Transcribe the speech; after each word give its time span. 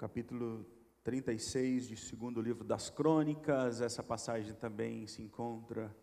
capítulo 0.00 0.64
36 1.04 1.88
de 1.88 1.94
segundo 1.94 2.40
livro 2.40 2.64
das 2.64 2.88
Crônicas. 2.88 3.82
Essa 3.82 4.02
passagem 4.02 4.54
também 4.54 5.06
se 5.06 5.20
encontra 5.20 5.94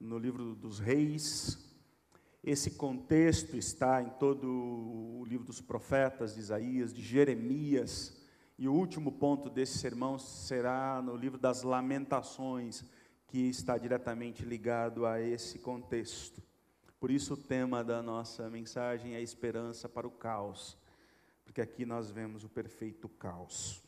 no 0.00 0.16
livro 0.18 0.54
dos 0.54 0.78
Reis. 0.78 1.58
Esse 2.42 2.70
contexto 2.70 3.54
está 3.54 4.02
em 4.02 4.08
todo 4.18 4.48
o 4.48 5.26
livro 5.26 5.44
dos 5.44 5.60
profetas, 5.60 6.36
de 6.36 6.40
Isaías, 6.40 6.94
de 6.94 7.02
Jeremias. 7.02 8.18
E 8.58 8.66
o 8.66 8.72
último 8.72 9.12
ponto 9.12 9.50
desse 9.50 9.76
sermão 9.76 10.18
será 10.18 11.02
no 11.02 11.14
livro 11.14 11.38
das 11.38 11.62
Lamentações, 11.62 12.82
que 13.26 13.40
está 13.40 13.76
diretamente 13.76 14.42
ligado 14.42 15.04
a 15.04 15.20
esse 15.20 15.58
contexto. 15.58 16.42
Por 16.98 17.10
isso, 17.10 17.34
o 17.34 17.36
tema 17.36 17.84
da 17.84 18.02
nossa 18.02 18.48
mensagem 18.48 19.16
é 19.16 19.20
esperança 19.20 19.86
para 19.86 20.08
o 20.08 20.10
caos 20.10 20.78
porque 21.48 21.62
aqui 21.62 21.86
nós 21.86 22.10
vemos 22.10 22.44
o 22.44 22.48
perfeito 22.48 23.08
caos. 23.08 23.82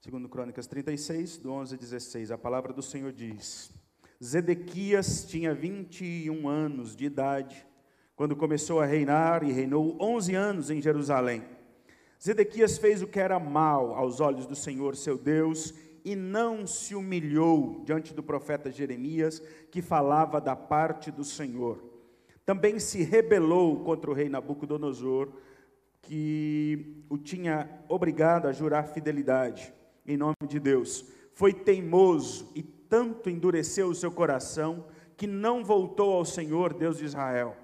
Segundo 0.00 0.28
Crônicas 0.28 0.68
36, 0.68 1.38
do 1.38 1.50
11 1.50 1.74
a 1.74 1.76
16, 1.76 2.30
a 2.30 2.38
palavra 2.38 2.72
do 2.72 2.80
Senhor 2.80 3.12
diz: 3.12 3.72
Zedequias 4.22 5.24
tinha 5.24 5.52
21 5.52 6.48
anos 6.48 6.94
de 6.94 7.06
idade 7.06 7.66
quando 8.14 8.36
começou 8.36 8.80
a 8.80 8.86
reinar 8.86 9.42
e 9.42 9.50
reinou 9.50 10.00
11 10.00 10.36
anos 10.36 10.70
em 10.70 10.80
Jerusalém. 10.80 11.44
Zedequias 12.22 12.78
fez 12.78 13.02
o 13.02 13.08
que 13.08 13.18
era 13.18 13.40
mal 13.40 13.92
aos 13.96 14.20
olhos 14.20 14.46
do 14.46 14.54
Senhor 14.54 14.94
seu 14.94 15.18
Deus 15.18 15.74
e 16.04 16.14
não 16.14 16.64
se 16.64 16.94
humilhou 16.94 17.82
diante 17.84 18.14
do 18.14 18.22
profeta 18.22 18.70
Jeremias, 18.70 19.40
que 19.72 19.82
falava 19.82 20.40
da 20.40 20.54
parte 20.54 21.10
do 21.10 21.24
Senhor 21.24 21.93
também 22.44 22.78
se 22.78 23.02
rebelou 23.02 23.84
contra 23.84 24.10
o 24.10 24.14
rei 24.14 24.28
Nabucodonosor, 24.28 25.28
que 26.02 27.02
o 27.08 27.16
tinha 27.16 27.68
obrigado 27.88 28.46
a 28.46 28.52
jurar 28.52 28.88
fidelidade 28.88 29.72
em 30.06 30.16
nome 30.16 30.34
de 30.46 30.60
Deus. 30.60 31.04
Foi 31.32 31.52
teimoso 31.52 32.50
e 32.54 32.62
tanto 32.62 33.30
endureceu 33.30 33.88
o 33.88 33.94
seu 33.94 34.12
coração 34.12 34.86
que 35.16 35.26
não 35.26 35.64
voltou 35.64 36.12
ao 36.12 36.24
Senhor, 36.24 36.74
Deus 36.74 36.98
de 36.98 37.04
Israel. 37.04 37.56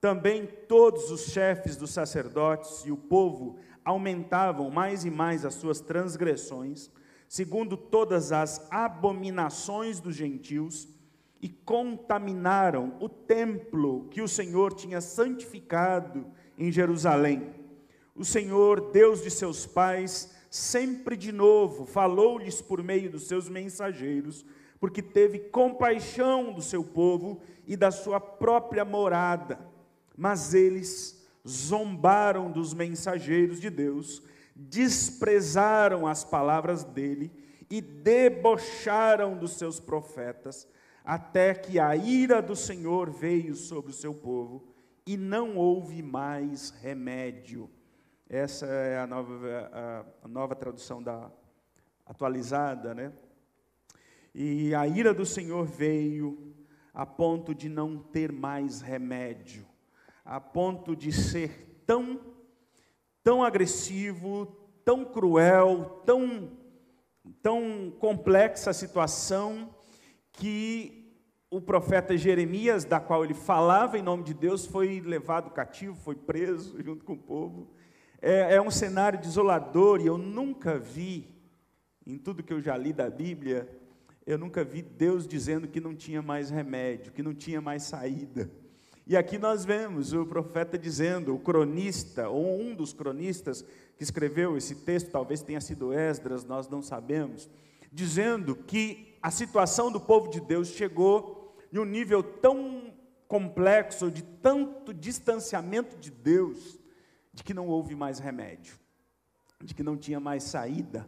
Também 0.00 0.46
todos 0.68 1.10
os 1.10 1.32
chefes 1.32 1.76
dos 1.76 1.90
sacerdotes 1.90 2.84
e 2.84 2.92
o 2.92 2.96
povo 2.96 3.56
aumentavam 3.84 4.70
mais 4.70 5.04
e 5.04 5.10
mais 5.10 5.44
as 5.44 5.54
suas 5.54 5.80
transgressões, 5.80 6.90
segundo 7.28 7.76
todas 7.76 8.30
as 8.30 8.66
abominações 8.70 10.00
dos 10.00 10.14
gentios, 10.14 10.88
e 11.44 11.48
contaminaram 11.50 12.96
o 13.00 13.06
templo 13.06 14.08
que 14.08 14.22
o 14.22 14.26
Senhor 14.26 14.72
tinha 14.72 14.98
santificado 15.02 16.24
em 16.56 16.72
Jerusalém. 16.72 17.54
O 18.16 18.24
Senhor, 18.24 18.90
Deus 18.92 19.22
de 19.22 19.30
seus 19.30 19.66
pais, 19.66 20.34
sempre 20.48 21.18
de 21.18 21.30
novo 21.30 21.84
falou-lhes 21.84 22.62
por 22.62 22.82
meio 22.82 23.10
dos 23.10 23.26
seus 23.26 23.46
mensageiros, 23.46 24.42
porque 24.80 25.02
teve 25.02 25.38
compaixão 25.38 26.50
do 26.50 26.62
seu 26.62 26.82
povo 26.82 27.42
e 27.66 27.76
da 27.76 27.90
sua 27.90 28.18
própria 28.18 28.82
morada. 28.82 29.58
Mas 30.16 30.54
eles 30.54 31.22
zombaram 31.46 32.50
dos 32.50 32.72
mensageiros 32.72 33.60
de 33.60 33.68
Deus, 33.68 34.22
desprezaram 34.56 36.06
as 36.06 36.24
palavras 36.24 36.84
dele 36.84 37.30
e 37.68 37.82
debocharam 37.82 39.36
dos 39.36 39.58
seus 39.58 39.78
profetas 39.78 40.66
até 41.04 41.54
que 41.54 41.78
a 41.78 41.94
ira 41.94 42.40
do 42.40 42.56
Senhor 42.56 43.10
veio 43.10 43.54
sobre 43.54 43.90
o 43.90 43.94
seu 43.94 44.14
povo 44.14 44.66
e 45.06 45.18
não 45.18 45.56
houve 45.56 46.02
mais 46.02 46.70
remédio. 46.70 47.70
Essa 48.26 48.64
é 48.64 48.98
a 48.98 49.06
nova, 49.06 50.06
a, 50.22 50.26
nova 50.26 50.56
tradução 50.56 51.02
da 51.02 51.30
atualizada, 52.06 52.94
né? 52.94 53.12
E 54.34 54.74
a 54.74 54.88
ira 54.88 55.12
do 55.12 55.26
Senhor 55.26 55.66
veio 55.66 56.54
a 56.92 57.04
ponto 57.04 57.54
de 57.54 57.68
não 57.68 57.98
ter 57.98 58.32
mais 58.32 58.80
remédio, 58.80 59.66
a 60.24 60.40
ponto 60.40 60.96
de 60.96 61.12
ser 61.12 61.82
tão, 61.86 62.18
tão 63.22 63.44
agressivo, 63.44 64.46
tão 64.84 65.04
cruel, 65.04 66.02
tão, 66.06 66.50
tão 67.42 67.92
complexa 67.98 68.70
a 68.70 68.74
situação, 68.74 69.74
que 70.32 71.03
o 71.54 71.60
profeta 71.60 72.16
Jeremias, 72.16 72.84
da 72.84 72.98
qual 72.98 73.24
ele 73.24 73.32
falava 73.32 73.96
em 73.96 74.02
nome 74.02 74.24
de 74.24 74.34
Deus, 74.34 74.66
foi 74.66 75.00
levado 75.00 75.52
cativo, 75.52 75.94
foi 75.94 76.16
preso 76.16 76.76
junto 76.82 77.04
com 77.04 77.12
o 77.12 77.18
povo. 77.18 77.70
É, 78.20 78.56
é 78.56 78.60
um 78.60 78.72
cenário 78.72 79.20
desolador 79.20 80.00
e 80.00 80.06
eu 80.06 80.18
nunca 80.18 80.80
vi, 80.80 81.32
em 82.04 82.18
tudo 82.18 82.42
que 82.42 82.52
eu 82.52 82.60
já 82.60 82.76
li 82.76 82.92
da 82.92 83.08
Bíblia, 83.08 83.68
eu 84.26 84.36
nunca 84.36 84.64
vi 84.64 84.82
Deus 84.82 85.28
dizendo 85.28 85.68
que 85.68 85.80
não 85.80 85.94
tinha 85.94 86.20
mais 86.20 86.50
remédio, 86.50 87.12
que 87.12 87.22
não 87.22 87.32
tinha 87.32 87.60
mais 87.60 87.84
saída. 87.84 88.50
E 89.06 89.16
aqui 89.16 89.38
nós 89.38 89.64
vemos 89.64 90.12
o 90.12 90.26
profeta 90.26 90.76
dizendo, 90.76 91.36
o 91.36 91.38
cronista, 91.38 92.28
ou 92.28 92.60
um 92.60 92.74
dos 92.74 92.92
cronistas 92.92 93.64
que 93.96 94.02
escreveu 94.02 94.56
esse 94.56 94.74
texto, 94.74 95.12
talvez 95.12 95.40
tenha 95.40 95.60
sido 95.60 95.92
Esdras, 95.92 96.44
nós 96.44 96.68
não 96.68 96.82
sabemos, 96.82 97.48
dizendo 97.92 98.56
que 98.56 99.14
a 99.22 99.30
situação 99.30 99.92
do 99.92 100.00
povo 100.00 100.28
de 100.28 100.40
Deus 100.40 100.66
chegou 100.66 101.43
em 101.74 101.78
um 101.78 101.84
nível 101.84 102.22
tão 102.22 102.94
complexo, 103.26 104.08
de 104.08 104.22
tanto 104.22 104.94
distanciamento 104.94 105.96
de 105.96 106.08
Deus, 106.08 106.78
de 107.32 107.42
que 107.42 107.52
não 107.52 107.66
houve 107.66 107.96
mais 107.96 108.20
remédio, 108.20 108.78
de 109.60 109.74
que 109.74 109.82
não 109.82 109.96
tinha 109.96 110.20
mais 110.20 110.44
saída, 110.44 111.04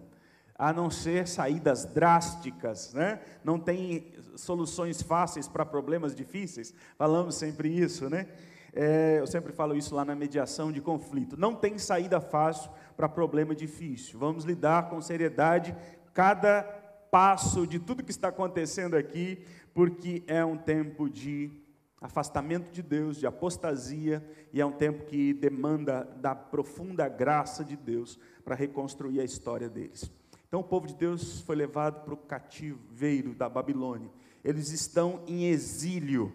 a 0.59 0.73
não 0.73 0.91
ser 0.91 1.29
saídas 1.29 1.85
drásticas, 1.85 2.93
né? 2.93 3.21
Não 3.45 3.61
tem 3.61 4.13
soluções 4.35 5.03
fáceis 5.03 5.47
para 5.47 5.65
problemas 5.65 6.17
difíceis. 6.17 6.75
Falamos 6.99 7.37
sempre 7.37 7.69
isso, 7.69 8.11
né? 8.11 8.27
É, 8.73 9.21
eu 9.21 9.27
sempre 9.27 9.53
falo 9.53 9.77
isso 9.77 9.95
lá 9.95 10.05
na 10.05 10.17
mediação 10.17 10.73
de 10.73 10.81
conflito. 10.81 11.37
Não 11.37 11.55
tem 11.55 11.79
saída 11.79 12.21
fácil 12.21 12.73
para 12.97 13.09
problema 13.09 13.55
difícil. 13.55 14.19
Vamos 14.19 14.45
lidar 14.45 14.89
com 14.89 15.01
seriedade 15.01 15.77
cada 16.13 16.76
passo 17.11 17.67
de 17.67 17.79
tudo 17.79 18.03
que 18.03 18.11
está 18.11 18.29
acontecendo 18.29 18.97
aqui, 18.97 19.45
porque 19.75 20.23
é 20.27 20.45
um 20.45 20.57
tempo 20.57 21.09
de 21.09 21.51
afastamento 22.01 22.71
de 22.71 22.83
Deus, 22.83 23.17
de 23.17 23.27
apostasia, 23.27 24.25
e 24.53 24.61
é 24.61 24.67
um 24.67 24.73
tempo 24.73 25.07
que 25.07 25.33
demanda 25.33 26.05
da 26.21 26.35
profunda 26.35 27.09
graça 27.09 27.65
de 27.65 27.77
Deus 27.77 28.19
para 28.45 28.55
reconstruir 28.55 29.21
a 29.21 29.25
história 29.25 29.69
deles. 29.69 30.11
Então, 30.47 30.61
o 30.61 30.65
povo 30.65 30.87
de 30.87 30.95
Deus 30.95 31.41
foi 31.41 31.57
levado 31.57 32.05
para 32.05 32.15
o 32.15 32.17
cativeiro 32.17 33.35
da 33.35 33.49
Babilônia. 33.49 34.11
Eles 34.45 34.71
estão 34.71 35.23
em 35.27 35.47
exílio. 35.47 36.33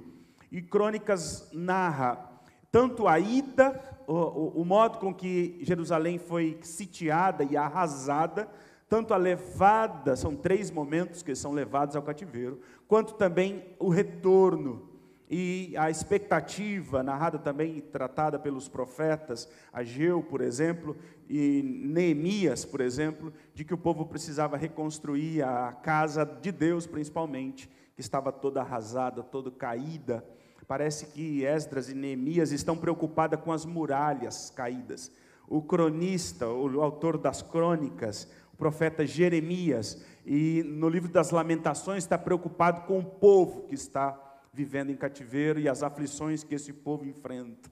E 0.52 0.62
Crônicas 0.62 1.50
narra 1.54 2.30
tanto 2.72 3.08
a 3.08 3.20
ida, 3.20 3.82
o, 4.08 4.14
o, 4.14 4.62
o 4.62 4.66
modo 4.66 4.98
com 4.98 5.14
que 5.14 5.60
Jerusalém 5.62 6.18
foi 6.18 6.60
sitiada 6.62 7.44
e 7.44 7.56
arrasada, 7.56 8.50
tanto 8.92 9.14
a 9.14 9.18
levada, 9.18 10.18
são 10.18 10.36
três 10.36 10.70
momentos 10.70 11.24
que 11.24 11.34
são 11.34 11.54
levados 11.54 11.96
ao 11.96 12.04
cativeiro, 12.04 12.60
quanto 12.90 13.14
também 13.14 13.64
o 13.80 13.88
retorno 13.88 14.86
e 15.30 15.74
a 15.78 15.90
expectativa, 15.90 17.02
narrada 17.02 17.40
também 17.40 17.80
tratada 17.80 18.38
pelos 18.38 18.68
profetas, 18.68 19.48
Ageu, 19.72 20.22
por 20.22 20.42
exemplo, 20.42 20.98
e 21.30 21.64
Neemias, 21.64 22.66
por 22.66 22.82
exemplo, 22.82 23.32
de 23.56 23.64
que 23.64 23.74
o 23.74 23.78
povo 23.78 24.06
precisava 24.06 24.58
reconstruir 24.58 25.42
a 25.42 25.72
casa 25.72 26.26
de 26.26 26.52
Deus, 26.52 26.86
principalmente, 26.86 27.70
que 27.96 28.02
estava 28.02 28.30
toda 28.30 28.60
arrasada, 28.60 29.24
toda 29.24 29.50
caída. 29.52 30.22
Parece 30.68 31.06
que 31.06 31.46
Esdras 31.46 31.88
e 31.88 31.96
Neemias 31.96 32.52
estão 32.52 32.76
preocupadas 32.76 33.40
com 33.40 33.54
as 33.54 33.66
muralhas 33.66 34.50
caídas. 34.50 35.10
O 35.48 35.62
cronista, 35.62 36.48
o 36.48 36.82
autor 36.82 37.18
das 37.18 37.42
crônicas, 37.42 38.30
profeta 38.62 39.04
Jeremias, 39.08 40.00
e 40.24 40.62
no 40.62 40.88
livro 40.88 41.10
das 41.10 41.32
Lamentações 41.32 42.04
está 42.04 42.16
preocupado 42.16 42.82
com 42.82 43.00
o 43.00 43.04
povo 43.04 43.64
que 43.64 43.74
está 43.74 44.16
vivendo 44.54 44.92
em 44.92 44.96
cativeiro 44.96 45.60
e 45.60 45.68
as 45.68 45.82
aflições 45.82 46.44
que 46.44 46.54
esse 46.54 46.72
povo 46.72 47.04
enfrenta. 47.04 47.72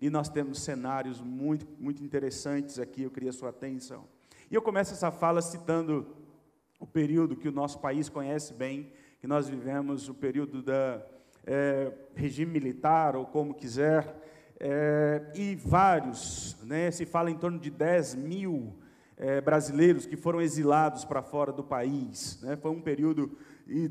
E 0.00 0.10
nós 0.10 0.28
temos 0.28 0.60
cenários 0.64 1.20
muito, 1.20 1.64
muito 1.78 2.02
interessantes 2.02 2.80
aqui, 2.80 3.02
eu 3.02 3.12
queria 3.12 3.30
sua 3.30 3.50
atenção. 3.50 4.06
E 4.50 4.56
eu 4.56 4.60
começo 4.60 4.92
essa 4.92 5.12
fala 5.12 5.40
citando 5.40 6.04
o 6.80 6.86
período 6.86 7.36
que 7.36 7.48
o 7.48 7.52
nosso 7.52 7.78
país 7.78 8.08
conhece 8.08 8.54
bem, 8.54 8.90
que 9.20 9.28
nós 9.28 9.48
vivemos, 9.48 10.08
o 10.08 10.14
período 10.14 10.64
da 10.64 11.00
é, 11.46 11.92
regime 12.16 12.50
militar, 12.50 13.14
ou 13.14 13.24
como 13.24 13.54
quiser, 13.54 14.12
é, 14.58 15.30
e 15.32 15.54
vários, 15.54 16.56
né, 16.64 16.90
se 16.90 17.06
fala 17.06 17.30
em 17.30 17.38
torno 17.38 17.60
de 17.60 17.70
10 17.70 18.16
mil 18.16 18.74
é, 19.24 19.40
brasileiros 19.40 20.04
que 20.04 20.18
foram 20.18 20.42
exilados 20.42 21.02
para 21.02 21.22
fora 21.22 21.50
do 21.50 21.64
país. 21.64 22.38
Né? 22.42 22.56
Foi 22.56 22.70
um 22.70 22.80
período 22.82 23.38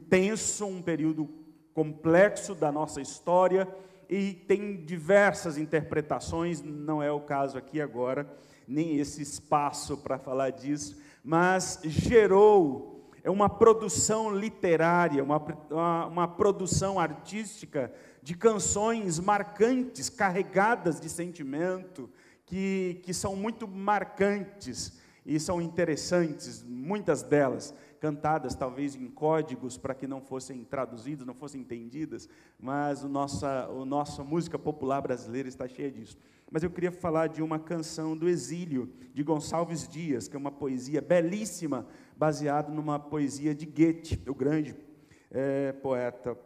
tenso, 0.07 0.63
um 0.67 0.79
período 0.79 1.27
complexo 1.73 2.53
da 2.53 2.71
nossa 2.71 3.01
história, 3.01 3.67
e 4.07 4.33
tem 4.33 4.85
diversas 4.85 5.57
interpretações, 5.57 6.61
não 6.61 7.01
é 7.01 7.11
o 7.11 7.19
caso 7.19 7.57
aqui 7.57 7.81
agora, 7.81 8.31
nem 8.67 8.99
esse 8.99 9.23
espaço 9.23 9.97
para 9.97 10.19
falar 10.19 10.51
disso, 10.51 11.01
mas 11.23 11.79
gerou 11.83 13.09
uma 13.25 13.49
produção 13.49 14.29
literária, 14.29 15.23
uma, 15.23 15.41
uma, 15.71 16.05
uma 16.05 16.27
produção 16.27 16.99
artística 16.99 17.91
de 18.21 18.35
canções 18.35 19.19
marcantes, 19.19 20.11
carregadas 20.11 21.01
de 21.01 21.09
sentimento, 21.09 22.07
que, 22.45 23.01
que 23.03 23.15
são 23.15 23.35
muito 23.35 23.67
marcantes 23.67 25.01
e 25.25 25.39
são 25.39 25.61
interessantes, 25.61 26.63
muitas 26.63 27.21
delas 27.21 27.73
cantadas 27.99 28.53
talvez 28.53 28.95
em 28.95 29.07
códigos 29.07 29.77
para 29.77 29.95
que 29.95 30.05
não 30.05 30.19
fossem 30.19 30.65
traduzidas, 30.65 31.25
não 31.25 31.33
fossem 31.33 31.61
entendidas, 31.61 32.27
mas 32.59 33.01
o 33.01 33.07
nossa, 33.07 33.69
o 33.69 33.85
nossa 33.85 34.23
música 34.25 34.59
popular 34.59 35.01
brasileira 35.01 35.47
está 35.47 35.67
cheia 35.69 35.89
disso. 35.89 36.17
Mas 36.51 36.63
eu 36.63 36.69
queria 36.69 36.91
falar 36.91 37.27
de 37.27 37.41
uma 37.41 37.57
canção 37.57 38.15
do 38.15 38.27
Exílio, 38.27 38.91
de 39.13 39.23
Gonçalves 39.23 39.87
Dias, 39.87 40.27
que 40.27 40.35
é 40.35 40.39
uma 40.39 40.51
poesia 40.51 41.01
belíssima, 41.01 41.87
baseada 42.17 42.69
numa 42.69 42.99
poesia 42.99 43.55
de 43.55 43.65
Goethe, 43.65 44.21
o 44.27 44.35
grande 44.35 44.75
é, 45.31 45.71
poeta. 45.71 46.37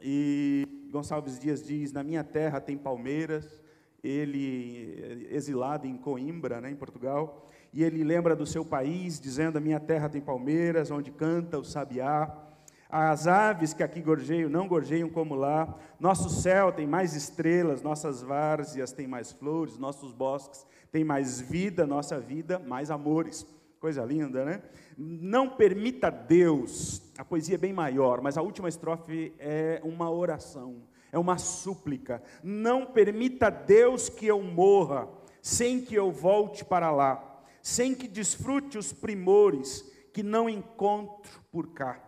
E 0.00 0.88
Gonçalves 0.92 1.38
Dias 1.38 1.62
diz: 1.62 1.92
Na 1.92 2.04
minha 2.04 2.22
terra 2.22 2.60
tem 2.60 2.78
palmeiras, 2.78 3.60
ele 4.02 5.26
exilado 5.30 5.86
em 5.86 5.96
Coimbra, 5.96 6.60
né, 6.60 6.70
em 6.70 6.76
Portugal, 6.76 7.47
e 7.72 7.84
ele 7.84 8.02
lembra 8.02 8.34
do 8.34 8.46
seu 8.46 8.64
país, 8.64 9.20
dizendo: 9.20 9.58
A 9.58 9.60
minha 9.60 9.80
terra 9.80 10.08
tem 10.08 10.20
palmeiras, 10.20 10.90
onde 10.90 11.10
canta 11.10 11.58
o 11.58 11.64
sabiá. 11.64 12.44
As 12.90 13.26
aves 13.26 13.74
que 13.74 13.82
aqui 13.82 14.00
gorjeiam 14.00 14.48
não 14.48 14.66
gorjeiam 14.66 15.10
como 15.10 15.34
lá. 15.34 15.78
Nosso 16.00 16.30
céu 16.30 16.72
tem 16.72 16.86
mais 16.86 17.14
estrelas, 17.14 17.82
nossas 17.82 18.22
várzeas 18.22 18.92
têm 18.92 19.06
mais 19.06 19.30
flores, 19.30 19.76
nossos 19.76 20.12
bosques 20.12 20.66
têm 20.90 21.04
mais 21.04 21.40
vida, 21.40 21.86
nossa 21.86 22.18
vida 22.18 22.58
mais 22.58 22.90
amores. 22.90 23.46
Coisa 23.78 24.04
linda, 24.04 24.44
né? 24.44 24.62
Não 24.96 25.50
permita 25.50 26.10
Deus, 26.10 27.02
a 27.16 27.24
poesia 27.24 27.54
é 27.54 27.58
bem 27.58 27.72
maior, 27.72 28.20
mas 28.20 28.36
a 28.36 28.42
última 28.42 28.68
estrofe 28.68 29.32
é 29.38 29.80
uma 29.84 30.10
oração, 30.10 30.82
é 31.12 31.18
uma 31.18 31.38
súplica. 31.38 32.20
Não 32.42 32.86
permita 32.86 33.50
Deus 33.50 34.08
que 34.08 34.26
eu 34.26 34.42
morra 34.42 35.08
sem 35.40 35.80
que 35.80 35.94
eu 35.94 36.10
volte 36.10 36.64
para 36.64 36.90
lá, 36.90 37.27
sem 37.68 37.94
que 37.94 38.08
desfrute 38.08 38.78
os 38.78 38.94
primores 38.94 39.84
que 40.14 40.22
não 40.22 40.48
encontro 40.48 41.44
por 41.52 41.74
cá, 41.74 42.02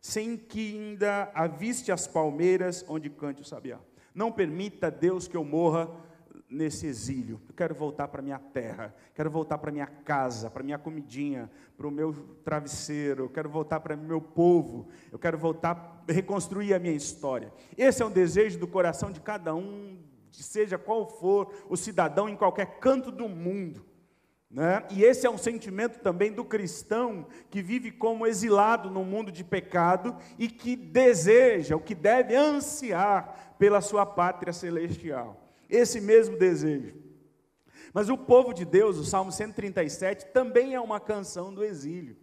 sem 0.00 0.36
que 0.36 0.76
ainda 0.76 1.28
aviste 1.34 1.90
as 1.90 2.06
palmeiras 2.06 2.84
onde 2.88 3.10
cante 3.10 3.42
o 3.42 3.44
sabiá. 3.44 3.80
Não 4.14 4.30
permita 4.30 4.88
Deus 4.88 5.26
que 5.26 5.36
eu 5.36 5.42
morra 5.42 5.90
nesse 6.48 6.86
exílio. 6.86 7.40
Eu 7.48 7.54
quero 7.56 7.74
voltar 7.74 8.06
para 8.06 8.22
minha 8.22 8.38
terra, 8.38 8.94
quero 9.12 9.28
voltar 9.28 9.58
para 9.58 9.72
minha 9.72 9.88
casa, 9.88 10.48
para 10.48 10.62
minha 10.62 10.78
comidinha, 10.78 11.50
para 11.76 11.88
o 11.88 11.90
meu 11.90 12.12
travesseiro, 12.44 13.24
eu 13.24 13.28
quero 13.28 13.50
voltar 13.50 13.80
para 13.80 13.96
meu 13.96 14.20
povo, 14.20 14.86
eu 15.10 15.18
quero 15.18 15.36
voltar 15.36 16.04
reconstruir 16.08 16.74
a 16.74 16.78
minha 16.78 16.94
história. 16.94 17.52
Esse 17.76 18.04
é 18.04 18.06
um 18.06 18.10
desejo 18.10 18.56
do 18.56 18.68
coração 18.68 19.10
de 19.10 19.20
cada 19.20 19.52
um, 19.52 19.98
seja 20.30 20.78
qual 20.78 21.08
for 21.08 21.52
o 21.68 21.76
cidadão 21.76 22.28
em 22.28 22.36
qualquer 22.36 22.78
canto 22.78 23.10
do 23.10 23.28
mundo. 23.28 23.89
Né? 24.50 24.84
E 24.90 25.04
esse 25.04 25.26
é 25.26 25.30
um 25.30 25.38
sentimento 25.38 26.00
também 26.00 26.32
do 26.32 26.44
cristão 26.44 27.26
que 27.50 27.62
vive 27.62 27.92
como 27.92 28.26
exilado 28.26 28.90
no 28.90 29.04
mundo 29.04 29.30
de 29.30 29.44
pecado 29.44 30.16
e 30.38 30.48
que 30.48 30.74
deseja, 30.74 31.76
o 31.76 31.80
que 31.80 31.94
deve 31.94 32.34
ansiar 32.34 33.54
pela 33.58 33.80
sua 33.80 34.04
pátria 34.04 34.52
celestial 34.52 35.40
esse 35.70 36.00
mesmo 36.00 36.36
desejo. 36.36 36.94
Mas 37.92 38.08
o 38.08 38.18
povo 38.18 38.52
de 38.52 38.64
Deus, 38.64 38.98
o 38.98 39.04
Salmo 39.04 39.32
137, 39.32 40.26
também 40.26 40.74
é 40.74 40.80
uma 40.80 41.00
canção 41.00 41.52
do 41.54 41.64
exílio. 41.64 42.16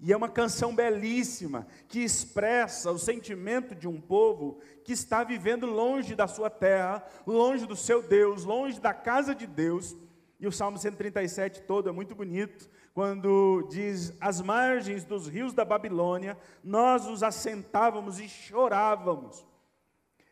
E 0.00 0.12
é 0.12 0.16
uma 0.16 0.28
canção 0.28 0.74
belíssima, 0.74 1.66
que 1.88 2.00
expressa 2.00 2.90
o 2.90 2.98
sentimento 2.98 3.74
de 3.74 3.88
um 3.88 4.00
povo 4.00 4.58
que 4.84 4.92
está 4.92 5.22
vivendo 5.22 5.66
longe 5.66 6.14
da 6.14 6.26
sua 6.26 6.50
terra, 6.50 7.04
longe 7.26 7.64
do 7.64 7.76
seu 7.76 8.02
Deus, 8.02 8.44
longe 8.44 8.80
da 8.80 8.92
casa 8.92 9.34
de 9.34 9.46
Deus. 9.46 9.96
E 10.40 10.46
o 10.46 10.52
Salmo 10.52 10.78
137 10.78 11.62
todo 11.62 11.88
é 11.88 11.92
muito 11.92 12.14
bonito, 12.14 12.68
quando 12.92 13.66
diz: 13.70 14.12
As 14.20 14.40
margens 14.40 15.04
dos 15.04 15.28
rios 15.28 15.52
da 15.52 15.64
Babilônia, 15.64 16.36
nós 16.62 17.06
nos 17.06 17.22
assentávamos 17.22 18.20
e 18.20 18.28
chorávamos 18.28 19.46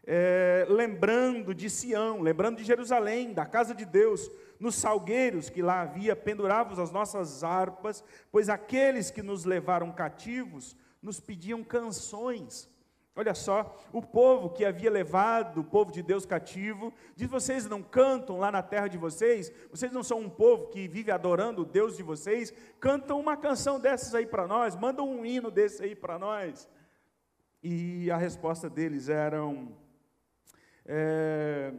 é, 0.04 0.66
lembrando 0.68 1.54
de 1.54 1.70
Sião, 1.70 2.20
lembrando 2.20 2.56
de 2.56 2.64
Jerusalém, 2.64 3.32
da 3.32 3.46
casa 3.46 3.74
de 3.74 3.84
Deus, 3.84 4.30
nos 4.58 4.74
salgueiros 4.74 5.48
que 5.48 5.62
lá 5.62 5.82
havia, 5.82 6.16
pendurávamos 6.16 6.78
as 6.78 6.90
nossas 6.90 7.44
harpas, 7.44 8.02
pois 8.30 8.48
aqueles 8.48 9.10
que 9.10 9.22
nos 9.22 9.44
levaram 9.44 9.92
cativos 9.92 10.76
nos 11.00 11.18
pediam 11.20 11.64
canções. 11.64 12.68
Olha 13.14 13.34
só, 13.34 13.78
o 13.92 14.00
povo 14.00 14.48
que 14.48 14.64
havia 14.64 14.90
levado 14.90 15.60
o 15.60 15.64
povo 15.64 15.92
de 15.92 16.02
Deus 16.02 16.24
cativo, 16.24 16.94
diz: 17.14 17.28
vocês 17.28 17.66
não 17.66 17.82
cantam 17.82 18.38
lá 18.38 18.50
na 18.50 18.62
terra 18.62 18.88
de 18.88 18.96
vocês, 18.96 19.52
vocês 19.70 19.92
não 19.92 20.02
são 20.02 20.20
um 20.20 20.30
povo 20.30 20.68
que 20.68 20.88
vive 20.88 21.10
adorando 21.10 21.60
o 21.60 21.66
Deus 21.66 21.94
de 21.94 22.02
vocês, 22.02 22.54
cantam 22.80 23.20
uma 23.20 23.36
canção 23.36 23.78
dessas 23.78 24.14
aí 24.14 24.24
para 24.24 24.46
nós, 24.46 24.74
mandam 24.74 25.06
um 25.06 25.26
hino 25.26 25.50
desse 25.50 25.82
aí 25.82 25.94
para 25.94 26.18
nós. 26.18 26.66
E 27.62 28.10
a 28.10 28.16
resposta 28.16 28.70
deles 28.70 29.10
eram: 29.10 29.76
é, 30.86 31.74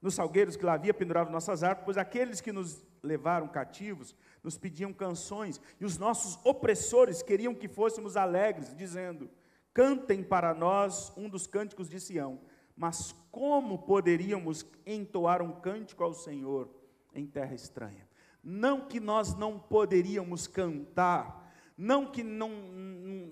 nos 0.00 0.14
salgueiros 0.14 0.54
que 0.54 0.64
lá 0.64 0.74
havia 0.74 0.94
penduravam 0.94 1.32
nossas 1.32 1.64
árvores, 1.64 1.84
pois 1.84 1.98
aqueles 1.98 2.40
que 2.40 2.52
nos 2.52 2.86
levaram 3.02 3.48
cativos 3.48 4.14
nos 4.44 4.56
pediam 4.56 4.92
canções, 4.92 5.60
e 5.80 5.84
os 5.84 5.98
nossos 5.98 6.38
opressores 6.44 7.22
queriam 7.22 7.54
que 7.54 7.66
fôssemos 7.66 8.16
alegres, 8.16 8.76
dizendo: 8.76 9.28
Cantem 9.74 10.22
para 10.22 10.54
nós 10.54 11.12
um 11.16 11.28
dos 11.28 11.46
cânticos 11.46 11.90
de 11.90 12.00
Sião. 12.00 12.40
Mas 12.74 13.14
como 13.30 13.78
poderíamos 13.78 14.64
entoar 14.86 15.42
um 15.42 15.52
cântico 15.60 16.02
ao 16.02 16.14
Senhor 16.14 16.70
em 17.14 17.26
terra 17.26 17.54
estranha? 17.54 18.08
Não 18.42 18.86
que 18.86 18.98
nós 19.00 19.34
não 19.34 19.58
poderíamos 19.58 20.46
cantar 20.46 21.44
não 21.76 22.06
que 22.06 22.22
não, 22.22 22.50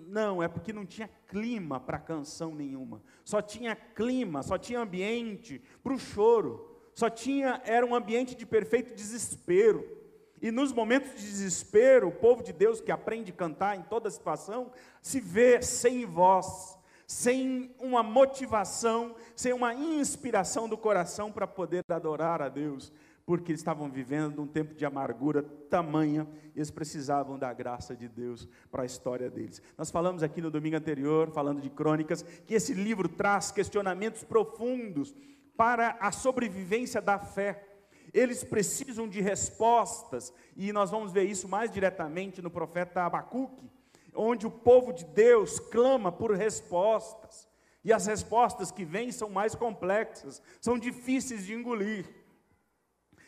não, 0.08 0.42
é 0.42 0.48
porque 0.48 0.72
não 0.72 0.84
tinha 0.84 1.08
clima 1.28 1.78
para 1.78 1.98
canção 1.98 2.54
nenhuma. 2.54 3.00
Só 3.24 3.40
tinha 3.40 3.76
clima, 3.76 4.42
só 4.42 4.58
tinha 4.58 4.80
ambiente 4.80 5.62
para 5.82 5.94
o 5.94 5.98
choro. 5.98 6.68
Só 6.92 7.08
tinha, 7.08 7.62
era 7.64 7.86
um 7.86 7.94
ambiente 7.94 8.34
de 8.34 8.44
perfeito 8.44 8.94
desespero. 8.94 10.01
E 10.42 10.50
nos 10.50 10.72
momentos 10.72 11.12
de 11.12 11.24
desespero, 11.24 12.08
o 12.08 12.12
povo 12.12 12.42
de 12.42 12.52
Deus 12.52 12.80
que 12.80 12.90
aprende 12.92 13.30
a 13.30 13.34
cantar 13.34 13.78
em 13.78 13.82
toda 13.82 14.10
situação, 14.10 14.72
se 15.00 15.20
vê 15.20 15.62
sem 15.62 16.04
voz, 16.04 16.76
sem 17.06 17.74
uma 17.78 18.02
motivação, 18.02 19.14
sem 19.34 19.52
uma 19.52 19.72
inspiração 19.72 20.68
do 20.68 20.76
coração 20.76 21.30
para 21.30 21.46
poder 21.46 21.84
adorar 21.88 22.42
a 22.42 22.48
Deus 22.48 22.92
porque 23.24 23.52
eles 23.52 23.60
estavam 23.60 23.88
vivendo 23.90 24.42
um 24.42 24.46
tempo 24.46 24.74
de 24.74 24.84
amargura 24.84 25.42
tamanha 25.70 26.26
e 26.54 26.58
eles 26.58 26.70
precisavam 26.70 27.38
da 27.38 27.52
graça 27.52 27.94
de 27.94 28.08
Deus 28.08 28.48
para 28.70 28.82
a 28.82 28.86
história 28.86 29.30
deles. 29.30 29.62
Nós 29.78 29.90
falamos 29.90 30.22
aqui 30.22 30.40
no 30.40 30.50
domingo 30.50 30.76
anterior, 30.76 31.30
falando 31.30 31.60
de 31.60 31.70
crônicas, 31.70 32.22
que 32.46 32.54
esse 32.54 32.74
livro 32.74 33.08
traz 33.08 33.50
questionamentos 33.50 34.24
profundos 34.24 35.14
para 35.56 35.96
a 36.00 36.10
sobrevivência 36.10 37.00
da 37.00 37.18
fé. 37.18 37.68
Eles 38.12 38.44
precisam 38.44 39.08
de 39.08 39.20
respostas, 39.20 40.32
e 40.56 40.72
nós 40.72 40.90
vamos 40.90 41.12
ver 41.12 41.24
isso 41.24 41.48
mais 41.48 41.70
diretamente 41.70 42.42
no 42.42 42.50
profeta 42.50 43.02
Abacuque, 43.02 43.70
onde 44.14 44.46
o 44.46 44.50
povo 44.50 44.92
de 44.92 45.04
Deus 45.04 45.58
clama 45.58 46.12
por 46.12 46.32
respostas. 46.32 47.48
E 47.84 47.92
as 47.92 48.06
respostas 48.06 48.70
que 48.70 48.84
vêm 48.84 49.10
são 49.10 49.28
mais 49.28 49.54
complexas, 49.54 50.40
são 50.60 50.78
difíceis 50.78 51.44
de 51.44 51.54
engolir. 51.54 52.06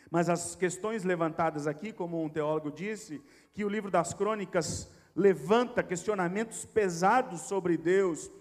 Mas 0.09 0.29
as 0.29 0.55
questões 0.55 1.03
levantadas 1.03 1.67
aqui, 1.67 1.91
como 1.91 2.23
um 2.23 2.29
teólogo 2.29 2.71
disse, 2.71 3.21
que 3.53 3.65
o 3.65 3.69
livro 3.69 3.91
das 3.91 4.13
crônicas 4.13 4.89
levanta 5.15 5.83
questionamentos 5.83 6.65
pesados 6.65 7.41
sobre 7.41 7.75
Deus. 7.75 8.31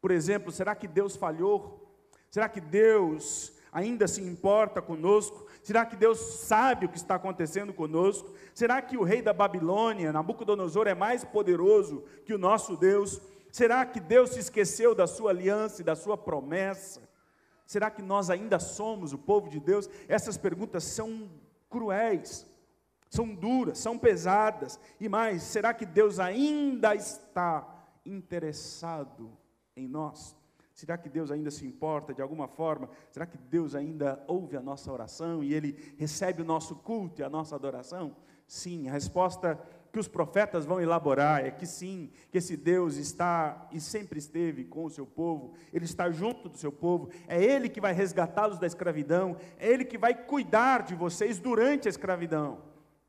Por 0.00 0.10
exemplo, 0.10 0.52
será 0.52 0.74
que 0.74 0.86
Deus 0.86 1.16
falhou? 1.16 1.80
Será 2.30 2.48
que 2.48 2.60
Deus 2.60 3.52
ainda 3.72 4.06
se 4.06 4.20
importa 4.20 4.82
conosco? 4.82 5.46
Será 5.62 5.86
que 5.86 5.94
Deus 5.94 6.18
sabe 6.18 6.86
o 6.86 6.88
que 6.88 6.96
está 6.96 7.14
acontecendo 7.14 7.72
conosco? 7.72 8.34
Será 8.52 8.82
que 8.82 8.96
o 8.96 9.04
rei 9.04 9.22
da 9.22 9.32
Babilônia, 9.32 10.12
Nabucodonosor, 10.12 10.88
é 10.88 10.94
mais 10.94 11.24
poderoso 11.24 12.02
que 12.24 12.34
o 12.34 12.38
nosso 12.38 12.76
Deus? 12.76 13.20
Será 13.50 13.86
que 13.86 14.00
Deus 14.00 14.30
se 14.30 14.40
esqueceu 14.40 14.94
da 14.94 15.06
sua 15.06 15.30
aliança 15.30 15.80
e 15.80 15.84
da 15.84 15.94
sua 15.94 16.18
promessa? 16.18 17.00
Será 17.64 17.90
que 17.90 18.02
nós 18.02 18.28
ainda 18.28 18.58
somos 18.58 19.12
o 19.12 19.18
povo 19.18 19.48
de 19.48 19.60
Deus? 19.60 19.88
Essas 20.08 20.36
perguntas 20.36 20.82
são 20.82 21.30
cruéis, 21.70 22.44
são 23.08 23.32
duras, 23.32 23.78
são 23.78 23.96
pesadas. 23.96 24.80
E 24.98 25.08
mais, 25.08 25.44
será 25.44 25.72
que 25.72 25.86
Deus 25.86 26.18
ainda 26.18 26.94
está 26.94 27.86
interessado 28.04 29.30
em 29.76 29.86
nós? 29.86 30.36
Será 30.74 30.96
que 30.96 31.08
Deus 31.08 31.30
ainda 31.30 31.50
se 31.50 31.66
importa 31.66 32.14
de 32.14 32.22
alguma 32.22 32.48
forma? 32.48 32.88
Será 33.10 33.26
que 33.26 33.36
Deus 33.36 33.74
ainda 33.74 34.22
ouve 34.26 34.56
a 34.56 34.62
nossa 34.62 34.90
oração 34.90 35.44
e 35.44 35.52
Ele 35.52 35.94
recebe 35.98 36.42
o 36.42 36.44
nosso 36.44 36.76
culto 36.76 37.20
e 37.20 37.24
a 37.24 37.30
nossa 37.30 37.54
adoração? 37.54 38.16
Sim, 38.46 38.88
a 38.88 38.92
resposta 38.92 39.58
que 39.92 39.98
os 39.98 40.08
profetas 40.08 40.64
vão 40.64 40.80
elaborar 40.80 41.44
é 41.44 41.50
que 41.50 41.66
sim, 41.66 42.10
que 42.30 42.38
esse 42.38 42.56
Deus 42.56 42.96
está 42.96 43.68
e 43.70 43.78
sempre 43.78 44.18
esteve 44.18 44.64
com 44.64 44.86
o 44.86 44.90
seu 44.90 45.06
povo, 45.06 45.52
Ele 45.72 45.84
está 45.84 46.10
junto 46.10 46.48
do 46.48 46.56
seu 46.56 46.72
povo, 46.72 47.10
é 47.28 47.42
Ele 47.42 47.68
que 47.68 47.80
vai 47.80 47.92
resgatá-los 47.92 48.58
da 48.58 48.66
escravidão, 48.66 49.36
é 49.58 49.68
Ele 49.68 49.84
que 49.84 49.98
vai 49.98 50.14
cuidar 50.14 50.82
de 50.82 50.94
vocês 50.94 51.38
durante 51.38 51.88
a 51.88 51.90
escravidão, 51.90 52.62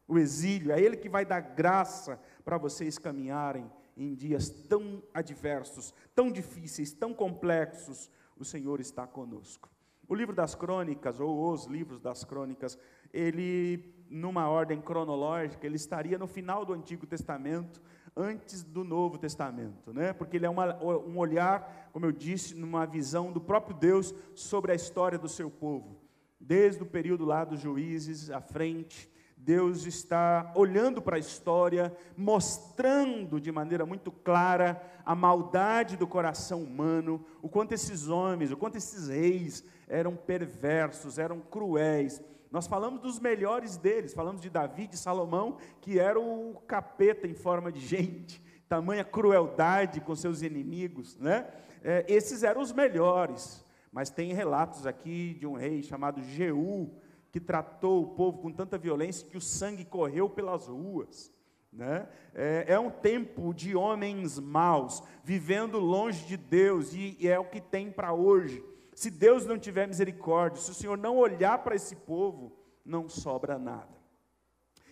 o 0.05 0.19
exílio, 0.19 0.73
é 0.73 0.81
Ele 0.81 0.97
que 0.97 1.07
vai 1.07 1.25
dar 1.25 1.39
graça 1.39 2.19
para 2.43 2.57
vocês 2.57 2.97
caminharem 2.97 3.71
em 3.95 4.13
dias 4.13 4.49
tão 4.49 5.01
adversos, 5.13 5.93
tão 6.15 6.31
difíceis, 6.31 6.91
tão 6.91 7.13
complexos, 7.13 8.09
o 8.37 8.43
Senhor 8.43 8.79
está 8.79 9.05
conosco. 9.05 9.69
O 10.07 10.15
livro 10.15 10.35
das 10.35 10.53
crônicas, 10.53 11.19
ou 11.19 11.51
os 11.51 11.65
livros 11.65 11.99
das 11.99 12.23
crônicas, 12.23 12.77
ele, 13.13 13.93
numa 14.09 14.49
ordem 14.49 14.81
cronológica, 14.81 15.65
ele 15.65 15.75
estaria 15.75 16.17
no 16.17 16.27
final 16.27 16.65
do 16.65 16.73
Antigo 16.73 17.05
Testamento, 17.05 17.81
antes 18.15 18.63
do 18.63 18.83
Novo 18.83 19.17
Testamento, 19.17 19.91
né? 19.93 20.13
porque 20.13 20.37
ele 20.37 20.45
é 20.45 20.49
uma, 20.49 20.75
um 20.83 21.17
olhar, 21.17 21.89
como 21.91 22.05
eu 22.05 22.11
disse, 22.11 22.53
numa 22.53 22.85
visão 22.85 23.31
do 23.31 23.41
próprio 23.41 23.75
Deus 23.75 24.13
sobre 24.35 24.71
a 24.71 24.75
história 24.75 25.17
do 25.17 25.27
seu 25.27 25.49
povo, 25.49 25.99
desde 26.39 26.83
o 26.83 26.85
período 26.85 27.25
lá 27.25 27.43
dos 27.43 27.59
juízes 27.59 28.29
à 28.29 28.41
frente, 28.41 29.09
Deus 29.43 29.85
está 29.85 30.53
olhando 30.55 31.01
para 31.01 31.17
a 31.17 31.19
história, 31.19 31.93
mostrando 32.15 33.41
de 33.41 33.51
maneira 33.51 33.85
muito 33.85 34.09
clara 34.09 34.81
a 35.05 35.13
maldade 35.13 35.97
do 35.97 36.07
coração 36.07 36.63
humano, 36.63 37.25
o 37.41 37.49
quanto 37.49 37.73
esses 37.73 38.07
homens, 38.07 38.51
o 38.51 38.57
quanto 38.57 38.77
esses 38.77 39.09
reis 39.09 39.65
eram 39.85 40.15
perversos, 40.15 41.19
eram 41.19 41.41
cruéis. 41.41 42.21
Nós 42.49 42.67
falamos 42.67 43.01
dos 43.01 43.19
melhores 43.19 43.75
deles, 43.75 44.13
falamos 44.13 44.41
de 44.41 44.49
Davi, 44.49 44.87
de 44.87 44.97
Salomão, 44.97 45.57
que 45.81 45.99
era 45.99 46.17
o 46.17 46.61
capeta 46.65 47.27
em 47.27 47.33
forma 47.33 47.69
de 47.69 47.81
gente, 47.81 48.41
tamanha 48.69 49.03
crueldade 49.03 49.99
com 49.99 50.15
seus 50.15 50.41
inimigos, 50.41 51.17
né? 51.17 51.47
É, 51.83 52.05
esses 52.07 52.43
eram 52.43 52.61
os 52.61 52.71
melhores, 52.71 53.65
mas 53.91 54.09
tem 54.09 54.31
relatos 54.31 54.87
aqui 54.87 55.33
de 55.33 55.45
um 55.45 55.53
rei 55.53 55.83
chamado 55.83 56.23
Jeú, 56.23 56.89
que 57.33 57.39
tratou 57.39 58.03
o 58.03 58.07
povo 58.09 58.37
com 58.37 58.51
tanta 58.51 58.77
violência 58.77 59.27
que 59.27 59.35
o 59.35 59.41
sangue 59.41 59.83
correu 59.83 60.29
pelas 60.29 60.67
ruas. 60.67 61.33
Né? 61.71 62.07
É, 62.31 62.65
é, 62.67 62.79
um 62.79 62.91
tempo 62.91 63.51
de 63.55 63.75
homens 63.75 64.37
maus, 64.37 65.01
vivendo 65.23 65.79
longe 65.79 66.27
de 66.27 66.37
Deus, 66.37 66.93
e, 66.93 67.17
e 67.19 67.27
é 67.27 67.39
o 67.39 67.49
que 67.49 67.59
tem 67.59 67.91
para 67.91 68.13
hoje. 68.13 68.63
Se 68.93 69.09
Deus 69.09 69.47
não 69.47 69.57
tiver 69.57 69.87
misericórdia, 69.87 70.61
se 70.61 70.69
o 70.69 70.75
Senhor 70.75 70.95
não 70.95 71.17
olhar 71.17 71.57
para 71.63 71.73
esse 71.73 71.95
povo, 71.95 72.55
não 72.85 73.09
sobra 73.09 73.57
nada. 73.57 73.97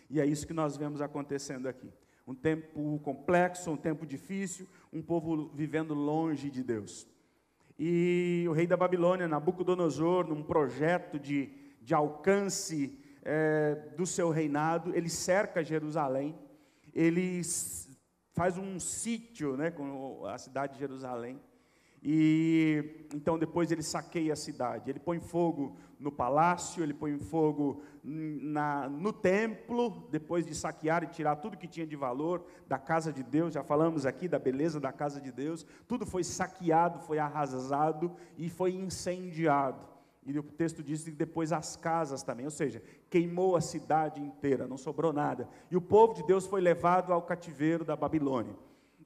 E 0.09 0.19
é 0.19 0.25
isso 0.25 0.47
que 0.47 0.53
nós 0.53 0.75
vemos 0.75 0.99
acontecendo 0.99 1.67
aqui. 1.67 1.93
Um 2.25 2.33
tempo 2.33 2.99
complexo, 3.03 3.69
um 3.69 3.77
tempo 3.77 4.03
difícil, 4.03 4.67
um 4.91 5.03
povo 5.03 5.51
vivendo 5.53 5.93
longe 5.93 6.49
de 6.49 6.63
Deus. 6.63 7.07
E 7.77 8.45
o 8.49 8.51
rei 8.51 8.65
da 8.65 8.75
Babilônia, 8.75 9.27
Nabucodonosor, 9.27 10.27
num 10.27 10.41
projeto 10.41 11.19
de 11.19 11.60
de 11.81 11.93
alcance 11.93 12.97
é, 13.23 13.75
do 13.97 14.05
seu 14.05 14.29
reinado, 14.29 14.95
ele 14.95 15.09
cerca 15.09 15.63
Jerusalém, 15.63 16.37
ele 16.93 17.41
faz 18.33 18.57
um 18.57 18.79
sítio 18.79 19.57
né, 19.57 19.71
com 19.71 20.25
a 20.25 20.37
cidade 20.37 20.73
de 20.73 20.79
Jerusalém, 20.79 21.39
e 22.03 23.07
então 23.13 23.37
depois 23.37 23.71
ele 23.71 23.83
saqueia 23.83 24.33
a 24.33 24.35
cidade, 24.35 24.89
ele 24.89 24.99
põe 24.99 25.19
fogo 25.19 25.77
no 25.99 26.11
palácio, 26.11 26.81
ele 26.81 26.95
põe 26.95 27.19
fogo 27.19 27.83
na, 28.03 28.89
no 28.89 29.13
templo, 29.13 30.07
depois 30.09 30.43
de 30.43 30.55
saquear 30.55 31.03
e 31.03 31.07
tirar 31.07 31.35
tudo 31.35 31.57
que 31.57 31.67
tinha 31.67 31.85
de 31.85 31.95
valor 31.95 32.43
da 32.67 32.79
casa 32.79 33.13
de 33.13 33.21
Deus, 33.21 33.53
já 33.53 33.63
falamos 33.63 34.07
aqui 34.07 34.27
da 34.27 34.39
beleza 34.39 34.79
da 34.79 34.91
casa 34.91 35.21
de 35.21 35.31
Deus, 35.31 35.63
tudo 35.87 36.03
foi 36.03 36.23
saqueado, 36.23 36.99
foi 36.99 37.19
arrasado 37.19 38.15
e 38.35 38.49
foi 38.49 38.73
incendiado. 38.73 39.91
E 40.25 40.37
o 40.37 40.43
texto 40.43 40.83
diz 40.83 41.03
que 41.03 41.11
depois 41.11 41.51
as 41.51 41.75
casas 41.75 42.21
também, 42.21 42.45
ou 42.45 42.51
seja, 42.51 42.81
queimou 43.09 43.55
a 43.55 43.61
cidade 43.61 44.21
inteira, 44.21 44.67
não 44.67 44.77
sobrou 44.77 45.11
nada. 45.11 45.49
E 45.69 45.75
o 45.75 45.81
povo 45.81 46.13
de 46.13 46.23
Deus 46.23 46.45
foi 46.45 46.61
levado 46.61 47.11
ao 47.11 47.23
cativeiro 47.23 47.83
da 47.83 47.95
Babilônia. 47.95 48.55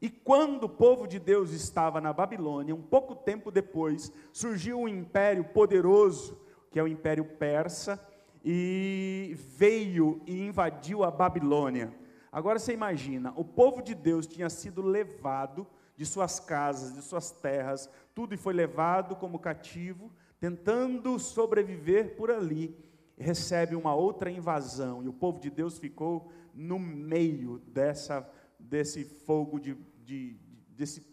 E 0.01 0.09
quando 0.09 0.65
o 0.65 0.69
povo 0.69 1.07
de 1.07 1.17
Deus 1.17 1.51
estava 1.51 2.01
na 2.01 2.11
Babilônia, 2.11 2.75
um 2.75 2.81
pouco 2.81 3.15
tempo 3.15 3.49
depois, 3.49 4.11
surgiu 4.33 4.77
um 4.77 4.89
império 4.89 5.45
poderoso, 5.45 6.37
que 6.69 6.77
é 6.77 6.83
o 6.83 6.87
Império 6.87 7.23
Persa, 7.23 7.99
e 8.43 9.33
veio 9.57 10.21
e 10.27 10.45
invadiu 10.45 11.03
a 11.03 11.09
Babilônia. 11.09 11.93
Agora 12.29 12.59
você 12.59 12.73
imagina, 12.73 13.33
o 13.37 13.45
povo 13.45 13.81
de 13.81 13.95
Deus 13.95 14.27
tinha 14.27 14.49
sido 14.49 14.81
levado 14.81 15.65
de 15.95 16.05
suas 16.05 16.41
casas, 16.41 16.93
de 16.93 17.01
suas 17.01 17.31
terras, 17.31 17.89
tudo 18.13 18.33
e 18.33 18.37
foi 18.37 18.53
levado 18.53 19.15
como 19.15 19.39
cativo 19.39 20.11
tentando 20.45 21.17
sobreviver 21.17 22.15
por 22.15 22.29
ali, 22.29 22.77
recebe 23.17 23.75
uma 23.75 23.95
outra 23.95 24.29
invasão, 24.29 25.03
e 25.03 25.07
o 25.07 25.13
povo 25.13 25.39
de 25.39 25.49
Deus 25.49 25.79
ficou 25.79 26.31
no 26.53 26.77
meio 26.77 27.57
dessa, 27.65 28.29
desse 28.59 29.03
fogo, 29.03 29.59
de, 29.59 29.75
de, 30.03 30.37
desse 30.69 31.03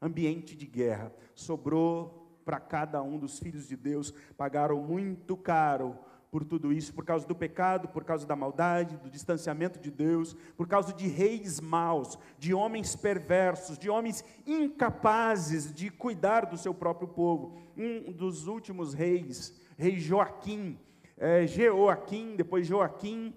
ambiente 0.00 0.56
de 0.56 0.64
guerra. 0.64 1.12
Sobrou 1.34 2.40
para 2.46 2.58
cada 2.58 3.02
um 3.02 3.18
dos 3.18 3.38
filhos 3.38 3.68
de 3.68 3.76
Deus, 3.76 4.10
pagaram 4.38 4.82
muito 4.82 5.36
caro 5.36 5.98
por 6.32 6.46
tudo 6.46 6.72
isso, 6.72 6.94
por 6.94 7.04
causa 7.04 7.28
do 7.28 7.34
pecado, 7.34 7.88
por 7.88 8.04
causa 8.04 8.26
da 8.26 8.34
maldade, 8.34 8.96
do 8.96 9.10
distanciamento 9.10 9.78
de 9.78 9.90
Deus, 9.90 10.34
por 10.56 10.66
causa 10.66 10.90
de 10.90 11.06
reis 11.06 11.60
maus, 11.60 12.18
de 12.38 12.54
homens 12.54 12.96
perversos, 12.96 13.76
de 13.76 13.90
homens 13.90 14.24
incapazes 14.46 15.70
de 15.70 15.90
cuidar 15.90 16.46
do 16.46 16.56
seu 16.56 16.72
próprio 16.72 17.06
povo. 17.06 17.58
Um 17.76 18.10
dos 18.10 18.46
últimos 18.46 18.94
reis, 18.94 19.60
rei 19.76 20.00
Joaquim, 20.00 20.78
é, 21.18 21.46
Jeoaquim, 21.46 22.34
depois 22.34 22.66
Joaquim 22.66 23.34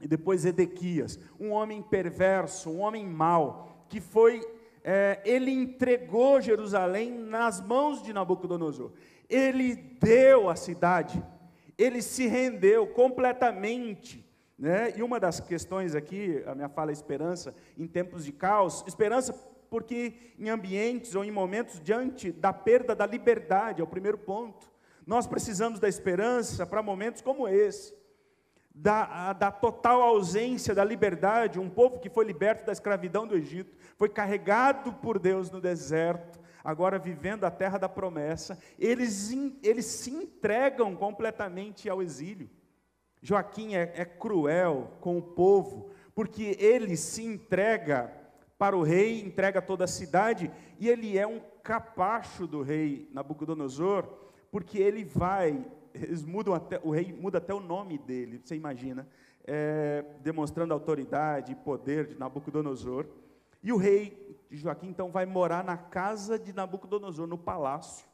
e 0.00 0.08
depois 0.08 0.46
Edequias, 0.46 1.20
um 1.38 1.50
homem 1.50 1.82
perverso, 1.82 2.70
um 2.70 2.80
homem 2.80 3.06
mau, 3.06 3.84
que 3.90 4.00
foi, 4.00 4.40
é, 4.82 5.20
ele 5.22 5.50
entregou 5.50 6.40
Jerusalém 6.40 7.10
nas 7.10 7.60
mãos 7.60 8.02
de 8.02 8.14
Nabucodonosor. 8.14 8.92
Ele 9.28 9.76
deu 10.00 10.48
a 10.48 10.56
cidade 10.56 11.22
ele 11.78 12.02
se 12.02 12.26
rendeu 12.26 12.86
completamente. 12.86 14.24
Né? 14.58 14.94
E 14.96 15.02
uma 15.02 15.20
das 15.20 15.40
questões 15.40 15.94
aqui, 15.94 16.42
a 16.46 16.54
minha 16.54 16.68
fala 16.68 16.90
é 16.90 16.92
esperança, 16.92 17.54
em 17.76 17.86
tempos 17.86 18.24
de 18.24 18.32
caos, 18.32 18.84
esperança 18.86 19.32
porque 19.68 20.14
em 20.38 20.48
ambientes 20.48 21.14
ou 21.14 21.24
em 21.24 21.30
momentos 21.30 21.80
diante 21.80 22.30
da 22.32 22.52
perda 22.52 22.94
da 22.94 23.06
liberdade, 23.06 23.80
é 23.80 23.84
o 23.84 23.86
primeiro 23.86 24.16
ponto. 24.16 24.70
Nós 25.06 25.26
precisamos 25.26 25.78
da 25.78 25.88
esperança 25.88 26.66
para 26.66 26.82
momentos 26.82 27.20
como 27.20 27.46
esse, 27.46 27.94
da, 28.74 29.32
da 29.32 29.50
total 29.50 30.02
ausência 30.02 30.74
da 30.74 30.84
liberdade, 30.84 31.58
um 31.58 31.70
povo 31.70 31.98
que 31.98 32.10
foi 32.10 32.24
liberto 32.24 32.66
da 32.66 32.72
escravidão 32.72 33.26
do 33.26 33.36
Egito, 33.36 33.76
foi 33.96 34.08
carregado 34.08 34.92
por 34.94 35.18
Deus 35.18 35.50
no 35.50 35.60
deserto, 35.60 36.38
agora 36.66 36.98
vivendo 36.98 37.44
a 37.44 37.50
terra 37.50 37.78
da 37.78 37.88
promessa, 37.88 38.58
eles, 38.76 39.30
eles 39.62 39.86
se 39.86 40.10
entregam 40.10 40.96
completamente 40.96 41.88
ao 41.88 42.02
exílio. 42.02 42.50
Joaquim 43.22 43.76
é, 43.76 43.92
é 43.94 44.04
cruel 44.04 44.90
com 45.00 45.16
o 45.16 45.22
povo, 45.22 45.90
porque 46.12 46.56
ele 46.58 46.96
se 46.96 47.24
entrega 47.24 48.12
para 48.58 48.76
o 48.76 48.82
rei, 48.82 49.20
entrega 49.20 49.62
toda 49.62 49.84
a 49.84 49.88
cidade, 49.88 50.50
e 50.80 50.88
ele 50.88 51.16
é 51.16 51.24
um 51.24 51.40
capacho 51.62 52.48
do 52.48 52.62
rei 52.62 53.08
Nabucodonosor, 53.12 54.04
porque 54.50 54.78
ele 54.78 55.04
vai, 55.04 55.64
eles 55.94 56.24
mudam 56.24 56.52
até, 56.52 56.80
o 56.82 56.90
rei 56.90 57.12
muda 57.12 57.38
até 57.38 57.54
o 57.54 57.60
nome 57.60 57.96
dele, 57.96 58.40
você 58.42 58.56
imagina, 58.56 59.06
é, 59.44 60.04
demonstrando 60.20 60.74
autoridade 60.74 61.52
e 61.52 61.54
poder 61.54 62.08
de 62.08 62.18
Nabucodonosor, 62.18 63.06
e 63.66 63.72
o 63.72 63.76
rei 63.76 64.46
Joaquim 64.48 64.86
então 64.86 65.10
vai 65.10 65.26
morar 65.26 65.64
na 65.64 65.76
casa 65.76 66.38
de 66.38 66.52
Nabucodonosor, 66.52 67.26
no 67.26 67.36
palácio, 67.36 68.06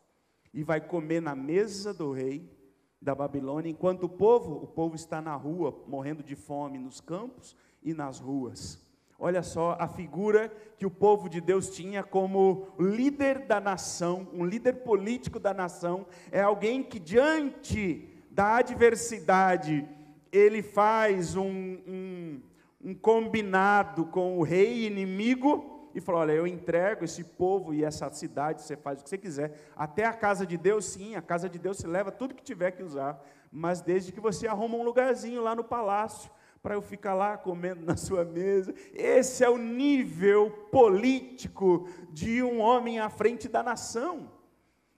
e 0.51 0.65
vai 0.65 0.81
comer 0.81 1.21
na 1.21 1.37
mesa 1.37 1.93
do 1.93 2.11
rei 2.11 2.51
da 2.99 3.15
Babilônia, 3.15 3.69
enquanto 3.69 4.05
o 4.05 4.09
povo, 4.09 4.55
o 4.65 4.67
povo 4.67 4.95
está 4.95 5.21
na 5.21 5.37
rua, 5.37 5.85
morrendo 5.87 6.23
de 6.23 6.35
fome 6.35 6.79
nos 6.79 7.03
campos 7.03 7.55
e 7.83 7.93
nas 7.93 8.19
ruas. 8.19 8.81
Olha 9.19 9.43
só 9.43 9.77
a 9.79 9.87
figura 9.87 10.49
que 10.79 10.87
o 10.87 10.91
povo 10.91 11.29
de 11.29 11.39
Deus 11.39 11.69
tinha 11.69 12.03
como 12.03 12.69
líder 12.79 13.41
da 13.41 13.61
nação, 13.61 14.27
um 14.33 14.47
líder 14.47 14.85
político 14.85 15.39
da 15.39 15.53
nação, 15.53 16.07
é 16.31 16.41
alguém 16.41 16.83
que 16.83 16.99
diante 16.99 18.09
da 18.31 18.57
adversidade, 18.57 19.87
ele 20.33 20.63
faz 20.63 21.37
um, 21.37 21.79
um, 21.87 22.41
um 22.83 22.95
combinado 22.95 24.07
com 24.07 24.39
o 24.39 24.43
rei 24.43 24.87
inimigo, 24.87 25.73
e 25.95 26.01
falou: 26.01 26.23
Olha, 26.23 26.33
eu 26.33 26.47
entrego 26.47 27.05
esse 27.05 27.23
povo 27.23 27.75
e 27.75 27.85
essa 27.85 28.11
cidade, 28.11 28.63
você 28.63 28.77
faz 28.77 29.01
o 29.01 29.05
que 29.05 29.11
você 29.11 29.19
quiser. 29.19 29.71
Até 29.77 30.05
a 30.05 30.13
casa 30.13 30.47
de 30.47 30.57
Deus, 30.57 30.87
sim, 30.87 31.15
a 31.15 31.23
casa 31.23 31.49
de 31.49 31.59
Deus 31.59 31.79
se 31.79 31.87
leva 31.87 32.11
tudo 32.11 32.35
que 32.35 32.43
tiver 32.43 32.73
que 32.73 32.83
usar, 32.83 33.23
mas 33.51 33.81
desde 33.81 34.13
que 34.13 34.21
você 34.21 34.47
arruma 34.47 34.77
um 34.77 34.83
lugarzinho 34.83 35.43
lá 35.43 35.55
no 35.55 35.65
palácio 35.65 36.31
para 36.63 36.75
eu 36.75 36.83
ficar 36.83 37.15
lá 37.15 37.37
comendo 37.37 37.85
na 37.87 37.97
sua 37.97 38.25
mesa. 38.25 38.75
Esse 38.95 39.45
é 39.45 39.51
o 39.51 39.59
nível 39.59 40.51
político 40.71 41.89
de 42.11 42.43
um 42.43 42.61
homem 42.61 43.01
à 43.01 43.09
frente 43.09 43.49
da 43.49 43.63
nação. 43.63 44.31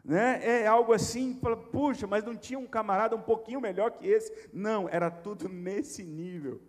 Né? 0.04 0.40
É 0.44 0.66
algo 0.66 0.92
assim, 0.92 1.40
puxa, 1.72 2.06
mas 2.06 2.22
não 2.22 2.36
tinha 2.36 2.58
um 2.58 2.66
camarada 2.66 3.16
um 3.16 3.22
pouquinho 3.22 3.58
melhor 3.58 3.90
que 3.90 4.06
esse? 4.06 4.50
Não, 4.52 4.86
era 4.86 5.10
tudo 5.10 5.48
nesse 5.50 6.04
nível. 6.04 6.60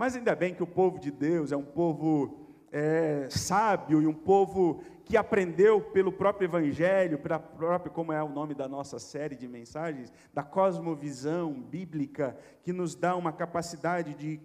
Mas 0.00 0.16
ainda 0.16 0.34
bem 0.34 0.54
que 0.54 0.62
o 0.62 0.66
povo 0.66 0.98
de 0.98 1.10
Deus 1.10 1.52
é 1.52 1.56
um 1.58 1.62
povo 1.62 2.48
é, 2.72 3.28
sábio 3.28 4.00
e 4.00 4.06
um 4.06 4.14
povo 4.14 4.82
que 5.04 5.14
aprendeu 5.14 5.78
pelo 5.78 6.10
próprio 6.10 6.46
Evangelho, 6.46 7.18
pela 7.18 7.38
própria, 7.38 7.92
como 7.92 8.10
é 8.10 8.22
o 8.22 8.28
nome 8.30 8.54
da 8.54 8.66
nossa 8.66 8.98
série 8.98 9.36
de 9.36 9.46
mensagens, 9.46 10.10
da 10.32 10.42
cosmovisão 10.42 11.52
bíblica, 11.52 12.34
que 12.62 12.72
nos 12.72 12.94
dá 12.94 13.14
uma 13.14 13.30
capacidade 13.30 14.14
de, 14.14 14.40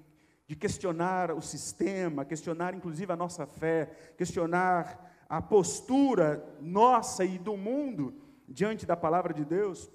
de 0.45 0.57
questionar 0.57 1.31
o 1.31 1.41
sistema, 1.41 2.25
questionar 2.25 2.73
inclusive 2.73 3.13
a 3.13 3.15
nossa 3.15 3.45
fé, 3.45 3.89
questionar 4.17 5.25
a 5.29 5.41
postura 5.41 6.45
nossa 6.59 7.23
e 7.23 7.39
do 7.39 7.55
mundo 7.55 8.13
diante 8.45 8.85
da 8.85 8.97
palavra 8.97 9.33
de 9.33 9.45
Deus, 9.45 9.89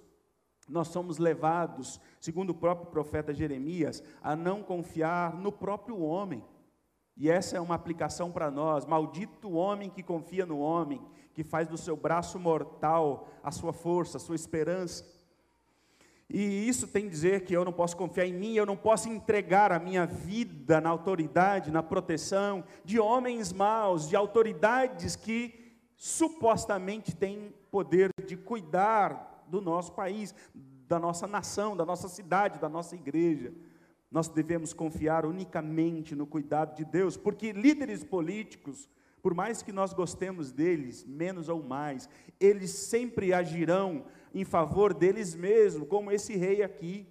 nós 0.70 0.88
somos 0.88 1.18
levados, 1.18 2.00
segundo 2.20 2.50
o 2.50 2.54
próprio 2.54 2.90
profeta 2.90 3.32
Jeremias, 3.32 4.02
a 4.22 4.36
não 4.36 4.62
confiar 4.62 5.34
no 5.34 5.50
próprio 5.50 6.00
homem. 6.00 6.44
E 7.16 7.30
essa 7.30 7.56
é 7.56 7.60
uma 7.60 7.74
aplicação 7.74 8.30
para 8.30 8.50
nós. 8.50 8.86
Maldito 8.86 9.48
o 9.48 9.54
homem 9.54 9.90
que 9.90 10.02
confia 10.02 10.46
no 10.46 10.58
homem, 10.58 11.00
que 11.34 11.42
faz 11.42 11.66
do 11.66 11.78
seu 11.78 11.96
braço 11.96 12.38
mortal 12.38 13.28
a 13.42 13.50
sua 13.50 13.72
força, 13.72 14.18
a 14.18 14.20
sua 14.20 14.36
esperança. 14.36 15.04
E 16.28 16.68
isso 16.68 16.86
tem 16.86 17.08
dizer 17.08 17.44
que 17.44 17.52
eu 17.52 17.64
não 17.64 17.72
posso 17.72 17.96
confiar 17.96 18.24
em 18.24 18.32
mim, 18.32 18.54
eu 18.54 18.64
não 18.64 18.76
posso 18.76 19.08
entregar 19.08 19.72
a 19.72 19.80
minha 19.80 20.06
vida 20.06 20.80
na 20.80 20.88
autoridade, 20.88 21.72
na 21.72 21.82
proteção 21.82 22.62
de 22.84 23.00
homens 23.00 23.52
maus, 23.52 24.08
de 24.08 24.14
autoridades 24.14 25.16
que 25.16 25.74
supostamente 25.96 27.16
têm 27.16 27.52
poder 27.70 28.10
de 28.24 28.36
cuidar 28.36 29.44
do 29.48 29.60
nosso 29.60 29.92
país, 29.92 30.32
da 30.90 30.98
nossa 30.98 31.28
nação, 31.28 31.76
da 31.76 31.86
nossa 31.86 32.08
cidade, 32.08 32.58
da 32.58 32.68
nossa 32.68 32.96
igreja. 32.96 33.52
Nós 34.10 34.26
devemos 34.26 34.72
confiar 34.72 35.24
unicamente 35.24 36.16
no 36.16 36.26
cuidado 36.26 36.74
de 36.74 36.84
Deus, 36.84 37.16
porque 37.16 37.52
líderes 37.52 38.02
políticos, 38.02 38.90
por 39.22 39.32
mais 39.32 39.62
que 39.62 39.70
nós 39.70 39.92
gostemos 39.92 40.50
deles, 40.50 41.04
menos 41.04 41.48
ou 41.48 41.62
mais, 41.62 42.08
eles 42.40 42.72
sempre 42.72 43.32
agirão 43.32 44.04
em 44.34 44.44
favor 44.44 44.92
deles 44.92 45.32
mesmos, 45.32 45.86
como 45.86 46.10
esse 46.10 46.34
rei 46.34 46.60
aqui. 46.60 47.06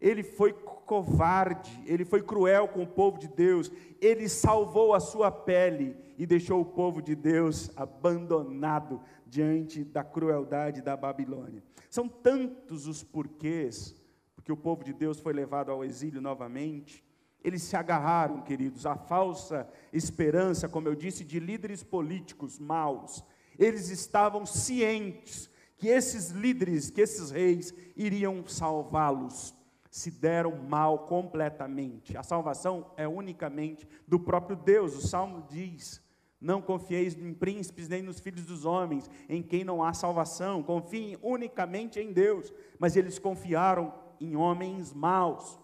Ele 0.00 0.22
foi 0.22 0.52
covarde, 0.52 1.82
ele 1.86 2.04
foi 2.04 2.22
cruel 2.22 2.66
com 2.66 2.82
o 2.82 2.86
povo 2.86 3.18
de 3.18 3.28
Deus, 3.28 3.70
ele 4.00 4.28
salvou 4.28 4.94
a 4.94 5.00
sua 5.00 5.30
pele 5.30 5.96
e 6.18 6.26
deixou 6.26 6.60
o 6.60 6.64
povo 6.64 7.00
de 7.00 7.14
Deus 7.14 7.70
abandonado 7.76 9.00
diante 9.26 9.84
da 9.84 10.02
crueldade 10.02 10.82
da 10.82 10.96
Babilônia. 10.96 11.62
São 11.88 12.08
tantos 12.08 12.86
os 12.86 13.02
porquês, 13.02 13.94
porque 14.34 14.50
o 14.50 14.56
povo 14.56 14.82
de 14.82 14.92
Deus 14.92 15.20
foi 15.20 15.32
levado 15.32 15.70
ao 15.70 15.84
exílio 15.84 16.20
novamente. 16.20 17.04
Eles 17.42 17.62
se 17.62 17.76
agarraram, 17.76 18.42
queridos, 18.42 18.86
à 18.86 18.96
falsa 18.96 19.68
esperança, 19.92 20.68
como 20.68 20.88
eu 20.88 20.94
disse, 20.94 21.24
de 21.24 21.38
líderes 21.38 21.82
políticos 21.82 22.58
maus. 22.58 23.24
Eles 23.58 23.90
estavam 23.90 24.44
cientes 24.44 25.50
que 25.76 25.88
esses 25.88 26.30
líderes, 26.30 26.90
que 26.90 27.00
esses 27.00 27.30
reis 27.30 27.72
iriam 27.96 28.46
salvá-los, 28.46 29.54
se 29.90 30.10
deram 30.10 30.56
mal 30.56 31.00
completamente. 31.00 32.16
A 32.16 32.22
salvação 32.22 32.92
é 32.96 33.08
unicamente 33.08 33.88
do 34.06 34.20
próprio 34.20 34.56
Deus. 34.56 34.94
O 34.94 35.06
salmo 35.06 35.44
diz: 35.50 36.00
Não 36.40 36.62
confieis 36.62 37.16
em 37.16 37.34
príncipes 37.34 37.88
nem 37.88 38.00
nos 38.00 38.20
filhos 38.20 38.46
dos 38.46 38.64
homens, 38.64 39.10
em 39.28 39.42
quem 39.42 39.64
não 39.64 39.82
há 39.82 39.92
salvação. 39.92 40.62
Confiem 40.62 41.18
unicamente 41.20 41.98
em 41.98 42.12
Deus. 42.12 42.52
Mas 42.78 42.94
eles 42.94 43.18
confiaram 43.18 43.92
em 44.20 44.36
homens 44.36 44.94
maus. 44.94 45.58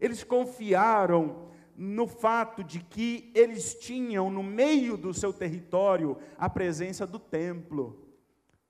Eles 0.00 0.24
confiaram 0.24 1.48
no 1.76 2.08
fato 2.08 2.64
de 2.64 2.80
que 2.80 3.30
eles 3.34 3.74
tinham 3.74 4.30
no 4.30 4.42
meio 4.42 4.96
do 4.96 5.12
seu 5.12 5.32
território 5.32 6.16
a 6.36 6.48
presença 6.48 7.06
do 7.06 7.18
templo. 7.18 8.08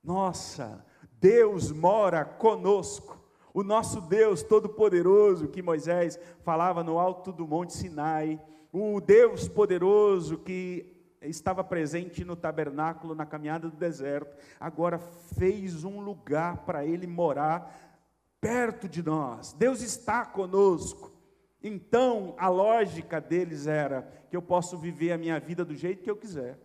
Nossa, 0.02 0.84
Deus 1.20 1.70
mora 1.70 2.24
conosco. 2.24 3.17
O 3.58 3.64
nosso 3.64 4.00
Deus 4.00 4.40
Todo-Poderoso, 4.44 5.48
que 5.48 5.60
Moisés 5.62 6.16
falava 6.44 6.84
no 6.84 6.96
alto 6.96 7.32
do 7.32 7.44
Monte 7.44 7.72
Sinai, 7.72 8.40
o 8.72 9.00
Deus 9.00 9.48
poderoso 9.48 10.38
que 10.38 11.18
estava 11.22 11.64
presente 11.64 12.24
no 12.24 12.36
tabernáculo 12.36 13.16
na 13.16 13.26
caminhada 13.26 13.68
do 13.68 13.76
deserto, 13.76 14.36
agora 14.60 15.00
fez 15.00 15.82
um 15.82 15.98
lugar 15.98 16.58
para 16.58 16.86
ele 16.86 17.08
morar 17.08 17.98
perto 18.40 18.88
de 18.88 19.02
nós. 19.02 19.52
Deus 19.54 19.82
está 19.82 20.24
conosco. 20.24 21.10
Então, 21.60 22.36
a 22.38 22.48
lógica 22.48 23.20
deles 23.20 23.66
era 23.66 24.08
que 24.30 24.36
eu 24.36 24.42
posso 24.42 24.78
viver 24.78 25.10
a 25.10 25.18
minha 25.18 25.40
vida 25.40 25.64
do 25.64 25.74
jeito 25.74 26.04
que 26.04 26.10
eu 26.12 26.16
quiser, 26.16 26.56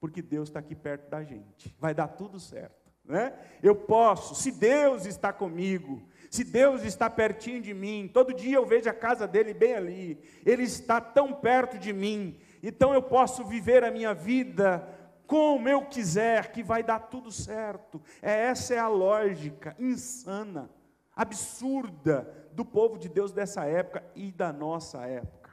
porque 0.00 0.20
Deus 0.20 0.48
está 0.48 0.58
aqui 0.58 0.74
perto 0.74 1.08
da 1.08 1.22
gente. 1.22 1.72
Vai 1.78 1.94
dar 1.94 2.08
tudo 2.08 2.40
certo. 2.40 2.82
Né? 3.04 3.32
Eu 3.62 3.74
posso, 3.74 4.34
se 4.34 4.50
Deus 4.50 5.06
está 5.06 5.32
comigo, 5.32 6.02
se 6.32 6.44
Deus 6.44 6.82
está 6.82 7.10
pertinho 7.10 7.60
de 7.60 7.74
mim, 7.74 8.10
todo 8.10 8.32
dia 8.32 8.56
eu 8.56 8.64
vejo 8.64 8.88
a 8.88 8.94
casa 8.94 9.28
dele 9.28 9.52
bem 9.52 9.74
ali, 9.74 10.18
ele 10.46 10.62
está 10.62 10.98
tão 10.98 11.34
perto 11.34 11.78
de 11.78 11.92
mim, 11.92 12.38
então 12.62 12.94
eu 12.94 13.02
posso 13.02 13.44
viver 13.44 13.84
a 13.84 13.90
minha 13.90 14.14
vida 14.14 14.88
como 15.26 15.68
eu 15.68 15.82
quiser, 15.82 16.50
que 16.50 16.62
vai 16.62 16.82
dar 16.82 17.00
tudo 17.00 17.30
certo. 17.30 18.00
É, 18.22 18.46
essa 18.46 18.72
é 18.72 18.78
a 18.78 18.88
lógica 18.88 19.76
insana, 19.78 20.70
absurda 21.14 22.48
do 22.52 22.64
povo 22.64 22.96
de 22.98 23.10
Deus 23.10 23.30
dessa 23.30 23.66
época 23.66 24.02
e 24.14 24.32
da 24.32 24.54
nossa 24.54 25.06
época. 25.06 25.50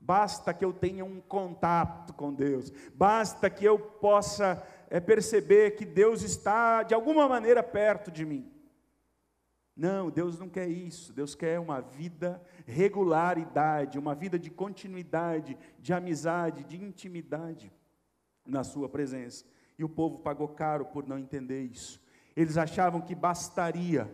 Basta 0.00 0.52
que 0.52 0.64
eu 0.64 0.72
tenha 0.72 1.04
um 1.04 1.20
contato 1.20 2.12
com 2.12 2.34
Deus, 2.34 2.72
basta 2.96 3.48
que 3.48 3.64
eu 3.64 3.78
possa 3.78 4.60
é 4.90 4.98
perceber 4.98 5.76
que 5.76 5.84
Deus 5.84 6.22
está 6.22 6.82
de 6.82 6.94
alguma 6.94 7.28
maneira 7.28 7.62
perto 7.62 8.10
de 8.10 8.24
mim. 8.24 8.55
Não, 9.76 10.10
Deus 10.10 10.38
não 10.38 10.48
quer 10.48 10.68
isso. 10.68 11.12
Deus 11.12 11.34
quer 11.34 11.60
uma 11.60 11.80
vida 11.80 12.42
regularidade, 12.64 13.98
uma 13.98 14.14
vida 14.14 14.38
de 14.38 14.50
continuidade, 14.50 15.58
de 15.78 15.92
amizade, 15.92 16.64
de 16.64 16.82
intimidade 16.82 17.70
na 18.46 18.64
sua 18.64 18.88
presença. 18.88 19.44
E 19.78 19.84
o 19.84 19.88
povo 19.88 20.20
pagou 20.20 20.48
caro 20.48 20.86
por 20.86 21.06
não 21.06 21.18
entender 21.18 21.62
isso. 21.64 22.00
Eles 22.34 22.56
achavam 22.56 23.02
que 23.02 23.14
bastaria 23.14 24.10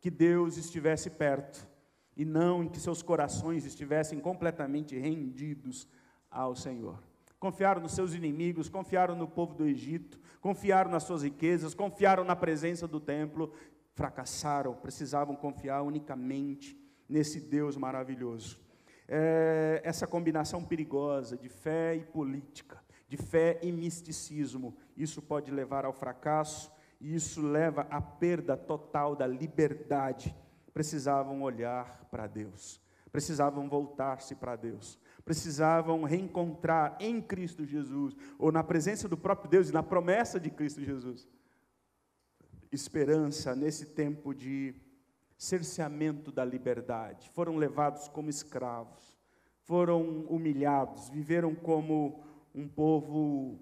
que 0.00 0.10
Deus 0.10 0.56
estivesse 0.56 1.10
perto 1.10 1.68
e 2.16 2.24
não 2.24 2.66
que 2.66 2.80
seus 2.80 3.02
corações 3.02 3.66
estivessem 3.66 4.18
completamente 4.18 4.96
rendidos 4.96 5.86
ao 6.30 6.56
Senhor 6.56 6.98
confiaram 7.44 7.82
nos 7.82 7.92
seus 7.92 8.14
inimigos, 8.14 8.70
confiaram 8.70 9.14
no 9.14 9.28
povo 9.28 9.54
do 9.54 9.66
Egito, 9.66 10.18
confiaram 10.40 10.90
nas 10.90 11.02
suas 11.02 11.22
riquezas, 11.22 11.74
confiaram 11.74 12.24
na 12.24 12.34
presença 12.34 12.88
do 12.88 12.98
templo, 12.98 13.52
fracassaram, 13.94 14.74
precisavam 14.74 15.34
confiar 15.34 15.82
unicamente 15.82 16.78
nesse 17.08 17.40
Deus 17.40 17.76
maravilhoso. 17.76 18.60
É, 19.06 19.80
essa 19.84 20.06
combinação 20.06 20.64
perigosa 20.64 21.36
de 21.36 21.48
fé 21.48 21.94
e 21.94 22.04
política, 22.04 22.82
de 23.08 23.16
fé 23.16 23.58
e 23.62 23.70
misticismo, 23.70 24.76
isso 24.96 25.22
pode 25.22 25.50
levar 25.50 25.84
ao 25.84 25.92
fracasso 25.92 26.72
e 27.00 27.14
isso 27.14 27.42
leva 27.42 27.86
à 27.90 28.00
perda 28.00 28.56
total 28.56 29.14
da 29.14 29.26
liberdade. 29.26 30.34
Precisavam 30.72 31.42
olhar 31.42 32.08
para 32.10 32.26
Deus, 32.26 32.80
precisavam 33.12 33.68
voltar-se 33.68 34.34
para 34.34 34.56
Deus 34.56 34.98
precisavam 35.24 36.02
reencontrar 36.04 36.96
em 37.00 37.20
Cristo 37.20 37.64
Jesus, 37.64 38.14
ou 38.38 38.52
na 38.52 38.62
presença 38.62 39.08
do 39.08 39.16
próprio 39.16 39.50
Deus 39.50 39.70
e 39.70 39.72
na 39.72 39.82
promessa 39.82 40.38
de 40.38 40.50
Cristo 40.50 40.82
Jesus, 40.82 41.26
esperança 42.74 43.54
nesse 43.54 43.86
tempo 43.86 44.34
de 44.34 44.74
cerceamento 45.36 46.30
da 46.32 46.44
liberdade. 46.44 47.30
Foram 47.30 47.56
levados 47.56 48.08
como 48.08 48.30
escravos, 48.30 49.18
foram 49.62 50.26
humilhados, 50.26 51.08
viveram 51.08 51.54
como 51.54 52.24
um 52.54 52.68
povo 52.68 53.58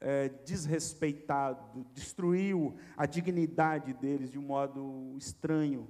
é, 0.00 0.28
desrespeitado, 0.28 1.86
destruiu 1.92 2.76
a 2.96 3.06
dignidade 3.06 3.92
deles 3.94 4.30
de 4.30 4.38
um 4.38 4.42
modo 4.42 5.14
estranho 5.16 5.88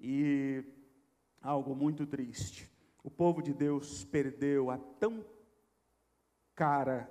e 0.00 0.64
algo 1.40 1.74
muito 1.74 2.06
triste 2.06 2.72
o 3.02 3.10
povo 3.10 3.42
de 3.42 3.52
Deus 3.52 4.04
perdeu 4.04 4.70
a 4.70 4.78
tão 4.78 5.24
cara 6.54 7.10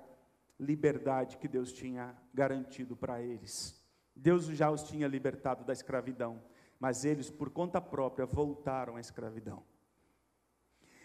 liberdade 0.58 1.36
que 1.36 1.48
Deus 1.48 1.72
tinha 1.72 2.16
garantido 2.32 2.96
para 2.96 3.20
eles. 3.20 3.81
Deus 4.14 4.46
já 4.46 4.70
os 4.70 4.82
tinha 4.82 5.08
libertado 5.08 5.64
da 5.64 5.72
escravidão, 5.72 6.42
mas 6.78 7.04
eles, 7.04 7.30
por 7.30 7.50
conta 7.50 7.80
própria, 7.80 8.26
voltaram 8.26 8.96
à 8.96 9.00
escravidão. 9.00 9.62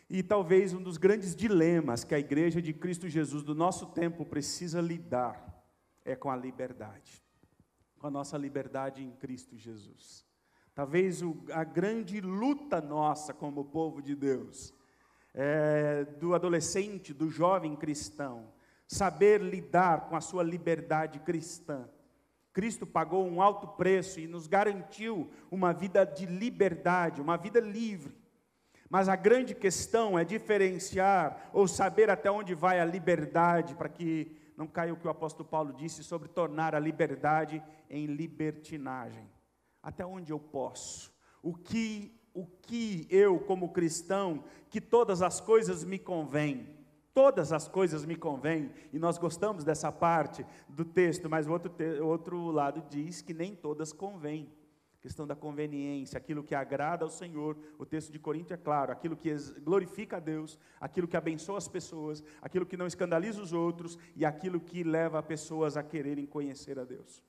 E 0.09 0.23
talvez 0.23 0.73
um 0.73 0.81
dos 0.81 0.97
grandes 0.97 1.35
dilemas 1.35 2.03
que 2.03 2.15
a 2.15 2.19
igreja 2.19 2.61
de 2.61 2.73
Cristo 2.73 3.09
Jesus 3.09 3.43
do 3.43 3.53
nosso 3.53 3.87
tempo 3.87 4.25
precisa 4.25 4.79
lidar 4.79 5.57
é 6.05 6.15
com 6.15 6.31
a 6.31 6.35
liberdade, 6.35 7.21
com 7.99 8.07
a 8.07 8.11
nossa 8.11 8.37
liberdade 8.37 9.03
em 9.03 9.11
Cristo 9.11 9.57
Jesus. 9.57 10.25
Talvez 10.73 11.21
a 11.51 11.63
grande 11.63 12.21
luta 12.21 12.79
nossa 12.79 13.33
como 13.33 13.65
povo 13.65 14.01
de 14.01 14.15
Deus, 14.15 14.73
é, 15.33 16.05
do 16.05 16.33
adolescente, 16.33 17.13
do 17.13 17.29
jovem 17.29 17.75
cristão, 17.75 18.53
saber 18.87 19.41
lidar 19.41 20.07
com 20.07 20.15
a 20.15 20.21
sua 20.21 20.43
liberdade 20.43 21.19
cristã. 21.19 21.89
Cristo 22.57 22.87
pagou 22.87 23.23
um 23.23 23.39
alto 23.39 23.67
preço 23.67 24.19
e 24.19 24.25
nos 24.25 24.47
garantiu 24.47 25.29
uma 25.51 25.71
vida 25.71 26.03
de 26.03 26.25
liberdade, 26.25 27.21
uma 27.21 27.37
vida 27.37 27.59
livre. 27.59 28.17
Mas 28.89 29.07
a 29.07 29.15
grande 29.15 29.53
questão 29.53 30.17
é 30.17 30.25
diferenciar 30.25 31.51
ou 31.53 31.67
saber 31.67 32.09
até 32.09 32.31
onde 32.31 32.55
vai 32.55 32.79
a 32.79 32.85
liberdade, 32.85 33.75
para 33.75 33.87
que 33.87 34.35
não 34.57 34.65
caia 34.65 34.91
o 34.91 34.97
que 34.97 35.05
o 35.05 35.11
apóstolo 35.11 35.47
Paulo 35.47 35.71
disse 35.71 36.03
sobre 36.03 36.29
tornar 36.29 36.73
a 36.73 36.79
liberdade 36.79 37.61
em 37.91 38.07
libertinagem. 38.07 39.29
Até 39.83 40.03
onde 40.03 40.33
eu 40.33 40.39
posso? 40.39 41.13
O 41.43 41.53
que 41.53 42.11
o 42.33 42.47
que 42.47 43.05
eu 43.11 43.39
como 43.39 43.71
cristão, 43.71 44.43
que 44.67 44.81
todas 44.81 45.21
as 45.21 45.39
coisas 45.39 45.83
me 45.83 45.99
convêm. 45.99 46.76
Todas 47.17 47.51
as 47.51 47.67
coisas 47.67 48.05
me 48.05 48.15
convêm, 48.15 48.71
e 48.93 48.99
nós 48.99 49.17
gostamos 49.17 49.63
dessa 49.63 49.91
parte 49.91 50.45
do 50.69 50.85
texto, 50.85 51.27
mas 51.27 51.47
o 51.47 51.51
outro, 51.51 51.67
te, 51.67 51.99
outro 51.99 52.51
lado 52.51 52.85
diz 52.91 53.23
que 53.23 53.33
nem 53.33 53.55
todas 53.55 53.91
convêm 53.91 54.47
questão 55.01 55.25
da 55.25 55.35
conveniência, 55.35 56.15
aquilo 56.15 56.43
que 56.43 56.53
agrada 56.53 57.03
ao 57.03 57.09
Senhor. 57.09 57.57
O 57.79 57.87
texto 57.87 58.11
de 58.11 58.19
Corinto 58.19 58.53
é 58.53 58.57
claro, 58.57 58.91
aquilo 58.91 59.17
que 59.17 59.33
glorifica 59.63 60.17
a 60.17 60.19
Deus, 60.19 60.59
aquilo 60.79 61.07
que 61.07 61.17
abençoa 61.17 61.57
as 61.57 61.67
pessoas, 61.67 62.23
aquilo 62.39 62.67
que 62.67 62.77
não 62.77 62.85
escandaliza 62.85 63.41
os 63.41 63.51
outros 63.51 63.97
e 64.15 64.23
aquilo 64.23 64.59
que 64.59 64.83
leva 64.83 65.23
pessoas 65.23 65.75
a 65.75 65.81
quererem 65.81 66.27
conhecer 66.27 66.77
a 66.77 66.83
Deus. 66.83 67.23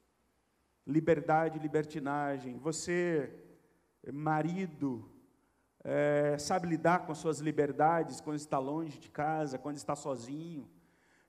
Liberdade, 0.86 1.58
libertinagem. 1.58 2.58
Você, 2.58 3.32
marido, 4.12 5.10
é, 5.84 6.36
sabe 6.38 6.68
lidar 6.68 7.06
com 7.06 7.14
suas 7.14 7.38
liberdades 7.38 8.20
quando 8.20 8.36
está 8.36 8.58
longe 8.58 8.98
de 8.98 9.08
casa, 9.08 9.58
quando 9.58 9.76
está 9.76 9.94
sozinho. 9.94 10.68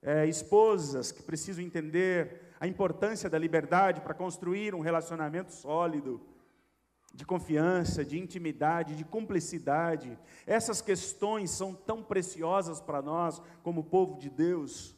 É, 0.02 0.26
esposas 0.26 1.12
que 1.12 1.22
precisam 1.22 1.62
entender 1.62 2.54
a 2.58 2.66
importância 2.66 3.28
da 3.28 3.38
liberdade 3.38 4.00
para 4.00 4.14
construir 4.14 4.74
um 4.74 4.80
relacionamento 4.80 5.52
sólido 5.52 6.20
de 7.12 7.24
confiança, 7.24 8.04
de 8.04 8.18
intimidade, 8.18 8.96
de 8.96 9.04
cumplicidade. 9.04 10.18
Essas 10.46 10.80
questões 10.80 11.50
são 11.50 11.74
tão 11.74 12.02
preciosas 12.02 12.80
para 12.80 13.02
nós, 13.02 13.42
como 13.62 13.84
povo 13.84 14.18
de 14.18 14.30
Deus, 14.30 14.94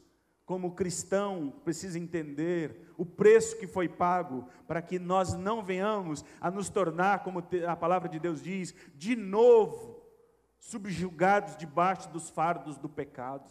como 0.52 0.72
cristão, 0.72 1.50
precisa 1.64 1.98
entender 1.98 2.92
o 2.98 3.06
preço 3.06 3.58
que 3.58 3.66
foi 3.66 3.88
pago 3.88 4.46
para 4.68 4.82
que 4.82 4.98
nós 4.98 5.32
não 5.32 5.64
venhamos 5.64 6.22
a 6.38 6.50
nos 6.50 6.68
tornar, 6.68 7.22
como 7.22 7.42
a 7.66 7.74
palavra 7.74 8.06
de 8.06 8.18
Deus 8.18 8.42
diz, 8.42 8.74
de 8.94 9.16
novo 9.16 10.04
subjugados 10.58 11.56
debaixo 11.56 12.10
dos 12.10 12.28
fardos 12.28 12.76
do 12.76 12.86
pecado. 12.86 13.50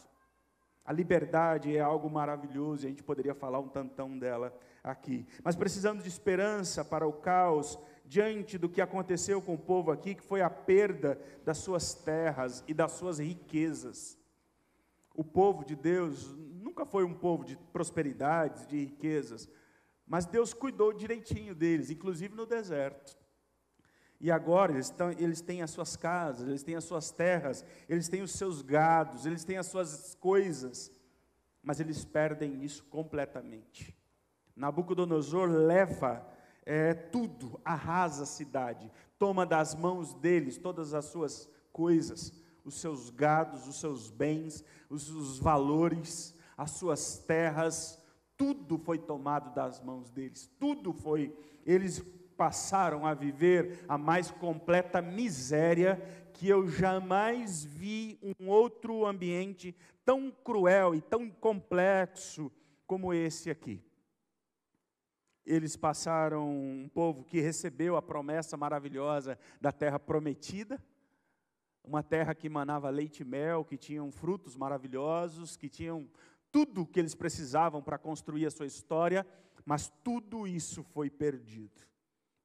A 0.86 0.94
liberdade 0.94 1.76
é 1.76 1.80
algo 1.80 2.08
maravilhoso 2.08 2.84
e 2.84 2.86
a 2.86 2.90
gente 2.90 3.02
poderia 3.02 3.34
falar 3.34 3.58
um 3.58 3.68
tantão 3.68 4.20
dela 4.20 4.56
aqui. 4.84 5.26
Mas 5.44 5.56
precisamos 5.56 6.04
de 6.04 6.10
esperança 6.10 6.86
para 6.86 7.08
o 7.08 7.14
caos 7.14 7.80
diante 8.06 8.60
do 8.60 8.70
que 8.70 8.80
aconteceu 8.80 9.42
com 9.42 9.56
o 9.56 9.58
povo 9.58 9.90
aqui, 9.90 10.14
que 10.14 10.24
foi 10.24 10.44
a 10.44 10.52
perda 10.52 11.20
das 11.44 11.58
suas 11.58 11.96
terras 11.96 12.64
e 12.68 12.76
das 12.76 12.92
suas 12.92 13.18
riquezas. 13.18 14.22
O 15.16 15.24
povo 15.24 15.66
de 15.66 15.76
Deus 15.76 16.32
nunca 16.72 16.86
foi 16.86 17.04
um 17.04 17.14
povo 17.14 17.44
de 17.44 17.58
prosperidades, 17.74 18.66
de 18.66 18.78
riquezas, 18.78 19.50
mas 20.08 20.26
Deus 20.26 20.54
cuidou 20.54 20.94
direitinho 20.94 21.54
deles, 21.54 21.90
inclusive 21.90 22.34
no 22.34 22.46
deserto. 22.46 23.18
E 24.22 24.32
agora 24.32 24.72
eles, 24.72 24.94
eles 25.18 25.42
têm 25.42 25.62
as 25.62 25.72
suas 25.72 25.98
casas, 25.98 26.48
eles 26.48 26.64
têm 26.64 26.76
as 26.76 26.86
suas 26.86 27.12
terras, 27.12 27.66
eles 27.90 28.08
têm 28.08 28.22
os 28.22 28.32
seus 28.32 28.62
gados, 28.62 29.26
eles 29.26 29.44
têm 29.44 29.58
as 29.58 29.66
suas 29.68 30.16
coisas, 30.16 30.90
mas 31.62 31.82
eles 31.82 32.06
perdem 32.06 32.64
isso 32.64 32.86
completamente. 32.86 33.94
Nabucodonosor 34.56 35.50
leva 35.50 36.26
é, 36.66 36.94
tudo, 36.94 37.60
arrasa 37.66 38.24
a 38.24 38.28
cidade, 38.28 38.90
toma 39.20 39.46
das 39.46 39.76
mãos 39.76 40.14
deles 40.14 40.58
todas 40.58 40.94
as 40.94 41.06
suas 41.06 41.50
coisas, 41.74 42.32
os 42.64 42.76
seus 42.80 43.10
gados, 43.10 43.68
os 43.68 43.80
seus 43.80 44.10
bens, 44.10 44.64
os, 44.90 45.10
os 45.10 45.38
valores, 45.38 46.34
as 46.62 46.72
suas 46.72 47.18
terras, 47.18 48.00
tudo 48.38 48.78
foi 48.78 49.00
tomado 49.00 49.52
das 49.56 49.82
mãos 49.82 50.12
deles, 50.12 50.46
tudo 50.60 50.94
foi, 50.94 51.36
eles 51.66 52.00
passaram 52.38 53.04
a 53.04 53.16
viver 53.16 53.84
a 53.88 53.98
mais 53.98 54.30
completa 54.30 55.02
miséria 55.02 56.00
que 56.32 56.48
eu 56.48 56.68
jamais 56.68 57.64
vi 57.64 58.20
um 58.22 58.48
outro 58.48 59.08
ambiente 59.08 59.76
tão 60.06 60.30
cruel 60.30 60.94
e 60.94 61.02
tão 61.02 61.32
complexo 61.32 62.52
como 62.86 63.12
esse 63.12 63.50
aqui. 63.50 63.84
Eles 65.44 65.76
passaram 65.76 66.48
um 66.48 66.88
povo 66.94 67.24
que 67.24 67.42
recebeu 67.42 67.96
a 67.96 68.04
promessa 68.04 68.56
maravilhosa 68.56 69.36
da 69.60 69.72
terra 69.72 70.00
prometida, 70.00 70.80
uma 71.84 72.04
terra 72.04 72.36
que 72.36 72.48
manava 72.48 72.88
leite 72.92 73.22
e 73.22 73.26
mel, 73.26 73.66
que 73.66 73.78
tinham 73.78 74.12
frutos 74.12 74.56
maravilhosos, 74.56 75.58
que 75.58 75.68
tinham 75.68 76.08
tudo 76.52 76.86
que 76.86 77.00
eles 77.00 77.16
precisavam 77.16 77.82
para 77.82 77.98
construir 77.98 78.46
a 78.46 78.52
sua 78.52 78.66
história, 78.66 79.26
mas 79.66 79.92
tudo 80.04 80.48
isso 80.48 80.84
foi 80.84 81.10
perdido. 81.10 81.82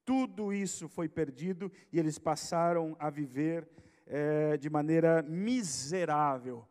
Tudo 0.04 0.52
isso 0.52 0.88
foi 0.88 1.08
perdido 1.08 1.70
e 1.92 1.98
eles 1.98 2.18
passaram 2.18 2.96
a 2.98 3.10
viver 3.10 3.68
é, 4.06 4.56
de 4.56 4.70
maneira 4.70 5.22
miserável. 5.22 6.66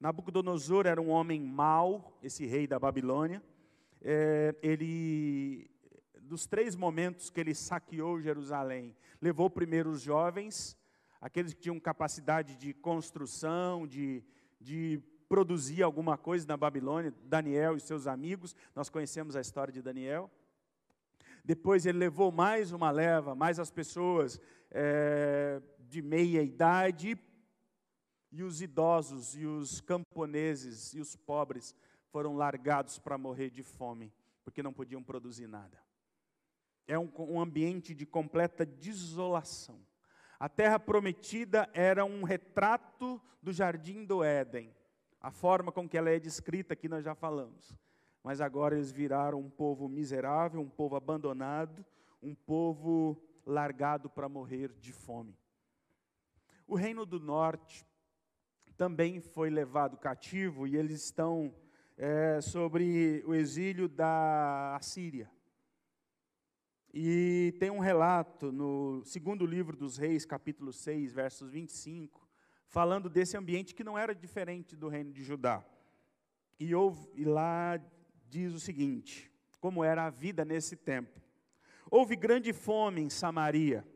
Nabucodonosor 0.00 0.86
era 0.86 1.00
um 1.00 1.10
homem 1.10 1.40
mau, 1.40 2.18
esse 2.22 2.44
rei 2.44 2.66
da 2.66 2.78
Babilônia 2.78 3.42
é, 4.08 4.54
ele, 4.62 5.68
dos 6.22 6.46
três 6.46 6.76
momentos 6.76 7.28
que 7.28 7.40
ele 7.40 7.54
saqueou 7.54 8.20
Jerusalém, 8.20 8.96
levou 9.20 9.50
primeiro 9.50 9.90
os 9.90 10.00
jovens, 10.00 10.76
aqueles 11.20 11.52
que 11.52 11.62
tinham 11.62 11.80
capacidade 11.80 12.56
de 12.56 12.72
construção, 12.72 13.84
de, 13.84 14.22
de 14.60 15.02
produzir 15.28 15.82
alguma 15.82 16.16
coisa 16.16 16.46
na 16.46 16.56
Babilônia, 16.56 17.12
Daniel 17.24 17.76
e 17.76 17.80
seus 17.80 18.06
amigos, 18.06 18.54
nós 18.74 18.88
conhecemos 18.88 19.36
a 19.36 19.40
história 19.40 19.72
de 19.72 19.82
Daniel. 19.82 20.30
Depois 21.44 21.86
ele 21.86 21.98
levou 21.98 22.32
mais 22.32 22.72
uma 22.72 22.90
leva, 22.90 23.34
mais 23.34 23.58
as 23.58 23.70
pessoas 23.70 24.40
é, 24.70 25.62
de 25.78 26.02
meia 26.02 26.42
idade, 26.42 27.18
e 28.32 28.42
os 28.42 28.60
idosos, 28.60 29.34
e 29.34 29.46
os 29.46 29.80
camponeses, 29.80 30.92
e 30.92 31.00
os 31.00 31.16
pobres 31.16 31.74
foram 32.10 32.36
largados 32.36 32.98
para 32.98 33.16
morrer 33.16 33.50
de 33.50 33.62
fome, 33.62 34.12
porque 34.44 34.62
não 34.62 34.72
podiam 34.72 35.02
produzir 35.02 35.46
nada. 35.46 35.80
É 36.86 36.98
um, 36.98 37.10
um 37.18 37.40
ambiente 37.40 37.94
de 37.94 38.04
completa 38.04 38.66
desolação. 38.66 39.80
A 40.38 40.48
terra 40.48 40.78
prometida 40.78 41.68
era 41.72 42.04
um 42.04 42.24
retrato 42.24 43.20
do 43.42 43.52
jardim 43.52 44.04
do 44.04 44.22
Éden. 44.22 44.74
A 45.26 45.30
forma 45.32 45.72
com 45.72 45.88
que 45.88 45.98
ela 45.98 46.08
é 46.08 46.20
descrita 46.20 46.74
aqui 46.74 46.88
nós 46.88 47.04
já 47.04 47.12
falamos. 47.12 47.76
Mas 48.22 48.40
agora 48.40 48.76
eles 48.76 48.92
viraram 48.92 49.40
um 49.40 49.50
povo 49.50 49.88
miserável, 49.88 50.60
um 50.60 50.68
povo 50.68 50.94
abandonado, 50.94 51.84
um 52.22 52.32
povo 52.32 53.20
largado 53.44 54.08
para 54.08 54.28
morrer 54.28 54.72
de 54.74 54.92
fome. 54.92 55.36
O 56.64 56.76
reino 56.76 57.04
do 57.04 57.18
norte 57.18 57.84
também 58.76 59.20
foi 59.20 59.50
levado 59.50 59.96
cativo 59.96 60.64
e 60.64 60.76
eles 60.76 61.02
estão 61.02 61.52
é, 61.96 62.40
sobre 62.40 63.24
o 63.26 63.34
exílio 63.34 63.88
da 63.88 64.76
Assíria. 64.76 65.28
E 66.94 67.52
tem 67.58 67.68
um 67.68 67.80
relato 67.80 68.52
no 68.52 69.02
segundo 69.04 69.44
livro 69.44 69.76
dos 69.76 69.96
Reis, 69.96 70.24
capítulo 70.24 70.72
6, 70.72 71.12
versos 71.12 71.50
25, 71.50 72.25
falando 72.68 73.08
desse 73.08 73.36
ambiente 73.36 73.74
que 73.74 73.84
não 73.84 73.98
era 73.98 74.14
diferente 74.14 74.76
do 74.76 74.88
reino 74.88 75.12
de 75.12 75.22
Judá. 75.22 75.64
E, 76.58 76.74
houve, 76.74 77.08
e 77.14 77.24
lá 77.24 77.80
diz 78.28 78.52
o 78.52 78.60
seguinte: 78.60 79.30
como 79.60 79.84
era 79.84 80.04
a 80.06 80.10
vida 80.10 80.44
nesse 80.44 80.76
tempo. 80.76 81.20
Houve 81.90 82.16
grande 82.16 82.52
fome 82.52 83.00
em 83.00 83.10
Samaria, 83.10 83.86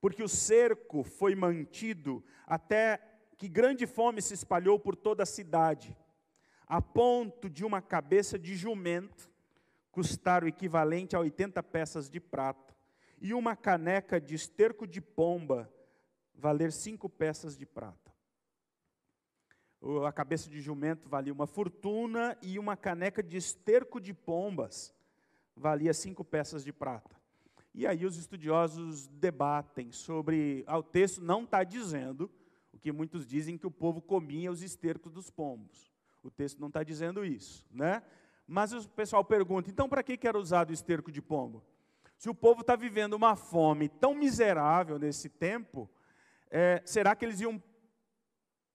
porque 0.00 0.22
o 0.22 0.28
cerco 0.28 1.02
foi 1.02 1.34
mantido 1.34 2.24
até 2.46 3.00
que 3.36 3.48
grande 3.48 3.86
fome 3.86 4.22
se 4.22 4.34
espalhou 4.34 4.78
por 4.78 4.94
toda 4.94 5.24
a 5.24 5.26
cidade 5.26 5.96
a 6.66 6.80
ponto 6.80 7.48
de 7.50 7.64
uma 7.64 7.82
cabeça 7.82 8.38
de 8.38 8.56
jumento 8.56 9.30
custar 9.90 10.42
o 10.42 10.48
equivalente 10.48 11.14
a 11.14 11.20
80 11.20 11.62
peças 11.62 12.10
de 12.10 12.18
prata, 12.18 12.74
e 13.20 13.32
uma 13.32 13.54
caneca 13.54 14.20
de 14.20 14.34
esterco 14.34 14.86
de 14.88 15.00
pomba 15.00 15.72
valer 16.34 16.72
cinco 16.72 17.08
peças 17.08 17.56
de 17.56 17.66
prata. 17.66 18.12
A 20.06 20.12
cabeça 20.12 20.48
de 20.48 20.60
jumento 20.60 21.08
valia 21.08 21.32
uma 21.32 21.46
fortuna 21.46 22.36
e 22.40 22.58
uma 22.58 22.76
caneca 22.76 23.22
de 23.22 23.36
esterco 23.36 24.00
de 24.00 24.14
pombas 24.14 24.94
valia 25.56 25.92
cinco 25.92 26.24
peças 26.24 26.64
de 26.64 26.72
prata. 26.72 27.14
E 27.74 27.86
aí 27.86 28.06
os 28.06 28.16
estudiosos 28.16 29.08
debatem 29.08 29.90
sobre. 29.92 30.64
Ah, 30.66 30.78
o 30.78 30.82
texto 30.82 31.20
não 31.20 31.42
está 31.42 31.64
dizendo 31.64 32.30
o 32.72 32.78
que 32.78 32.92
muitos 32.92 33.26
dizem 33.26 33.58
que 33.58 33.66
o 33.66 33.70
povo 33.70 34.00
comia 34.00 34.50
os 34.50 34.62
estercos 34.62 35.12
dos 35.12 35.30
pombos. 35.30 35.92
O 36.22 36.30
texto 36.30 36.60
não 36.60 36.68
está 36.68 36.82
dizendo 36.82 37.24
isso, 37.24 37.66
né? 37.70 38.02
Mas 38.46 38.72
o 38.72 38.88
pessoal 38.88 39.24
pergunta: 39.24 39.70
então 39.70 39.88
para 39.88 40.02
que 40.02 40.18
era 40.26 40.38
usado 40.38 40.70
o 40.70 40.72
esterco 40.72 41.10
de 41.10 41.20
pombo? 41.20 41.64
Se 42.16 42.30
o 42.30 42.34
povo 42.34 42.60
está 42.60 42.76
vivendo 42.76 43.14
uma 43.14 43.34
fome 43.34 43.88
tão 43.88 44.14
miserável 44.14 44.98
nesse 44.98 45.28
tempo, 45.28 45.90
é, 46.50 46.82
será 46.84 47.14
que 47.14 47.24
eles 47.24 47.40
iam 47.40 47.62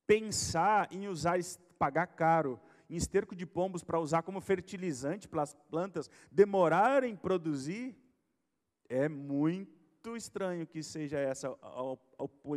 pensar 0.05 0.87
em 0.91 1.07
usar, 1.07 1.37
pagar 1.77 2.07
caro 2.07 2.59
em 2.89 2.95
esterco 2.95 3.35
de 3.35 3.45
pombos 3.45 3.83
para 3.83 3.99
usar 3.99 4.23
como 4.23 4.41
fertilizante 4.41 5.27
para 5.27 5.43
as 5.43 5.53
plantas 5.53 6.09
demorarem 6.31 7.13
em 7.13 7.15
produzir? 7.15 7.95
É 8.89 9.07
muito 9.07 10.15
estranho 10.15 10.65
que 10.65 10.81
seja 10.81 11.19
essa 11.19 11.49
a, 11.61 11.81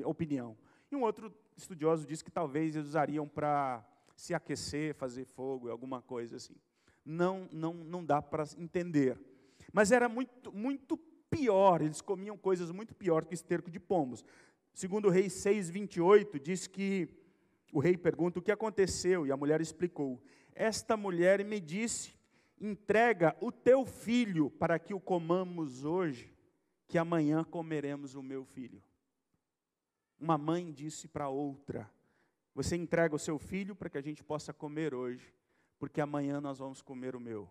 opinião. 0.07 0.57
E 0.90 0.96
um 0.96 1.03
outro 1.03 1.35
estudioso 1.57 2.07
diz 2.07 2.22
que 2.22 2.31
talvez 2.31 2.75
eles 2.75 2.88
usariam 2.88 3.29
para 3.29 3.87
se 4.16 4.35
aquecer, 4.35 4.94
fazer 4.94 5.25
fogo, 5.25 5.70
alguma 5.70 6.01
coisa 6.01 6.37
assim. 6.37 6.57
Não, 7.05 7.48
não, 7.53 7.75
não 7.75 8.05
dá 8.05 8.22
para 8.22 8.44
entender. 8.57 9.18
Mas 9.72 9.90
era 9.90 10.09
muito, 10.09 10.53
muito 10.53 10.96
pior, 11.29 11.81
eles 11.81 12.01
comiam 12.01 12.37
coisas 12.37 12.70
muito 12.70 12.94
piores 12.94 13.27
que 13.27 13.35
esterco 13.35 13.70
de 13.70 13.81
pombos. 13.81 14.25
Segundo 14.73 15.09
o 15.09 15.11
rei 15.11 15.27
6:28 15.27 16.39
diz 16.41 16.67
que 16.67 17.09
o 17.73 17.81
rei 17.81 17.97
pergunta 17.97 18.39
o 18.39 18.43
que 18.43 18.53
aconteceu 18.53 19.27
e 19.27 19.33
a 19.33 19.37
mulher 19.37 19.61
explicou: 19.61 20.23
Esta 20.55 20.97
mulher 20.97 21.45
me 21.45 21.61
disse: 21.61 22.15
Entrega 22.61 23.37
o 23.41 23.51
teu 23.51 23.85
filho 23.85 24.51
para 24.51 24.79
que 24.79 24.95
o 24.95 25.01
comamos 25.01 25.85
hoje, 25.85 26.33
que 26.87 26.97
amanhã 26.97 27.43
comeremos 27.43 28.15
o 28.15 28.23
meu 28.23 28.45
filho. 28.45 28.83
Uma 30.19 30.39
mãe 30.39 30.71
disse 30.73 31.09
para 31.09 31.29
outra: 31.29 31.91
Você 32.55 32.77
entrega 32.77 33.15
o 33.15 33.19
seu 33.19 33.39
filho 33.39 33.75
para 33.75 33.91
que 33.91 33.99
a 33.99 34.03
gente 34.03 34.23
possa 34.23 34.53
comer 34.53 34.95
hoje, 34.95 35.35
porque 35.79 36.01
amanhã 36.01 36.41
nós 36.41 36.59
vamos 36.59 36.81
comer 36.81 37.17
o 37.17 37.21
meu. 37.21 37.51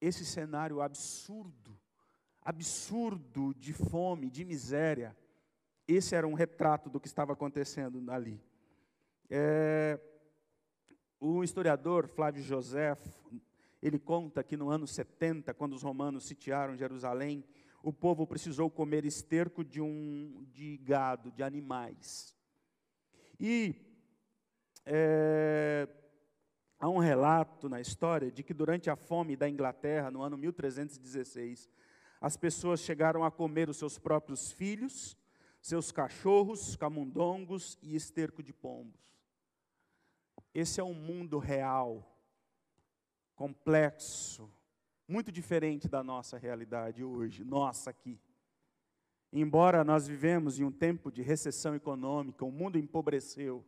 Esse 0.00 0.24
cenário 0.24 0.80
absurdo, 0.80 1.78
absurdo 2.40 3.54
de 3.54 3.72
fome, 3.74 4.30
de 4.30 4.44
miséria, 4.44 5.14
esse 5.94 6.14
era 6.14 6.26
um 6.26 6.34
retrato 6.34 6.88
do 6.88 7.00
que 7.00 7.06
estava 7.06 7.32
acontecendo 7.32 8.10
ali. 8.10 8.40
É, 9.28 9.98
o 11.18 11.44
historiador 11.44 12.08
Flávio 12.08 12.42
José, 12.42 12.96
ele 13.82 13.98
conta 13.98 14.42
que 14.42 14.56
no 14.56 14.70
ano 14.70 14.86
70, 14.86 15.54
quando 15.54 15.74
os 15.74 15.82
romanos 15.82 16.24
sitiaram 16.26 16.76
Jerusalém, 16.76 17.44
o 17.82 17.92
povo 17.92 18.26
precisou 18.26 18.70
comer 18.70 19.04
esterco 19.04 19.64
de 19.64 19.80
um 19.80 20.46
de 20.50 20.76
gado, 20.78 21.30
de 21.30 21.42
animais. 21.42 22.36
E 23.38 23.74
é, 24.84 25.88
há 26.78 26.88
um 26.88 26.98
relato 26.98 27.68
na 27.68 27.80
história 27.80 28.30
de 28.30 28.42
que 28.42 28.52
durante 28.52 28.90
a 28.90 28.96
fome 28.96 29.36
da 29.36 29.48
Inglaterra, 29.48 30.10
no 30.10 30.22
ano 30.22 30.36
1316, 30.36 31.70
as 32.20 32.36
pessoas 32.36 32.80
chegaram 32.80 33.24
a 33.24 33.30
comer 33.30 33.68
os 33.70 33.78
seus 33.78 33.98
próprios 33.98 34.52
filhos, 34.52 35.16
seus 35.60 35.92
cachorros, 35.92 36.76
camundongos 36.76 37.78
e 37.82 37.94
esterco 37.94 38.42
de 38.42 38.52
pombos. 38.52 39.00
Esse 40.54 40.80
é 40.80 40.84
um 40.84 40.94
mundo 40.94 41.38
real, 41.38 42.18
complexo, 43.34 44.50
muito 45.06 45.30
diferente 45.30 45.88
da 45.88 46.02
nossa 46.02 46.38
realidade 46.38 47.04
hoje, 47.04 47.44
nossa 47.44 47.90
aqui. 47.90 48.20
Embora 49.32 49.84
nós 49.84 50.08
vivemos 50.08 50.58
em 50.58 50.64
um 50.64 50.72
tempo 50.72 51.10
de 51.10 51.22
recessão 51.22 51.74
econômica, 51.74 52.44
o 52.44 52.50
mundo 52.50 52.78
empobreceu. 52.78 53.64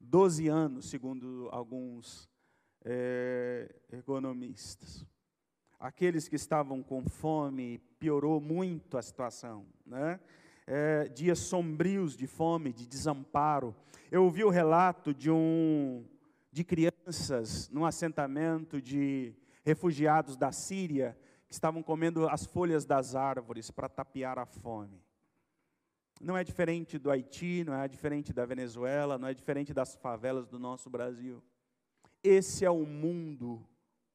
Doze 0.00 0.48
anos, 0.48 0.88
segundo 0.88 1.48
alguns 1.52 2.28
é, 2.84 3.72
economistas. 3.92 5.06
Aqueles 5.78 6.28
que 6.28 6.36
estavam 6.36 6.82
com 6.82 7.04
fome, 7.04 7.78
piorou 7.98 8.40
muito 8.40 8.98
a 8.98 9.02
situação. 9.02 9.66
Né? 9.86 10.18
É, 10.72 11.08
dias 11.08 11.40
sombrios 11.40 12.16
de 12.16 12.28
fome, 12.28 12.72
de 12.72 12.86
desamparo. 12.86 13.74
Eu 14.08 14.22
ouvi 14.22 14.44
o 14.44 14.50
relato 14.50 15.12
de 15.12 15.28
um 15.28 16.04
de 16.52 16.62
crianças 16.62 17.68
num 17.70 17.84
assentamento 17.84 18.80
de 18.80 19.34
refugiados 19.64 20.36
da 20.36 20.52
Síria 20.52 21.18
que 21.48 21.52
estavam 21.52 21.82
comendo 21.82 22.28
as 22.28 22.46
folhas 22.46 22.84
das 22.84 23.16
árvores 23.16 23.68
para 23.68 23.88
tapear 23.88 24.38
a 24.38 24.46
fome. 24.46 25.02
Não 26.20 26.36
é 26.36 26.44
diferente 26.44 27.00
do 27.00 27.10
Haiti, 27.10 27.64
não 27.64 27.74
é 27.74 27.88
diferente 27.88 28.32
da 28.32 28.46
Venezuela, 28.46 29.18
não 29.18 29.26
é 29.26 29.34
diferente 29.34 29.74
das 29.74 29.96
favelas 29.96 30.46
do 30.46 30.60
nosso 30.60 30.88
Brasil. 30.88 31.42
Esse 32.22 32.64
é 32.64 32.70
o 32.70 32.74
um 32.74 32.86
mundo 32.86 33.66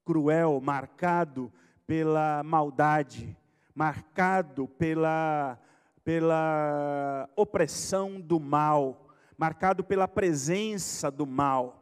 cruel, 0.06 0.62
marcado 0.62 1.52
pela 1.86 2.42
maldade, 2.44 3.36
marcado 3.76 4.70
pela, 4.70 5.60
pela 6.06 7.28
opressão 7.36 8.22
do 8.22 8.40
mal, 8.40 9.10
marcado 9.36 9.84
pela 9.84 10.08
presença 10.08 11.10
do 11.10 11.26
mal. 11.26 11.82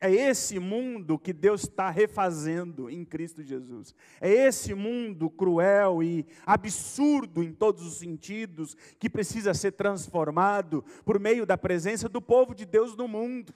É 0.00 0.10
esse 0.10 0.58
mundo 0.58 1.18
que 1.18 1.32
Deus 1.32 1.64
está 1.64 1.90
refazendo 1.90 2.88
em 2.88 3.04
Cristo 3.04 3.42
Jesus. 3.42 3.94
É 4.20 4.30
esse 4.30 4.72
mundo 4.72 5.28
cruel 5.28 6.02
e 6.02 6.24
absurdo 6.46 7.42
em 7.42 7.52
todos 7.52 7.84
os 7.84 7.98
sentidos 7.98 8.74
que 8.98 9.10
precisa 9.10 9.52
ser 9.52 9.72
transformado 9.72 10.82
por 11.04 11.20
meio 11.20 11.44
da 11.44 11.58
presença 11.58 12.08
do 12.08 12.22
povo 12.22 12.54
de 12.54 12.64
Deus 12.64 12.96
no 12.96 13.06
mundo, 13.06 13.52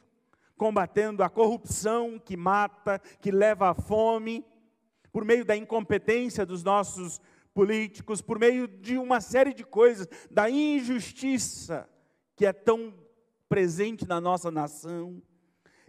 combatendo 0.56 1.22
a 1.22 1.30
corrupção 1.30 2.20
que 2.22 2.36
mata, 2.36 3.00
que 3.20 3.30
leva 3.30 3.70
à 3.70 3.74
fome, 3.74 4.44
por 5.12 5.24
meio 5.24 5.44
da 5.44 5.56
incompetência 5.56 6.44
dos 6.44 6.64
nossos 6.64 7.20
políticos, 7.54 8.20
por 8.20 8.38
meio 8.38 8.66
de 8.66 8.96
uma 8.96 9.20
série 9.20 9.52
de 9.52 9.64
coisas, 9.64 10.08
da 10.30 10.48
injustiça 10.48 11.88
que 12.34 12.46
é 12.46 12.52
tão 12.52 12.94
presente 13.48 14.06
na 14.06 14.20
nossa 14.20 14.50
nação 14.50 15.22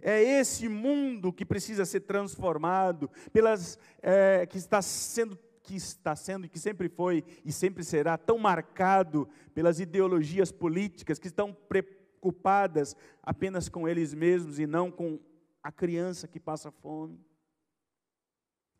é 0.04 0.22
esse 0.22 0.68
mundo 0.68 1.32
que 1.32 1.46
precisa 1.46 1.86
ser 1.86 2.00
transformado, 2.00 3.10
pelas, 3.32 3.78
é, 4.02 4.46
que 4.46 4.58
está 4.58 4.82
sendo 4.82 5.38
que 5.66 5.76
está 5.76 6.14
sendo 6.14 6.44
e 6.44 6.48
que 6.50 6.58
sempre 6.58 6.90
foi 6.90 7.24
e 7.42 7.50
sempre 7.50 7.82
será 7.82 8.18
tão 8.18 8.36
marcado 8.36 9.26
pelas 9.54 9.80
ideologias 9.80 10.52
políticas 10.52 11.18
que 11.18 11.26
estão 11.26 11.54
preocupadas 11.54 12.94
apenas 13.22 13.66
com 13.66 13.88
eles 13.88 14.12
mesmos 14.12 14.58
e 14.58 14.66
não 14.66 14.90
com 14.90 15.18
a 15.62 15.72
criança 15.72 16.28
que 16.28 16.38
passa 16.38 16.70
fome. 16.70 17.18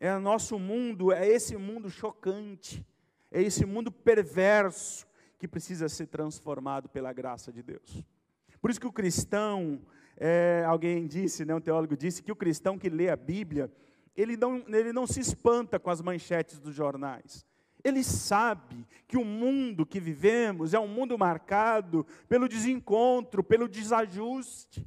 É 0.04 0.14
o 0.14 0.20
nosso 0.20 0.58
mundo, 0.58 1.10
é 1.10 1.26
esse 1.26 1.56
mundo 1.56 1.88
chocante, 1.88 2.86
é 3.30 3.40
esse 3.40 3.64
mundo 3.64 3.90
perverso 3.90 5.06
que 5.38 5.48
precisa 5.48 5.88
ser 5.88 6.08
transformado 6.08 6.90
pela 6.90 7.10
graça 7.10 7.50
de 7.50 7.62
Deus. 7.62 8.04
Por 8.60 8.70
isso 8.70 8.78
que 8.78 8.86
o 8.86 8.92
cristão 8.92 9.80
é, 10.18 10.62
alguém 10.66 11.06
disse, 11.06 11.46
né, 11.46 11.54
um 11.54 11.60
teólogo 11.60 11.96
disse, 11.96 12.22
que 12.22 12.30
o 12.30 12.36
cristão 12.36 12.78
que 12.78 12.90
lê 12.90 13.08
a 13.08 13.16
Bíblia, 13.16 13.72
ele 14.14 14.36
não, 14.36 14.62
ele 14.68 14.92
não 14.92 15.06
se 15.06 15.20
espanta 15.20 15.80
com 15.80 15.88
as 15.88 16.02
manchetes 16.02 16.58
dos 16.58 16.74
jornais. 16.74 17.46
Ele 17.82 18.04
sabe 18.04 18.86
que 19.08 19.16
o 19.16 19.24
mundo 19.24 19.86
que 19.86 20.00
vivemos 20.00 20.74
é 20.74 20.78
um 20.78 20.86
mundo 20.86 21.16
marcado 21.16 22.06
pelo 22.28 22.46
desencontro, 22.46 23.42
pelo 23.42 23.66
desajuste. 23.66 24.86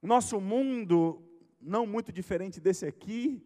Nosso 0.00 0.40
mundo, 0.40 1.20
não 1.60 1.86
muito 1.86 2.12
diferente 2.12 2.60
desse 2.60 2.86
aqui, 2.86 3.44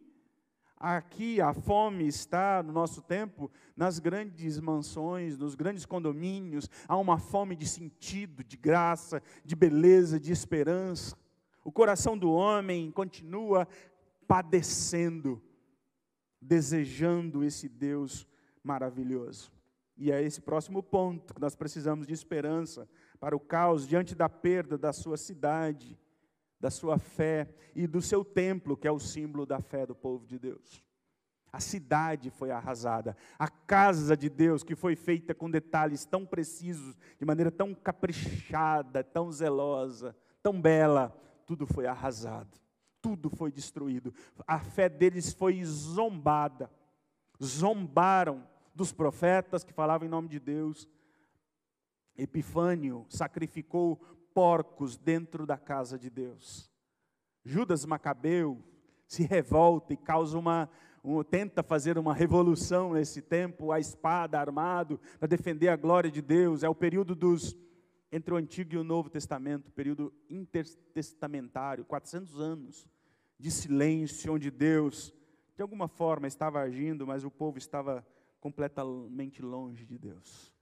Aqui 0.77 1.41
a 1.41 1.55
fome 1.55 2.07
está, 2.07 2.63
no 2.63 2.71
nosso 2.71 3.01
tempo, 3.01 3.51
nas 3.75 3.99
grandes 3.99 4.61
mansões, 4.61 5.39
nos 5.39 5.55
grandes 5.55 5.87
condomínios. 5.87 6.69
Há 6.87 6.99
uma 6.99 7.19
fome 7.19 7.57
de 7.57 7.67
sentido, 7.67 8.45
de 8.45 8.57
graça, 8.57 9.23
de 9.43 9.57
beleza, 9.57 10.21
de 10.21 10.31
esperança. 10.31 11.17
O 11.65 11.73
coração 11.73 12.19
do 12.19 12.31
homem 12.31 12.91
continua 12.91 13.67
padecendo, 14.29 15.43
desejando 16.39 17.43
esse 17.43 17.67
Deus 17.67 18.27
maravilhoso. 18.63 19.51
E 19.97 20.13
é 20.13 20.23
esse 20.23 20.43
próximo 20.43 20.83
ponto 20.83 21.33
que 21.33 21.41
nós 21.41 21.55
precisamos 21.55 22.07
de 22.07 22.13
esperança 22.13 22.87
para 23.19 23.35
o 23.35 23.41
caos 23.41 23.87
diante 23.87 24.15
da 24.15 24.29
perda 24.29 24.77
da 24.77 24.93
sua 24.93 25.17
cidade, 25.17 25.99
da 26.65 26.71
sua 26.71 26.99
fé 26.99 27.47
e 27.75 27.87
do 27.87 28.01
seu 28.01 28.25
templo, 28.25 28.75
que 28.75 28.89
é 28.89 28.91
o 28.91 28.99
símbolo 28.99 29.45
da 29.45 29.61
fé 29.61 29.85
do 29.85 29.95
povo 29.95 30.27
de 30.27 30.39
Deus. 30.39 30.83
A 31.53 31.61
cidade 31.61 32.31
foi 32.31 32.51
arrasada, 32.51 33.15
a 33.39 33.49
casa 33.49 34.17
de 34.17 34.31
Deus, 34.31 34.63
que 34.63 34.75
foi 34.75 34.97
feita 34.97 35.35
com 35.35 35.51
detalhes 35.51 36.07
tão 36.07 36.25
precisos, 36.25 36.97
de 37.19 37.27
maneira 37.27 37.51
tão 37.51 37.75
caprichada, 37.75 39.05
tão 39.05 39.31
zelosa, 39.31 40.17
tão 40.43 40.59
bela, 40.59 41.15
tudo 41.45 41.67
foi 41.67 41.85
arrasado, 41.85 42.59
tudo 43.03 43.29
foi 43.29 43.53
destruído. 43.53 44.15
A 44.47 44.59
fé 44.59 44.89
deles 44.89 45.35
foi 45.35 45.63
zombada, 45.67 46.71
zombaram 47.43 48.43
dos 48.75 48.91
profetas 48.91 49.63
que 49.63 49.73
falavam 49.75 50.07
em 50.07 50.11
nome 50.11 50.29
de 50.29 50.41
Deus. 50.41 50.89
Epifânio 52.17 53.05
sacrificou 53.11 54.01
porcos 54.35 54.99
dentro 54.99 55.47
da 55.47 55.57
casa 55.57 55.99
de 55.99 56.11
Deus. 56.11 56.71
Judas 57.45 57.85
Macabeu 57.87 58.63
se 59.07 59.23
revolta 59.23 59.95
e 59.95 59.97
causa 59.97 60.37
uma, 60.37 60.69
um, 61.05 61.23
tenta 61.23 61.63
fazer 61.63 61.97
uma 61.97 62.13
revolução 62.13 62.95
nesse 62.95 63.23
tempo, 63.23 63.71
a 63.71 63.79
espada 63.79 64.39
armado 64.39 65.01
para 65.19 65.29
defender 65.29 65.69
a 65.69 65.77
glória 65.77 66.11
de 66.11 66.21
Deus. 66.21 66.63
É 66.63 66.69
o 66.69 66.75
período 66.75 67.15
dos 67.15 67.57
entre 68.11 68.33
o 68.33 68.37
Antigo 68.37 68.75
e 68.75 68.79
o 68.79 68.85
Novo 68.85 69.11
Testamento, 69.11 69.73
período 69.73 70.13
intertestamentário, 70.31 71.85
400 71.85 72.41
anos 72.41 72.89
de 73.37 73.51
silêncio, 73.51 74.33
onde 74.33 74.53
Deus, 74.53 75.13
de 75.57 75.63
alguma 75.63 75.89
forma, 75.89 76.29
estava 76.29 76.61
agindo, 76.61 77.05
mas 77.09 77.25
o 77.25 77.31
povo 77.31 77.59
estava 77.59 78.07
completamente 78.41 79.43
longe 79.43 79.85
de 79.85 79.99
Deus. 79.99 80.54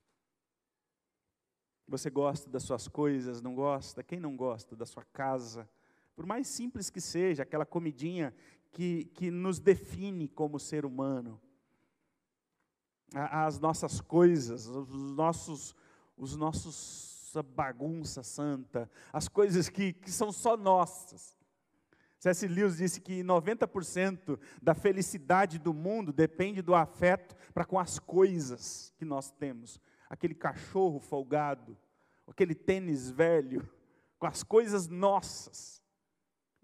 Você 1.92 2.09
gosta 2.09 2.48
das 2.48 2.62
suas 2.62 2.88
coisas, 2.88 3.42
não 3.42 3.55
gosta? 3.55 4.02
Quem 4.02 4.18
não 4.18 4.35
gosta 4.35 4.74
da 4.74 4.87
sua 4.87 5.05
casa? 5.12 5.68
Por 6.16 6.24
mais 6.24 6.46
simples 6.46 6.88
que 6.88 7.02
seja, 7.02 7.42
aquela 7.42 7.66
comidinha 7.66 8.35
que, 8.70 9.05
que 9.12 9.31
nos 9.31 9.61
define 9.61 10.26
como 10.26 10.59
ser 10.59 10.87
humano. 10.87 11.38
As 13.14 13.61
nossas 13.61 14.00
coisas, 14.00 14.66
os 14.66 15.12
nossos, 15.12 15.76
os 16.16 16.35
nossos 16.35 17.35
bagunça 17.55 18.22
santa, 18.22 18.90
as 19.12 19.28
coisas 19.28 19.68
que, 19.68 19.92
que 19.92 20.11
são 20.11 20.33
só 20.33 20.57
nossas. 20.57 21.37
C.S. 22.18 22.48
Lewis 22.48 22.78
disse 22.78 23.02
que 23.02 23.22
90% 23.22 24.40
da 24.62 24.74
felicidade 24.74 25.59
do 25.59 25.74
mundo 25.74 26.11
depende 26.11 26.62
do 26.62 26.74
afeto 26.74 27.37
para 27.52 27.66
com 27.66 27.78
as 27.78 27.98
coisas 27.98 28.94
que 28.96 29.05
nós 29.05 29.31
temos 29.31 29.78
aquele 30.12 30.35
cachorro 30.35 31.00
folgado, 31.00 31.74
aquele 32.26 32.54
tênis 32.54 33.11
velho, 33.11 33.68
com 34.18 34.26
as 34.26 34.42
coisas 34.42 34.88
nossas. 34.88 35.82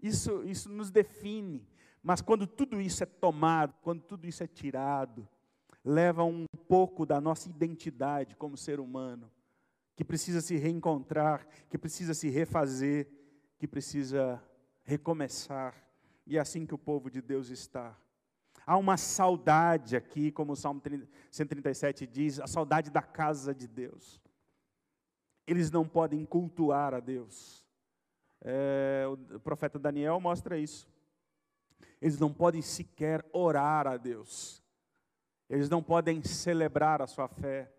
Isso, 0.01 0.43
isso 0.43 0.69
nos 0.69 0.89
define. 0.89 1.67
Mas 2.01 2.21
quando 2.21 2.47
tudo 2.47 2.79
isso 2.79 3.03
é 3.03 3.05
tomado, 3.05 3.73
quando 3.81 4.01
tudo 4.01 4.25
isso 4.25 4.43
é 4.43 4.47
tirado, 4.47 5.27
leva 5.83 6.23
um 6.23 6.45
pouco 6.67 7.05
da 7.05 7.19
nossa 7.19 7.49
identidade 7.49 8.35
como 8.35 8.57
ser 8.57 8.79
humano, 8.79 9.29
que 9.95 10.03
precisa 10.03 10.39
se 10.41 10.55
reencontrar, 10.55 11.45
que 11.69 11.77
precisa 11.77 12.13
se 12.13 12.29
refazer, 12.29 13.09
que 13.57 13.67
precisa 13.67 14.41
recomeçar. 14.83 15.75
E 16.25 16.37
é 16.37 16.39
assim 16.39 16.65
que 16.65 16.73
o 16.73 16.77
povo 16.77 17.09
de 17.09 17.21
Deus 17.21 17.49
está. 17.49 17.97
Há 18.65 18.77
uma 18.77 18.97
saudade 18.97 19.95
aqui, 19.95 20.31
como 20.31 20.53
o 20.53 20.55
Salmo 20.55 20.81
137 21.31 22.05
diz, 22.05 22.39
a 22.39 22.47
saudade 22.47 22.91
da 22.91 23.01
casa 23.01 23.53
de 23.53 23.67
Deus. 23.67 24.21
Eles 25.49 25.71
não 25.71 25.87
podem 25.87 26.23
cultuar 26.25 26.93
a 26.93 26.99
Deus. 26.99 27.65
É, 28.39 29.03
o 29.33 29.39
profeta 29.39 29.79
Daniel 29.79 30.19
mostra 30.19 30.59
isso. 30.59 30.87
Eles 31.99 32.19
não 32.19 32.31
podem 32.31 32.61
sequer 32.61 33.27
orar 33.33 33.87
a 33.87 33.97
Deus. 33.97 34.63
Eles 35.49 35.67
não 35.67 35.81
podem 35.81 36.21
celebrar 36.21 37.01
a 37.01 37.07
sua 37.07 37.27
fé. 37.27 37.73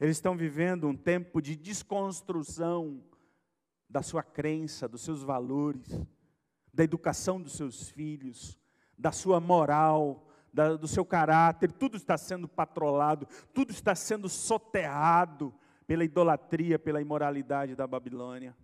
Eles 0.00 0.16
estão 0.16 0.36
vivendo 0.36 0.88
um 0.88 0.96
tempo 0.96 1.40
de 1.40 1.54
desconstrução 1.54 3.00
da 3.88 4.02
sua 4.02 4.24
crença, 4.24 4.88
dos 4.88 5.02
seus 5.02 5.22
valores, 5.22 5.88
da 6.74 6.82
educação 6.82 7.40
dos 7.40 7.52
seus 7.52 7.88
filhos, 7.88 8.58
da 8.98 9.12
sua 9.12 9.38
moral, 9.38 10.26
da, 10.52 10.74
do 10.74 10.88
seu 10.88 11.04
caráter, 11.04 11.70
tudo 11.70 11.96
está 11.96 12.18
sendo 12.18 12.48
patrolado, 12.48 13.28
tudo 13.54 13.70
está 13.70 13.94
sendo 13.94 14.28
soterrado 14.28 15.54
pela 15.86 16.04
idolatria, 16.04 16.78
pela 16.78 17.00
imoralidade 17.00 17.76
da 17.76 17.86
Babilônia. 17.86 18.56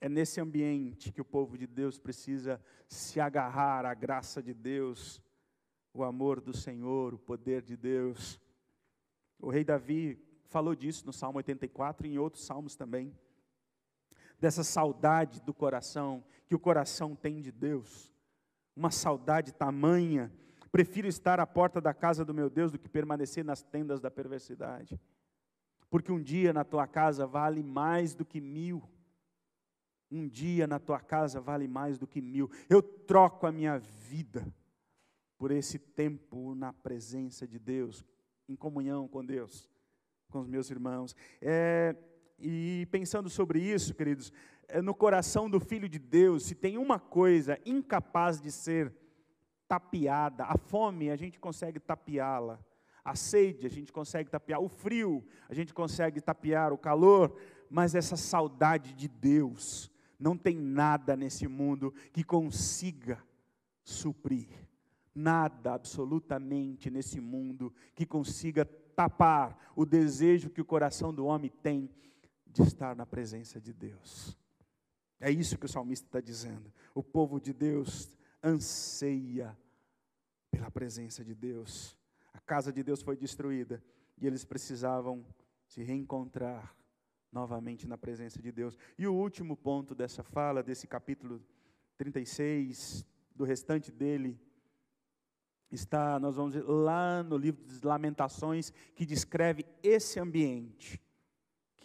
É 0.00 0.08
nesse 0.08 0.40
ambiente 0.40 1.12
que 1.12 1.20
o 1.20 1.24
povo 1.24 1.56
de 1.56 1.66
Deus 1.66 1.98
precisa 1.98 2.60
se 2.88 3.18
agarrar 3.18 3.84
à 3.84 3.94
graça 3.94 4.42
de 4.42 4.54
Deus, 4.54 5.22
o 5.92 6.04
amor 6.04 6.40
do 6.40 6.54
Senhor, 6.54 7.14
o 7.14 7.18
poder 7.18 7.62
de 7.62 7.76
Deus. 7.76 8.38
O 9.38 9.50
rei 9.50 9.64
Davi 9.64 10.22
falou 10.44 10.74
disso 10.74 11.04
no 11.06 11.12
Salmo 11.12 11.38
84 11.38 12.06
e 12.06 12.10
em 12.10 12.18
outros 12.18 12.44
salmos 12.44 12.76
também. 12.76 13.12
Dessa 14.38 14.62
saudade 14.62 15.40
do 15.40 15.54
coração, 15.54 16.22
que 16.46 16.54
o 16.54 16.58
coração 16.58 17.16
tem 17.16 17.40
de 17.40 17.50
Deus 17.50 18.14
uma 18.76 18.90
saudade 18.90 19.52
tamanha. 19.52 20.30
Prefiro 20.70 21.08
estar 21.08 21.40
à 21.40 21.46
porta 21.46 21.80
da 21.80 21.94
casa 21.94 22.22
do 22.24 22.34
meu 22.34 22.50
Deus 22.50 22.70
do 22.70 22.78
que 22.78 22.88
permanecer 22.88 23.42
nas 23.42 23.62
tendas 23.62 23.98
da 23.98 24.10
perversidade. 24.10 25.00
Porque 25.88 26.10
um 26.10 26.22
dia 26.22 26.52
na 26.52 26.64
tua 26.64 26.86
casa 26.86 27.26
vale 27.26 27.62
mais 27.62 28.14
do 28.14 28.24
que 28.24 28.40
mil. 28.40 28.82
Um 30.10 30.28
dia 30.28 30.66
na 30.66 30.78
tua 30.78 31.00
casa 31.00 31.40
vale 31.40 31.66
mais 31.66 31.98
do 31.98 32.06
que 32.06 32.20
mil. 32.20 32.50
Eu 32.68 32.82
troco 32.82 33.46
a 33.46 33.52
minha 33.52 33.78
vida 33.78 34.46
por 35.38 35.50
esse 35.50 35.78
tempo 35.78 36.54
na 36.54 36.72
presença 36.72 37.46
de 37.46 37.58
Deus, 37.58 38.04
em 38.48 38.56
comunhão 38.56 39.06
com 39.06 39.24
Deus, 39.24 39.68
com 40.30 40.40
os 40.40 40.46
meus 40.46 40.70
irmãos. 40.70 41.14
É, 41.40 41.94
e 42.38 42.86
pensando 42.90 43.28
sobre 43.28 43.60
isso, 43.60 43.94
queridos, 43.94 44.32
é, 44.68 44.80
no 44.80 44.94
coração 44.94 45.48
do 45.48 45.60
Filho 45.60 45.88
de 45.88 45.98
Deus, 45.98 46.44
se 46.44 46.54
tem 46.54 46.76
uma 46.78 46.98
coisa 46.98 47.58
incapaz 47.64 48.40
de 48.40 48.50
ser 48.50 48.92
tapeada, 49.68 50.44
a 50.44 50.56
fome 50.56 51.10
a 51.10 51.16
gente 51.16 51.40
consegue 51.40 51.80
tapeá-la, 51.80 52.58
a 53.06 53.14
sede 53.14 53.68
a 53.68 53.70
gente 53.70 53.92
consegue 53.92 54.28
tapear, 54.28 54.60
o 54.60 54.68
frio 54.68 55.24
a 55.48 55.54
gente 55.54 55.72
consegue 55.72 56.20
tapear, 56.20 56.72
o 56.72 56.78
calor, 56.78 57.38
mas 57.70 57.94
essa 57.94 58.16
saudade 58.16 58.92
de 58.94 59.06
Deus, 59.06 59.92
não 60.18 60.36
tem 60.36 60.56
nada 60.56 61.14
nesse 61.14 61.46
mundo 61.46 61.94
que 62.12 62.24
consiga 62.24 63.22
suprir. 63.84 64.48
Nada 65.14 65.72
absolutamente 65.72 66.90
nesse 66.90 67.20
mundo 67.20 67.72
que 67.94 68.04
consiga 68.04 68.64
tapar 68.64 69.72
o 69.76 69.86
desejo 69.86 70.50
que 70.50 70.60
o 70.60 70.64
coração 70.64 71.14
do 71.14 71.26
homem 71.26 71.50
tem 71.62 71.88
de 72.44 72.62
estar 72.62 72.96
na 72.96 73.06
presença 73.06 73.60
de 73.60 73.72
Deus. 73.72 74.36
É 75.20 75.30
isso 75.30 75.56
que 75.56 75.66
o 75.66 75.68
salmista 75.68 76.06
está 76.06 76.20
dizendo. 76.20 76.72
O 76.92 77.04
povo 77.04 77.40
de 77.40 77.52
Deus 77.52 78.18
anseia 78.42 79.56
pela 80.50 80.70
presença 80.70 81.24
de 81.24 81.34
Deus. 81.34 81.96
Casa 82.46 82.72
de 82.72 82.82
Deus 82.82 83.02
foi 83.02 83.16
destruída 83.16 83.82
e 84.16 84.26
eles 84.26 84.44
precisavam 84.44 85.24
se 85.66 85.82
reencontrar 85.82 86.74
novamente 87.30 87.86
na 87.86 87.98
presença 87.98 88.40
de 88.40 88.52
Deus. 88.52 88.78
E 88.96 89.06
o 89.06 89.14
último 89.14 89.56
ponto 89.56 89.94
dessa 89.94 90.22
fala, 90.22 90.62
desse 90.62 90.86
capítulo 90.86 91.42
36, 91.98 93.04
do 93.34 93.44
restante 93.44 93.90
dele, 93.90 94.40
está, 95.70 96.18
nós 96.18 96.36
vamos 96.36 96.54
lá 96.64 97.22
no 97.22 97.36
livro 97.36 97.64
das 97.64 97.82
Lamentações, 97.82 98.72
que 98.94 99.04
descreve 99.04 99.66
esse 99.82 100.18
ambiente 100.18 101.02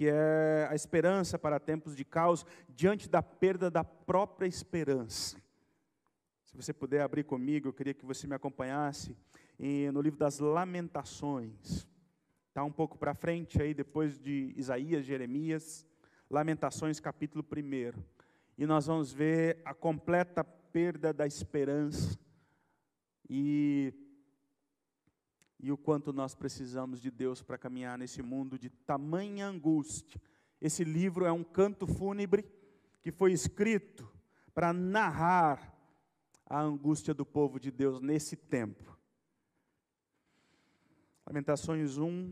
que 0.02 0.08
é 0.08 0.67
a 0.67 0.74
esperança 0.74 1.38
para 1.38 1.60
tempos 1.60 1.95
de 1.95 2.04
caos, 2.04 2.43
diante 2.67 3.08
da 3.08 3.21
perda 3.21 3.69
da 3.69 3.84
própria 3.84 4.47
esperança. 4.47 5.38
Se 6.43 6.56
você 6.56 6.74
puder 6.74 7.02
abrir 7.02 7.24
comigo, 7.24 7.68
eu 7.68 7.74
queria 7.74 7.93
que 7.93 8.03
você 8.03 8.26
me 8.26 8.34
acompanhasse 8.34 9.16
no 9.91 10.01
livro 10.01 10.18
das 10.18 10.39
Lamentações. 10.39 11.88
Está 12.47 12.64
um 12.64 12.72
pouco 12.72 12.97
para 12.97 13.14
frente 13.14 13.62
aí, 13.62 13.74
depois 13.74 14.20
de 14.20 14.53
Isaías, 14.57 15.05
Jeremias, 15.05 15.86
Lamentações, 16.30 16.99
capítulo 16.99 17.45
1. 17.45 18.01
E 18.57 18.66
nós 18.66 18.88
vamos 18.88 19.14
ver 19.14 19.62
a 19.64 19.74
completa 19.74 20.43
perda 20.43 21.14
da 21.14 21.28
esperança 21.28 22.18
e 23.30 23.93
e 25.64 25.72
o 25.72 25.78
quanto 25.78 26.12
nós 26.12 26.34
precisamos 26.34 26.99
de 26.99 27.12
Deus 27.12 27.43
para 27.43 27.55
caminhar 27.55 27.95
nesse 27.95 28.24
mundo 28.24 28.57
de 28.57 28.68
tamanha 28.68 29.45
angústia. 29.45 30.20
Esse 30.59 30.84
livro 30.84 31.24
é 31.24 31.32
um 31.32 31.43
canto 31.43 31.86
fúnebre 31.86 32.43
que 33.03 33.12
foi 33.12 33.32
escrito 33.32 34.12
para 34.55 34.74
narrar 34.74 35.72
a 36.47 36.59
angústia 36.59 37.14
do 37.14 37.24
povo 37.24 37.59
de 37.59 37.70
Deus 37.70 38.01
nesse 38.01 38.36
tempo. 38.36 38.99
Lamentações 41.32 41.98
1, 41.98 42.30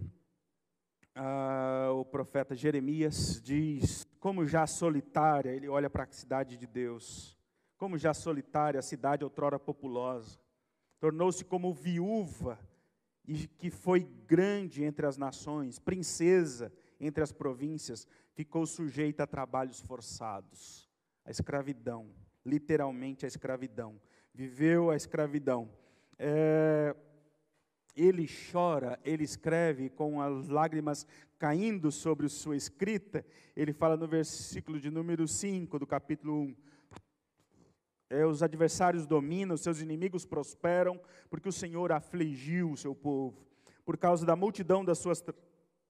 ah, 1.15 1.87
profeta 2.11 2.53
Jeremias 2.53 3.41
diz: 3.41 4.05
Como 4.19 4.45
já 4.45 4.67
solitária, 4.67 5.51
ele 5.51 5.69
olha 5.69 5.89
para 5.89 6.03
a 6.03 6.11
cidade 6.11 6.57
de 6.57 6.67
Deus, 6.67 7.39
como 7.77 7.97
já 7.97 8.13
solitária, 8.13 8.77
a 8.77 8.83
cidade 8.83 9.23
outrora 9.23 9.57
populosa, 9.57 10.37
tornou-se 10.99 11.45
como 11.45 11.73
viúva, 11.73 12.59
e 13.25 13.47
que 13.47 13.69
foi 13.69 14.01
grande 14.27 14.83
entre 14.83 15.05
as 15.05 15.15
nações, 15.15 15.79
princesa 15.79 16.69
entre 16.99 17.23
as 17.23 17.31
províncias, 17.31 18.05
ficou 18.33 18.65
sujeita 18.65 19.23
a 19.23 19.27
trabalhos 19.27 19.79
forçados, 19.79 20.89
a 21.23 21.31
escravidão, 21.31 22.13
literalmente 22.45 23.23
a 23.23 23.29
escravidão. 23.29 23.97
Viveu 24.33 24.91
a 24.91 24.97
escravidão. 24.97 25.69
É, 26.17 26.93
ele 28.01 28.27
chora, 28.51 28.97
ele 29.03 29.23
escreve 29.23 29.89
com 29.89 30.21
as 30.21 30.47
lágrimas 30.47 31.05
caindo 31.37 31.91
sobre 31.91 32.29
sua 32.29 32.55
escrita. 32.55 33.25
Ele 33.55 33.73
fala 33.73 33.97
no 33.97 34.07
versículo 34.07 34.79
de 34.79 34.89
número 34.89 35.27
5 35.27 35.77
do 35.77 35.85
capítulo 35.85 36.43
1. 36.43 36.55
É, 38.09 38.25
os 38.25 38.41
adversários 38.41 39.05
dominam, 39.05 39.53
os 39.53 39.61
seus 39.61 39.81
inimigos 39.81 40.25
prosperam, 40.25 40.99
porque 41.29 41.49
o 41.49 41.53
Senhor 41.53 41.91
afligiu 41.91 42.71
o 42.71 42.77
seu 42.77 42.95
povo. 42.95 43.45
Por 43.85 43.97
causa 43.97 44.25
da 44.25 44.35
multidão 44.35 44.83
das 44.83 44.97
suas 44.99 45.23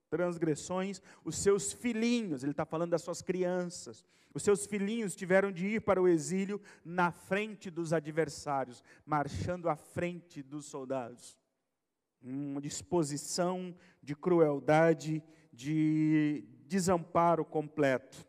transgressões, 0.09 1.01
os 1.23 1.37
seus 1.37 1.71
filhinhos, 1.71 2.43
ele 2.43 2.51
está 2.51 2.65
falando 2.65 2.91
das 2.91 3.03
suas 3.03 3.21
crianças, 3.21 4.03
os 4.33 4.43
seus 4.43 4.65
filhinhos 4.65 5.15
tiveram 5.15 5.51
de 5.51 5.65
ir 5.65 5.81
para 5.81 6.01
o 6.01 6.07
exílio 6.07 6.61
na 6.83 7.11
frente 7.11 7.69
dos 7.69 7.93
adversários, 7.93 8.83
marchando 9.05 9.69
à 9.69 9.75
frente 9.75 10.43
dos 10.43 10.65
soldados. 10.65 11.38
Uma 12.21 12.61
disposição 12.61 13.75
de 14.01 14.15
crueldade, 14.15 15.23
de 15.53 16.43
desamparo 16.67 17.45
completo. 17.45 18.25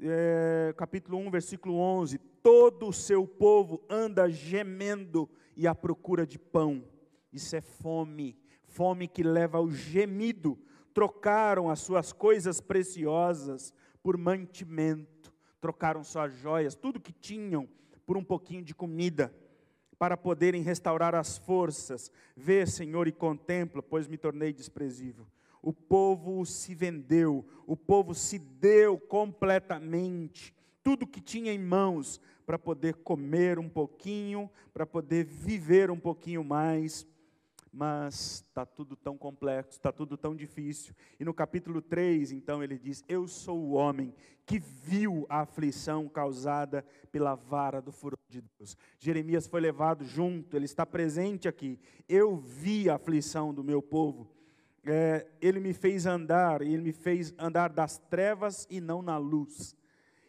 É, 0.00 0.74
capítulo 0.76 1.18
1, 1.18 1.30
versículo 1.30 1.76
11: 1.76 2.18
Todo 2.42 2.88
o 2.88 2.92
seu 2.92 3.26
povo 3.26 3.82
anda 3.88 4.30
gemendo 4.30 5.28
e 5.56 5.66
à 5.66 5.74
procura 5.74 6.26
de 6.26 6.38
pão. 6.38 6.84
Isso 7.32 7.56
é 7.56 7.60
fome, 7.60 8.38
fome 8.64 9.08
que 9.08 9.22
leva 9.22 9.58
ao 9.58 9.70
gemido 9.70 10.58
trocaram 10.96 11.68
as 11.68 11.80
suas 11.80 12.10
coisas 12.10 12.58
preciosas 12.58 13.70
por 14.02 14.16
mantimento, 14.16 15.30
trocaram 15.60 16.02
suas 16.02 16.34
joias, 16.36 16.74
tudo 16.74 16.98
que 16.98 17.12
tinham, 17.12 17.68
por 18.06 18.16
um 18.16 18.24
pouquinho 18.24 18.64
de 18.64 18.74
comida, 18.74 19.30
para 19.98 20.16
poderem 20.16 20.62
restaurar 20.62 21.14
as 21.14 21.38
forças. 21.38 22.10
Vê, 22.36 22.66
Senhor, 22.66 23.08
e 23.08 23.12
contempla, 23.12 23.82
pois 23.82 24.06
me 24.06 24.16
tornei 24.16 24.52
desprezível. 24.52 25.26
O 25.62 25.72
povo 25.72 26.44
se 26.46 26.74
vendeu, 26.74 27.44
o 27.66 27.76
povo 27.76 28.14
se 28.14 28.38
deu 28.38 28.98
completamente, 28.98 30.54
tudo 30.82 31.06
que 31.06 31.20
tinha 31.20 31.52
em 31.52 31.58
mãos, 31.58 32.20
para 32.44 32.58
poder 32.58 32.94
comer 32.94 33.58
um 33.58 33.68
pouquinho, 33.68 34.48
para 34.72 34.86
poder 34.86 35.24
viver 35.24 35.90
um 35.90 35.98
pouquinho 35.98 36.44
mais 36.44 37.04
mas 37.76 38.42
está 38.48 38.64
tudo 38.64 38.96
tão 38.96 39.18
complexo, 39.18 39.72
está 39.72 39.92
tudo 39.92 40.16
tão 40.16 40.34
difícil. 40.34 40.94
E 41.20 41.24
no 41.26 41.34
capítulo 41.34 41.82
3, 41.82 42.32
então, 42.32 42.64
ele 42.64 42.78
diz: 42.78 43.04
Eu 43.06 43.28
sou 43.28 43.58
o 43.58 43.72
homem 43.72 44.14
que 44.46 44.58
viu 44.58 45.26
a 45.28 45.40
aflição 45.40 46.08
causada 46.08 46.82
pela 47.12 47.34
vara 47.34 47.82
do 47.82 47.92
furor 47.92 48.18
de 48.30 48.42
Deus. 48.58 48.78
Jeremias 48.98 49.46
foi 49.46 49.60
levado 49.60 50.06
junto, 50.06 50.56
ele 50.56 50.64
está 50.64 50.86
presente 50.86 51.46
aqui. 51.46 51.78
Eu 52.08 52.38
vi 52.38 52.88
a 52.88 52.94
aflição 52.94 53.52
do 53.52 53.62
meu 53.62 53.82
povo. 53.82 54.26
É, 54.82 55.26
ele 55.38 55.60
me 55.60 55.74
fez 55.74 56.06
andar, 56.06 56.62
e 56.62 56.72
ele 56.72 56.82
me 56.82 56.92
fez 56.92 57.34
andar 57.36 57.68
das 57.68 57.98
trevas 57.98 58.66
e 58.70 58.80
não 58.80 59.02
na 59.02 59.18
luz. 59.18 59.76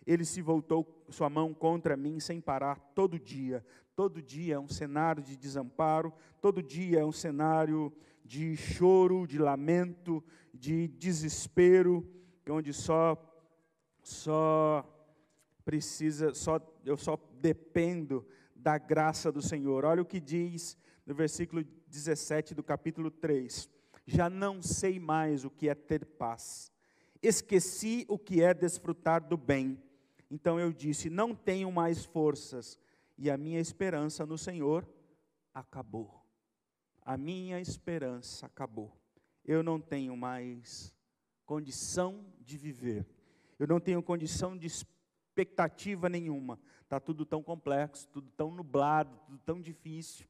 Ele 0.07 0.23
se 0.23 0.41
voltou 0.41 1.05
sua 1.09 1.29
mão 1.29 1.53
contra 1.53 1.97
mim 1.97 2.19
sem 2.19 2.39
parar 2.39 2.79
todo 2.95 3.19
dia. 3.19 3.63
Todo 3.93 4.21
dia 4.21 4.55
é 4.55 4.59
um 4.59 4.67
cenário 4.67 5.21
de 5.21 5.35
desamparo, 5.35 6.13
todo 6.41 6.63
dia 6.63 7.01
é 7.01 7.05
um 7.05 7.11
cenário 7.11 7.93
de 8.23 8.55
choro, 8.55 9.27
de 9.27 9.37
lamento, 9.37 10.23
de 10.53 10.87
desespero, 10.87 12.07
onde 12.49 12.71
só 12.71 13.21
só 14.01 14.87
precisa, 15.65 16.33
só 16.33 16.61
eu 16.85 16.95
só 16.95 17.19
dependo 17.41 18.25
da 18.55 18.77
graça 18.77 19.31
do 19.31 19.41
Senhor. 19.41 19.83
Olha 19.83 20.01
o 20.01 20.05
que 20.05 20.21
diz 20.21 20.77
no 21.05 21.13
versículo 21.13 21.65
17 21.87 22.55
do 22.55 22.63
capítulo 22.63 23.11
3. 23.11 23.69
Já 24.05 24.29
não 24.29 24.61
sei 24.61 24.99
mais 24.99 25.43
o 25.43 25.49
que 25.49 25.67
é 25.67 25.75
ter 25.75 26.05
paz. 26.05 26.71
Esqueci 27.21 28.05
o 28.07 28.17
que 28.17 28.41
é 28.41 28.53
desfrutar 28.53 29.27
do 29.27 29.35
bem. 29.35 29.77
Então 30.29 30.59
eu 30.59 30.71
disse: 30.71 31.09
Não 31.09 31.33
tenho 31.33 31.71
mais 31.71 32.05
forças 32.05 32.79
e 33.17 33.29
a 33.29 33.37
minha 33.37 33.59
esperança 33.59 34.25
no 34.25 34.37
Senhor 34.37 34.87
acabou. 35.53 36.23
A 37.01 37.17
minha 37.17 37.59
esperança 37.59 38.45
acabou. 38.45 38.95
Eu 39.43 39.63
não 39.63 39.79
tenho 39.79 40.15
mais 40.15 40.93
condição 41.45 42.25
de 42.41 42.57
viver. 42.57 43.07
Eu 43.57 43.65
não 43.65 43.79
tenho 43.79 44.03
condição 44.03 44.57
de 44.57 44.67
expectativa 44.67 46.09
nenhuma. 46.09 46.59
Está 46.83 46.99
tudo 46.99 47.25
tão 47.25 47.41
complexo, 47.41 48.07
tudo 48.09 48.29
tão 48.31 48.51
nublado, 48.51 49.17
tudo 49.25 49.39
tão 49.39 49.61
difícil. 49.61 50.27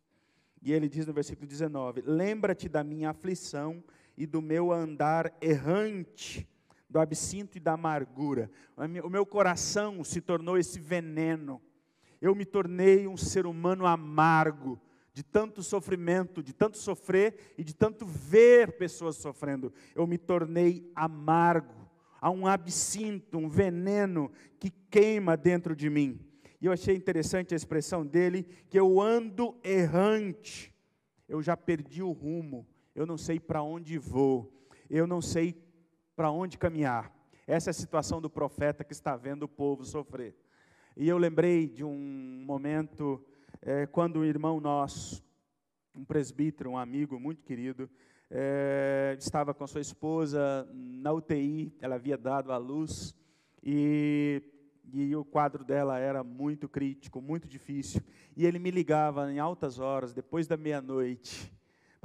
E 0.61 0.71
ele 0.71 0.87
diz 0.87 1.05
no 1.05 1.13
versículo 1.13 1.47
19: 1.47 2.01
Lembra-te 2.01 2.69
da 2.69 2.83
minha 2.83 3.09
aflição 3.09 3.83
e 4.15 4.25
do 4.25 4.41
meu 4.41 4.71
andar 4.71 5.35
errante, 5.41 6.47
do 6.89 6.99
absinto 6.99 7.57
e 7.57 7.61
da 7.61 7.73
amargura. 7.73 8.49
O 9.03 9.09
meu 9.09 9.25
coração 9.25 10.03
se 10.03 10.21
tornou 10.21 10.57
esse 10.57 10.79
veneno 10.79 11.61
eu 12.21 12.33
me 12.33 12.45
tornei 12.45 13.07
um 13.07 13.17
ser 13.17 13.45
humano 13.45 13.85
amargo, 13.85 14.79
de 15.13 15.23
tanto 15.23 15.63
sofrimento, 15.63 16.43
de 16.43 16.53
tanto 16.53 16.77
sofrer 16.77 17.53
e 17.57 17.63
de 17.63 17.73
tanto 17.73 18.05
ver 18.05 18.77
pessoas 18.77 19.15
sofrendo. 19.17 19.73
Eu 19.95 20.05
me 20.05 20.17
tornei 20.17 20.91
amargo. 20.95 21.87
Há 22.19 22.29
um 22.29 22.45
absinto, 22.45 23.37
um 23.37 23.49
veneno 23.49 24.31
que 24.59 24.69
queima 24.69 25.35
dentro 25.37 25.75
de 25.75 25.89
mim. 25.89 26.19
E 26.59 26.65
eu 26.65 26.71
achei 26.71 26.95
interessante 26.95 27.53
a 27.53 27.57
expressão 27.57 28.05
dele, 28.05 28.47
que 28.69 28.79
eu 28.79 28.99
ando 28.99 29.55
errante. 29.63 30.73
Eu 31.27 31.41
já 31.41 31.55
perdi 31.55 32.01
o 32.01 32.11
rumo. 32.11 32.67
Eu 32.95 33.05
não 33.05 33.17
sei 33.17 33.39
para 33.39 33.61
onde 33.61 33.97
vou. 33.97 34.51
Eu 34.89 35.05
não 35.05 35.21
sei 35.21 35.53
para 36.17 36.31
onde 36.31 36.57
caminhar. 36.57 37.13
Essa 37.45 37.69
é 37.69 37.71
a 37.71 37.73
situação 37.75 38.19
do 38.19 38.27
profeta 38.27 38.83
que 38.83 38.91
está 38.91 39.15
vendo 39.15 39.43
o 39.43 39.47
povo 39.47 39.85
sofrer. 39.85 40.35
E 40.97 41.07
eu 41.07 41.15
lembrei 41.15 41.67
de 41.67 41.83
um 41.83 42.43
momento 42.43 43.23
é, 43.61 43.85
quando 43.85 44.21
um 44.21 44.25
irmão 44.25 44.59
nosso, 44.59 45.23
um 45.95 46.03
presbítero, 46.03 46.71
um 46.71 46.77
amigo 46.77 47.19
muito 47.19 47.43
querido, 47.43 47.87
é, 48.31 49.15
estava 49.19 49.53
com 49.53 49.67
sua 49.67 49.79
esposa 49.79 50.67
na 50.73 51.13
UTI, 51.13 51.71
ela 51.79 51.95
havia 51.95 52.17
dado 52.17 52.51
à 52.51 52.57
luz 52.57 53.15
e, 53.61 54.41
e 54.91 55.15
o 55.15 55.23
quadro 55.23 55.63
dela 55.63 55.99
era 55.99 56.23
muito 56.23 56.67
crítico, 56.67 57.21
muito 57.21 57.47
difícil. 57.47 58.01
E 58.35 58.43
ele 58.43 58.57
me 58.57 58.71
ligava 58.71 59.31
em 59.31 59.37
altas 59.37 59.77
horas, 59.77 60.15
depois 60.15 60.47
da 60.47 60.57
meia-noite. 60.57 61.55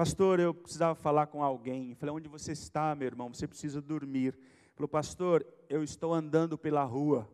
Pastor, 0.03 0.41
eu 0.41 0.53
precisava 0.53 0.97
falar 0.97 1.29
com 1.29 1.45
alguém. 1.45 1.91
Eu 1.91 1.97
falei, 1.97 2.13
onde 2.13 2.29
você 2.29 2.51
está, 2.51 2.93
meu 2.93 3.07
irmão? 3.07 3.33
Você 3.33 3.47
precisa 3.47 3.81
dormir. 3.81 4.35
Ele 4.35 4.75
falou, 4.75 4.89
pastor, 4.89 5.47
eu 5.69 5.85
estou 5.85 6.13
andando 6.13 6.59
pela 6.59 6.83
rua 6.83 7.31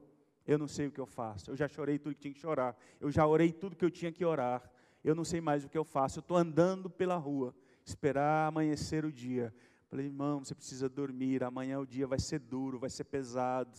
eu 0.47 0.59
não 0.59 0.69
sei 0.69 0.87
o 0.87 0.91
que 0.93 1.01
eu 1.01 1.07
faço. 1.07 1.51
Eu 1.51 1.57
já 1.57 1.67
chorei 1.67 1.99
tudo 1.99 2.15
que 2.15 2.21
tinha 2.21 2.35
que 2.35 2.41
chorar. 2.41 2.77
Eu 3.01 3.11
já 3.11 3.27
orei 3.27 3.53
tudo 3.53 3.75
que 3.75 3.83
eu 3.83 3.91
tinha 3.91 4.13
que 4.13 4.23
orar. 4.23 4.71
Eu 5.03 5.15
não 5.15 5.25
sei 5.25 5.41
mais 5.41 5.65
o 5.65 5.69
que 5.71 5.79
eu 5.79 5.85
faço. 5.85 6.19
Eu 6.19 6.21
estou 6.21 6.37
andando 6.37 6.91
pela 6.91 7.17
rua, 7.17 7.55
esperar 7.87 8.49
amanhecer 8.49 9.03
o 9.03 9.11
dia. 9.11 9.51
Falei, 9.89 10.05
irmão, 10.05 10.45
você 10.45 10.55
precisa 10.55 10.91
dormir. 10.91 11.43
Amanhã 11.43 11.81
o 11.81 11.87
dia 11.87 12.07
vai 12.07 12.19
ser 12.19 12.39
duro, 12.39 12.79
vai 12.79 12.91
ser 12.91 13.05
pesado. 13.05 13.79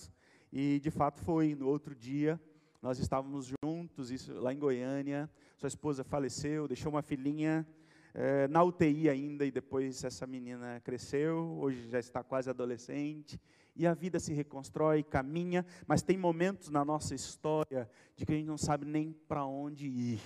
E 0.51 0.79
de 0.79 0.89
fato 0.89 1.19
foi. 1.21 1.53
No 1.53 1.67
outro 1.67 1.93
dia, 1.93 2.41
nós 2.81 2.97
estávamos 2.97 3.53
juntos, 3.63 4.09
isso 4.09 4.33
lá 4.33 4.51
em 4.51 4.57
Goiânia. 4.57 5.29
Sua 5.57 5.67
esposa 5.67 6.03
faleceu, 6.03 6.67
deixou 6.67 6.91
uma 6.91 7.03
filhinha 7.03 7.67
é, 8.13 8.47
na 8.47 8.63
UTI 8.63 9.09
ainda, 9.09 9.45
e 9.45 9.51
depois 9.51 10.03
essa 10.03 10.25
menina 10.25 10.81
cresceu, 10.83 11.57
hoje 11.59 11.89
já 11.89 11.99
está 11.99 12.23
quase 12.23 12.49
adolescente 12.49 13.39
e 13.79 13.87
a 13.87 13.93
vida 13.93 14.19
se 14.19 14.33
reconstrói, 14.33 15.03
caminha, 15.03 15.65
mas 15.87 16.01
tem 16.01 16.17
momentos 16.17 16.69
na 16.69 16.83
nossa 16.83 17.15
história 17.15 17.89
de 18.13 18.25
que 18.25 18.33
a 18.33 18.35
gente 18.35 18.45
não 18.45 18.57
sabe 18.57 18.85
nem 18.85 19.13
para 19.13 19.45
onde 19.45 19.87
ir, 19.87 20.19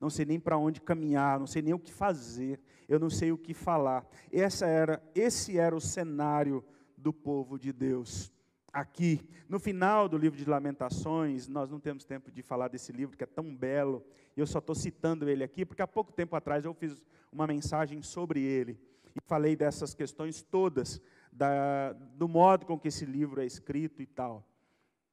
não 0.00 0.08
sei 0.08 0.24
nem 0.24 0.38
para 0.38 0.56
onde 0.56 0.80
caminhar, 0.80 1.40
não 1.40 1.46
sei 1.46 1.62
nem 1.62 1.74
o 1.74 1.80
que 1.80 1.92
fazer, 1.92 2.60
eu 2.88 3.00
não 3.00 3.10
sei 3.10 3.32
o 3.32 3.38
que 3.38 3.54
falar. 3.54 4.06
Essa 4.30 4.66
era, 4.66 5.02
esse 5.14 5.58
era 5.58 5.74
o 5.74 5.80
cenário 5.80 6.64
do 6.96 7.12
povo 7.12 7.58
de 7.58 7.72
Deus. 7.72 8.32
Aqui, 8.72 9.20
no 9.48 9.60
final 9.60 10.08
do 10.08 10.16
livro 10.16 10.38
de 10.38 10.48
Lamentações, 10.48 11.46
nós 11.46 11.70
não 11.70 11.78
temos 11.78 12.04
tempo 12.04 12.30
de 12.30 12.42
falar 12.42 12.68
desse 12.68 12.90
livro 12.90 13.16
que 13.16 13.24
é 13.24 13.26
tão 13.26 13.54
belo, 13.54 14.02
e 14.34 14.40
eu 14.40 14.46
só 14.46 14.60
estou 14.60 14.74
citando 14.74 15.28
ele 15.28 15.44
aqui, 15.44 15.66
porque 15.66 15.82
há 15.82 15.86
pouco 15.86 16.10
tempo 16.10 16.34
atrás 16.34 16.64
eu 16.64 16.72
fiz 16.72 17.04
uma 17.30 17.46
mensagem 17.46 18.00
sobre 18.00 18.40
ele, 18.40 18.80
e 19.14 19.20
falei 19.26 19.54
dessas 19.54 19.94
questões 19.94 20.42
todas 20.42 21.02
da, 21.30 21.92
do 21.92 22.26
modo 22.26 22.64
com 22.64 22.78
que 22.78 22.88
esse 22.88 23.04
livro 23.04 23.42
é 23.42 23.46
escrito 23.46 24.00
e 24.00 24.06
tal. 24.06 24.42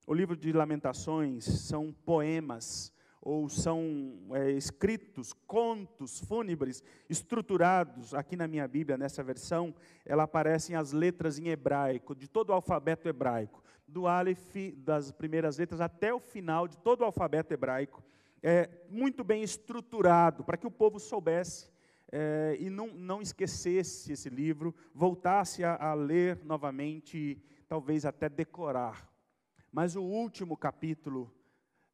O 0.08 0.14
livro 0.14 0.38
de 0.38 0.54
Lamentações 0.54 1.44
são 1.44 1.92
poemas 1.92 2.94
ou 3.22 3.50
são 3.50 4.18
é, 4.32 4.52
escritos, 4.52 5.34
contos 5.46 6.20
fúnebres, 6.20 6.82
estruturados. 7.10 8.14
Aqui 8.14 8.36
na 8.36 8.48
minha 8.48 8.68
Bíblia, 8.68 8.98
nessa 8.98 9.22
versão, 9.22 9.76
ela 10.06 10.24
aparecem 10.24 10.76
as 10.76 10.92
letras 10.92 11.38
em 11.38 11.50
hebraico, 11.50 12.16
de 12.16 12.28
todo 12.28 12.50
o 12.50 12.54
alfabeto 12.54 13.08
hebraico, 13.08 13.64
do 13.88 14.08
Aleph, 14.08 14.56
das 14.78 15.12
primeiras 15.12 15.58
letras, 15.58 15.82
até 15.82 16.14
o 16.14 16.20
final 16.20 16.68
de 16.68 16.78
todo 16.78 17.02
o 17.02 17.06
alfabeto 17.06 17.54
hebraico, 17.54 18.04
é, 18.42 18.70
muito 18.90 19.24
bem 19.24 19.44
estruturado, 19.44 20.44
para 20.44 20.58
que 20.58 20.68
o 20.68 20.72
povo 20.72 21.00
soubesse 21.00 21.70
é, 22.12 22.56
e 22.60 22.70
não, 22.70 22.88
não 22.88 23.22
esquecesse 23.22 24.14
esse 24.14 24.30
livro, 24.30 24.74
voltasse 24.94 25.64
a, 25.64 25.76
a 25.76 25.94
ler 25.94 26.40
novamente, 26.46 27.42
talvez 27.68 28.06
até 28.06 28.30
decorar. 28.30 29.10
Mas 29.72 29.96
o 29.96 30.02
último 30.02 30.56
capítulo 30.56 31.32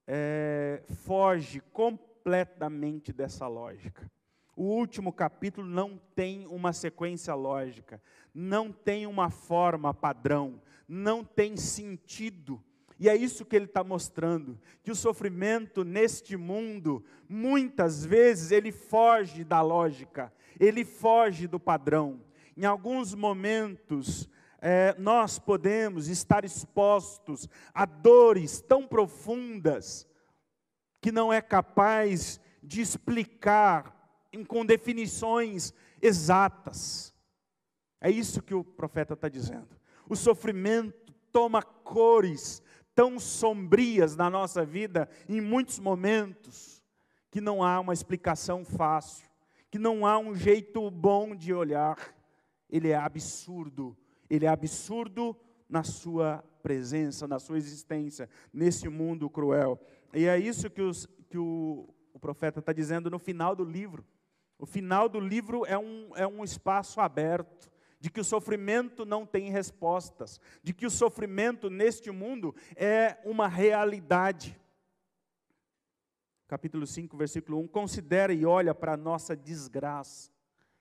é, 0.08 0.84
foge 1.04 1.62
completamente 1.72 3.12
dessa 3.12 3.48
lógica. 3.48 4.10
O 4.56 4.64
último 4.64 5.12
capítulo 5.12 5.68
não 5.68 6.00
tem 6.16 6.48
uma 6.48 6.72
sequência 6.72 7.36
lógica, 7.36 8.02
não 8.34 8.72
tem 8.72 9.06
uma 9.06 9.30
forma 9.30 9.94
padrão, 9.94 10.62
não 10.88 11.24
tem 11.24 11.58
sentido. 11.58 12.64
E 12.98 13.10
é 13.10 13.16
isso 13.16 13.44
que 13.44 13.56
ele 13.56 13.66
está 13.66 13.84
mostrando: 13.84 14.58
que 14.82 14.92
o 14.92 14.96
sofrimento 14.96 15.84
neste 15.84 16.38
mundo, 16.38 17.04
muitas 17.28 18.06
vezes, 18.06 18.52
ele 18.52 18.72
foge 18.72 19.44
da 19.44 19.62
lógica, 19.62 20.32
ele 20.58 20.86
foge 20.86 21.48
do 21.48 21.60
padrão. 21.60 22.22
Em 22.56 22.64
alguns 22.64 23.14
momentos, 23.14 24.30
é, 24.62 24.96
nós 24.98 25.38
podemos 25.38 26.08
estar 26.08 26.44
expostos 26.46 27.48
a 27.74 27.86
dores 27.86 28.62
tão 28.62 28.88
profundas 28.88 30.08
que 31.02 31.12
não 31.12 31.32
é 31.32 31.42
capaz 31.42 32.40
de 32.64 32.82
explicar 32.82 33.94
com 34.48 34.66
definições 34.66 35.74
exatas. 36.02 37.14
É 38.02 38.10
isso 38.10 38.42
que 38.42 38.54
o 38.54 38.64
profeta 38.64 39.14
está 39.14 39.30
dizendo. 39.30 39.70
O 40.10 40.16
sofrimento 40.16 41.14
toma 41.32 41.62
cores 41.62 42.62
tão 42.94 43.20
sombrias 43.20 44.16
na 44.16 44.30
nossa 44.30 44.66
vida 44.66 45.10
em 45.28 45.42
muitos 45.42 45.80
momentos 45.80 46.82
que 47.30 47.42
não 47.42 47.62
há 47.62 47.80
uma 47.80 47.94
explicação 47.94 48.64
fácil, 48.64 49.28
que 49.70 49.78
não 49.78 50.06
há 50.06 50.18
um 50.18 50.34
jeito 50.34 50.90
bom 50.90 51.36
de 51.36 51.54
olhar. 51.54 51.98
Ele 52.70 52.90
é 52.90 52.96
absurdo 52.96 53.98
ele 54.30 54.46
é 54.46 54.50
absurdo 54.50 55.36
na 55.68 55.84
sua 55.84 56.44
presença, 56.62 57.28
na 57.28 57.40
sua 57.40 57.58
existência, 57.58 58.30
nesse 58.52 58.90
mundo 58.90 59.30
cruel. 59.30 59.80
E 60.14 60.26
é 60.26 60.38
isso 60.38 60.70
que, 60.70 60.82
os, 60.82 61.08
que 61.30 61.38
o, 61.38 61.88
o 62.14 62.20
profeta 62.20 62.60
está 62.60 62.74
dizendo 62.74 63.10
no 63.10 63.20
final 63.20 63.56
do 63.56 63.64
livro. 63.64 64.06
O 64.58 64.66
final 64.66 65.08
do 65.10 65.20
livro 65.20 65.66
é 65.66 65.78
um, 65.78 66.12
é 66.16 66.26
um 66.26 66.44
espaço 66.44 67.00
aberto, 67.00 67.70
de 68.00 68.10
que 68.10 68.20
o 68.20 68.24
sofrimento 68.24 69.06
não 69.06 69.26
tem 69.26 69.50
respostas, 69.50 70.40
de 70.64 70.74
que 70.74 70.86
o 70.86 70.92
sofrimento 70.92 71.70
neste 71.70 72.12
mundo 72.12 72.56
é 72.76 73.18
uma 73.26 73.48
realidade. 73.48 74.60
Capítulo 76.48 76.86
5, 76.86 77.18
versículo 77.18 77.60
1: 77.60 77.68
Considera 77.68 78.34
e 78.34 78.46
olha 78.46 78.74
para 78.74 78.94
a 78.94 78.98
nossa 78.98 79.36
desgraça. 79.36 80.32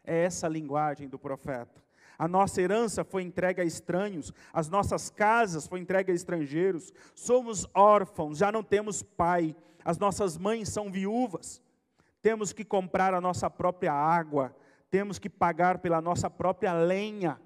É 0.03 0.25
essa 0.25 0.47
a 0.47 0.51
linguagem 0.51 1.09
do 1.09 1.19
profeta. 1.19 1.84
A 2.19 2.29
nossa 2.29 2.63
herança 2.63 3.05
foi 3.05 3.23
entregue 3.23 3.61
a 3.61 3.65
estranhos, 3.65 4.33
as 4.53 4.69
nossas 4.69 5.11
casas 5.11 5.67
foram 5.67 5.83
entregues 5.83 6.13
a 6.13 6.17
estrangeiros. 6.17 6.93
Somos 7.15 7.67
órfãos, 7.75 8.39
já 8.39 8.53
não 8.53 8.63
temos 8.63 9.03
pai, 9.03 9.55
as 9.85 9.99
nossas 9.99 10.39
mães 10.39 10.69
são 10.69 10.91
viúvas. 10.91 11.61
Temos 12.23 12.53
que 12.53 12.65
comprar 12.65 13.13
a 13.13 13.21
nossa 13.21 13.51
própria 13.51 13.93
água, 13.93 14.55
temos 14.91 15.19
que 15.19 15.29
pagar 15.29 15.79
pela 15.79 16.01
nossa 16.01 16.31
própria 16.31 16.73
lenha. 16.73 17.41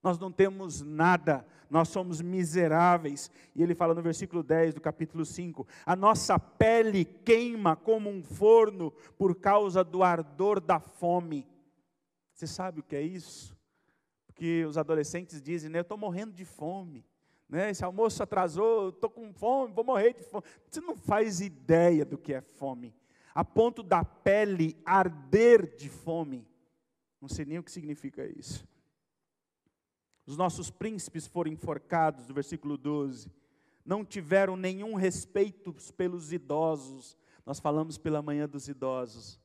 Nós 0.00 0.16
não 0.18 0.30
temos 0.30 0.80
nada, 0.80 1.44
nós 1.68 1.88
somos 1.88 2.20
miseráveis. 2.20 3.30
E 3.54 3.62
ele 3.62 3.74
fala 3.74 3.94
no 3.94 4.00
versículo 4.00 4.44
10 4.44 4.74
do 4.74 4.80
capítulo 4.80 5.24
5: 5.26 5.66
A 5.84 5.96
nossa 5.96 6.38
pele 6.38 7.04
queima 7.04 7.74
como 7.74 8.08
um 8.08 8.22
forno 8.22 8.92
por 9.18 9.34
causa 9.34 9.82
do 9.82 10.04
ardor 10.04 10.60
da 10.60 10.78
fome. 10.78 11.44
Você 12.32 12.46
sabe 12.46 12.78
o 12.78 12.84
que 12.84 12.94
é 12.94 13.02
isso? 13.02 13.57
Que 14.38 14.64
os 14.64 14.78
adolescentes 14.78 15.42
dizem, 15.42 15.68
né? 15.68 15.80
Eu 15.80 15.82
estou 15.82 15.98
morrendo 15.98 16.32
de 16.32 16.44
fome. 16.44 17.04
Né? 17.48 17.70
Esse 17.70 17.84
almoço 17.84 18.22
atrasou, 18.22 18.90
estou 18.90 19.10
com 19.10 19.32
fome, 19.32 19.74
vou 19.74 19.84
morrer 19.84 20.14
de 20.14 20.22
fome. 20.22 20.44
Você 20.70 20.80
não 20.80 20.96
faz 20.96 21.40
ideia 21.40 22.04
do 22.04 22.16
que 22.16 22.32
é 22.32 22.40
fome. 22.40 22.94
A 23.34 23.44
ponto 23.44 23.82
da 23.82 24.04
pele 24.04 24.80
arder 24.84 25.74
de 25.76 25.88
fome. 25.88 26.46
Não 27.20 27.28
sei 27.28 27.44
nem 27.44 27.58
o 27.58 27.62
que 27.62 27.72
significa 27.72 28.24
isso. 28.24 28.66
Os 30.24 30.36
nossos 30.36 30.70
príncipes 30.70 31.26
foram 31.26 31.50
enforcados, 31.50 32.28
no 32.28 32.34
versículo 32.34 32.76
12. 32.76 33.32
Não 33.84 34.04
tiveram 34.04 34.56
nenhum 34.56 34.94
respeito 34.94 35.74
pelos 35.96 36.32
idosos. 36.32 37.16
Nós 37.44 37.58
falamos 37.58 37.98
pela 37.98 38.22
manhã 38.22 38.48
dos 38.48 38.68
idosos 38.68 39.40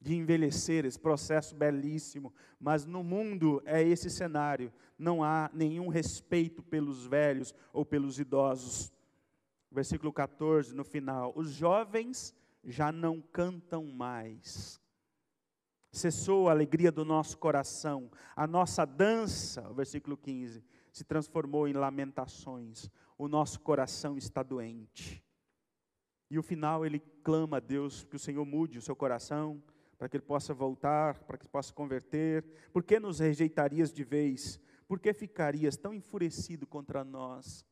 de 0.00 0.14
envelhecer, 0.14 0.84
esse 0.84 0.98
processo 0.98 1.54
belíssimo, 1.54 2.32
mas 2.58 2.84
no 2.84 3.02
mundo 3.02 3.60
é 3.64 3.82
esse 3.82 4.08
cenário, 4.08 4.72
não 4.98 5.22
há 5.22 5.50
nenhum 5.52 5.88
respeito 5.88 6.62
pelos 6.62 7.04
velhos 7.06 7.54
ou 7.72 7.84
pelos 7.84 8.18
idosos. 8.18 8.92
Versículo 9.70 10.12
14, 10.12 10.74
no 10.74 10.84
final: 10.84 11.32
os 11.36 11.50
jovens 11.50 12.34
já 12.64 12.92
não 12.92 13.20
cantam 13.20 13.84
mais. 13.86 14.80
Cessou 15.90 16.48
a 16.48 16.52
alegria 16.52 16.92
do 16.92 17.04
nosso 17.04 17.38
coração, 17.38 18.10
a 18.36 18.46
nossa 18.46 18.84
dança, 18.84 19.72
versículo 19.72 20.16
15, 20.16 20.62
se 20.92 21.02
transformou 21.04 21.66
em 21.66 21.72
lamentações, 21.72 22.90
o 23.16 23.26
nosso 23.26 23.60
coração 23.60 24.16
está 24.16 24.42
doente. 24.42 25.24
E 26.30 26.38
o 26.38 26.42
final 26.42 26.84
ele 26.84 27.00
clama 27.22 27.56
a 27.56 27.60
Deus 27.60 28.04
que 28.04 28.16
o 28.16 28.18
Senhor 28.18 28.44
mude 28.44 28.78
o 28.78 28.82
seu 28.82 28.94
coração, 28.94 29.62
para 29.98 30.08
que 30.08 30.16
ele 30.16 30.24
possa 30.24 30.54
voltar, 30.54 31.18
para 31.24 31.36
que 31.36 31.42
ele 31.42 31.50
possa 31.50 31.74
converter? 31.74 32.44
Por 32.72 32.84
que 32.84 33.00
nos 33.00 33.18
rejeitarias 33.18 33.92
de 33.92 34.04
vez? 34.04 34.60
Por 34.86 35.00
que 35.00 35.12
ficarias 35.12 35.76
tão 35.76 35.92
enfurecido 35.92 36.66
contra 36.66 37.04
nós? 37.04 37.66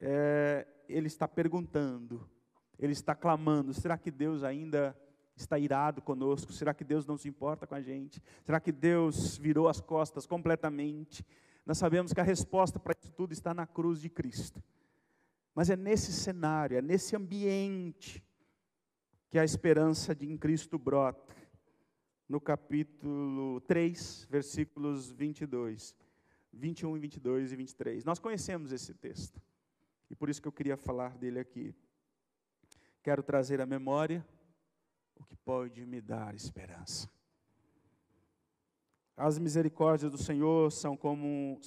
É, 0.00 0.66
ele 0.88 1.08
está 1.08 1.26
perguntando, 1.26 2.28
ele 2.78 2.92
está 2.92 3.14
clamando: 3.14 3.74
será 3.74 3.98
que 3.98 4.10
Deus 4.10 4.44
ainda 4.44 4.96
está 5.36 5.58
irado 5.58 6.00
conosco? 6.00 6.52
Será 6.52 6.72
que 6.72 6.84
Deus 6.84 7.04
não 7.04 7.18
se 7.18 7.28
importa 7.28 7.66
com 7.66 7.74
a 7.74 7.82
gente? 7.82 8.22
Será 8.44 8.60
que 8.60 8.70
Deus 8.70 9.36
virou 9.36 9.68
as 9.68 9.80
costas 9.80 10.26
completamente? 10.26 11.26
Nós 11.66 11.78
sabemos 11.78 12.12
que 12.12 12.20
a 12.20 12.24
resposta 12.24 12.78
para 12.78 12.94
isso 12.98 13.12
tudo 13.12 13.32
está 13.32 13.52
na 13.52 13.66
cruz 13.66 14.00
de 14.00 14.08
Cristo. 14.08 14.62
Mas 15.54 15.70
é 15.70 15.76
nesse 15.76 16.12
cenário, 16.12 16.76
é 16.76 16.82
nesse 16.82 17.16
ambiente 17.16 18.22
que 19.34 19.38
a 19.40 19.44
esperança 19.44 20.14
de 20.14 20.30
em 20.30 20.38
Cristo 20.38 20.78
brota. 20.78 21.34
No 22.28 22.40
capítulo 22.40 23.60
3, 23.62 24.28
versículos 24.30 25.10
22, 25.10 25.92
21 26.52 26.96
e 26.96 27.00
22 27.00 27.50
e 27.50 27.56
23. 27.56 28.04
Nós 28.04 28.20
conhecemos 28.20 28.70
esse 28.70 28.94
texto. 28.94 29.42
E 30.08 30.14
por 30.14 30.30
isso 30.30 30.40
que 30.40 30.46
eu 30.46 30.52
queria 30.52 30.76
falar 30.76 31.18
dele 31.18 31.40
aqui. 31.40 31.74
Quero 33.02 33.24
trazer 33.24 33.60
à 33.60 33.66
memória 33.66 34.24
o 35.16 35.24
que 35.24 35.36
pode 35.38 35.84
me 35.84 36.00
dar 36.00 36.32
esperança. 36.36 37.10
As 39.16 39.36
misericórdias 39.36 40.12
do 40.12 40.18
Senhor 40.18 40.70
são 40.70 40.96
como 40.96 41.60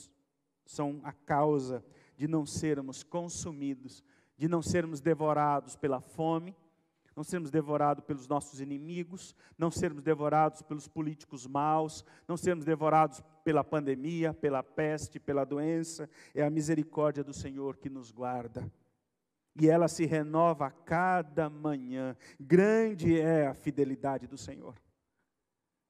são 0.65 1.01
a 1.03 1.11
causa 1.11 1.83
de 2.15 2.29
não 2.29 2.45
sermos 2.45 3.03
consumidos, 3.03 4.05
de 4.37 4.47
não 4.47 4.61
sermos 4.61 5.01
devorados 5.01 5.75
pela 5.75 5.99
fome, 5.99 6.55
não 7.17 7.23
sermos 7.23 7.49
devorados 7.49 8.03
pelos 8.05 8.27
nossos 8.27 8.61
inimigos, 8.61 9.35
não 9.57 9.71
sermos 9.71 10.03
devorados 10.03 10.61
pelos 10.61 10.87
políticos 10.87 11.47
maus, 11.47 12.05
não 12.27 12.37
sermos 12.37 12.63
devorados 12.63 13.23
pela 13.43 13.63
pandemia, 13.63 14.35
pela 14.35 14.61
peste, 14.61 15.19
pela 15.19 15.43
doença. 15.43 16.07
É 16.35 16.43
a 16.43 16.49
misericórdia 16.51 17.23
do 17.23 17.33
Senhor 17.33 17.77
que 17.77 17.89
nos 17.89 18.11
guarda. 18.11 18.71
E 19.59 19.67
ela 19.67 19.87
se 19.87 20.05
renova 20.05 20.67
a 20.67 20.71
cada 20.71 21.49
manhã. 21.49 22.15
Grande 22.39 23.19
é 23.19 23.47
a 23.47 23.55
fidelidade 23.55 24.27
do 24.27 24.37
Senhor. 24.37 24.75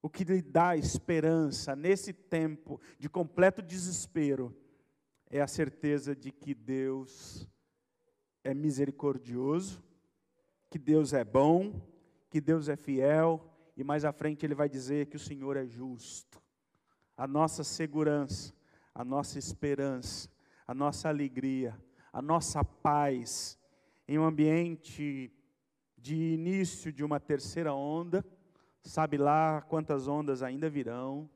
O 0.01 0.09
que 0.09 0.23
lhe 0.23 0.41
dá 0.41 0.77
esperança 0.77 1.75
nesse 1.75 2.13
tempo 2.13 2.79
de 2.97 3.09
completo 3.09 3.61
desespero 3.61 4.55
é 5.29 5.41
a 5.41 5.47
certeza 5.47 6.15
de 6.15 6.31
que 6.31 6.53
Deus 6.53 7.45
é 8.45 8.53
misericordioso, 8.53 9.85
que 10.69 10.77
Deus 10.77 11.13
é 11.13 11.23
bom, 11.23 11.81
que 12.29 12.41
Deus 12.41 12.69
é 12.69 12.75
fiel, 12.75 13.43
e 13.75 13.83
mais 13.83 14.03
à 14.03 14.11
frente 14.11 14.45
ele 14.45 14.55
vai 14.55 14.67
dizer 14.67 15.07
que 15.07 15.15
o 15.15 15.19
Senhor 15.19 15.55
é 15.55 15.65
justo. 15.65 16.41
A 17.15 17.27
nossa 17.27 17.63
segurança, 17.63 18.53
a 18.93 19.03
nossa 19.03 19.39
esperança, 19.39 20.29
a 20.65 20.73
nossa 20.73 21.07
alegria, 21.09 21.79
a 22.11 22.21
nossa 22.21 22.63
paz 22.63 23.57
em 24.07 24.17
um 24.17 24.25
ambiente 24.25 25.31
de 25.97 26.15
início 26.15 26.91
de 26.91 27.03
uma 27.03 27.19
terceira 27.19 27.73
onda, 27.73 28.25
sabe 28.81 29.17
lá 29.17 29.61
quantas 29.61 30.07
ondas 30.07 30.41
ainda 30.41 30.69
virão. 30.69 31.29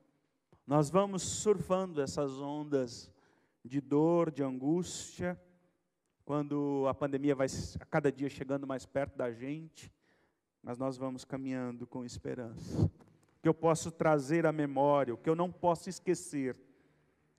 Nós 0.66 0.90
vamos 0.90 1.22
surfando 1.22 2.02
essas 2.02 2.40
ondas 2.40 3.12
de 3.64 3.82
dor, 3.82 4.32
de 4.32 4.44
angústia, 4.44 5.40
quando 6.26 6.86
a 6.88 6.94
pandemia 6.94 7.36
vai 7.36 7.48
a 7.80 7.86
cada 7.86 8.12
dia 8.12 8.30
chegando 8.30 8.68
mais 8.68 8.86
perto 8.86 9.18
da 9.18 9.32
gente, 9.32 9.92
mas 10.62 10.78
nós 10.78 10.98
vamos 10.98 11.26
caminhando 11.26 11.88
com 11.88 12.06
esperança. 12.06 12.86
O 12.86 13.42
que 13.42 13.50
eu 13.50 13.54
posso 13.54 13.92
trazer 13.92 14.46
à 14.46 14.52
memória, 14.52 15.14
o 15.14 15.18
que 15.18 15.30
eu 15.30 15.36
não 15.36 15.52
posso 15.52 15.90
esquecer, 15.90 16.56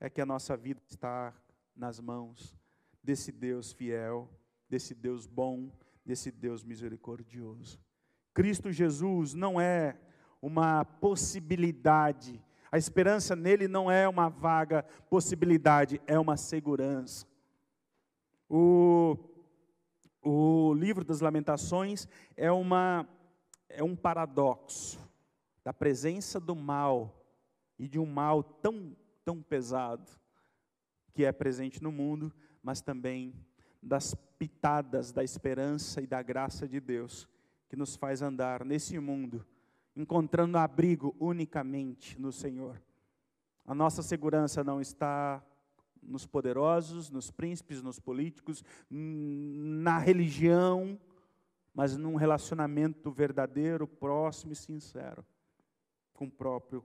é 0.01 0.11
que 0.11 0.21
a 0.21 0.27
nossa 0.27 0.57
vida 0.57 0.81
está 0.89 1.33
nas 1.77 2.01
mãos 2.01 2.59
desse 3.03 3.31
Deus 3.31 3.73
fiel, 3.73 4.29
desse 4.69 4.95
Deus 4.95 5.27
bom, 5.27 5.71
desse 6.05 6.31
Deus 6.31 6.65
misericordioso. 6.65 7.79
Cristo 8.35 8.73
Jesus 8.73 9.35
não 9.35 9.61
é 9.61 9.97
uma 10.41 10.85
possibilidade, 10.85 12.43
a 12.71 12.79
esperança 12.79 13.37
nele 13.37 13.69
não 13.69 13.91
é 13.91 14.09
uma 14.09 14.29
vaga 14.29 14.83
possibilidade, 15.09 16.01
é 16.07 16.19
uma 16.19 16.37
segurança. 16.37 17.27
O, 18.55 19.17
o 20.21 20.75
livro 20.75 21.03
das 21.07 21.23
Lamentações 21.23 22.07
é, 22.37 22.53
uma, 22.53 23.09
é 23.67 23.83
um 23.83 23.97
paradoxo 23.97 25.01
da 25.65 25.73
presença 25.73 26.39
do 26.39 26.55
mal 26.55 27.25
e 27.79 27.89
de 27.89 27.99
um 27.99 28.05
mal 28.05 28.43
tão, 28.43 28.95
tão 29.25 29.41
pesado 29.41 30.13
que 31.15 31.25
é 31.25 31.33
presente 31.33 31.83
no 31.83 31.91
mundo, 31.91 32.31
mas 32.63 32.83
também 32.83 33.35
das 33.83 34.15
pitadas 34.39 35.13
da 35.13 35.25
esperança 35.25 36.03
e 36.03 36.07
da 36.07 36.21
graça 36.21 36.69
de 36.69 36.79
Deus, 36.79 37.27
que 37.71 37.77
nos 37.77 37.97
faz 37.97 38.21
andar 38.21 38.67
nesse 38.67 38.99
mundo, 38.99 39.47
encontrando 39.97 40.59
abrigo 40.59 41.17
unicamente 41.19 42.21
no 42.21 42.31
Senhor. 42.31 42.83
A 43.65 43.75
nossa 43.75 44.03
segurança 44.03 44.63
não 44.63 44.79
está 44.79 45.43
nos 46.03 46.27
poderosos, 46.27 47.11
nos 47.11 47.31
príncipes, 47.31 47.83
nos 47.83 47.99
políticos, 48.01 48.65
na 48.91 49.99
religião, 49.99 50.99
mas 51.75 51.97
num 51.97 52.17
relacionamento 52.17 53.11
verdadeiro, 53.11 53.87
próximo 53.87 54.53
e 54.53 54.57
sincero 54.57 55.25
com 56.13 56.27
o 56.27 56.31
próprio 56.31 56.85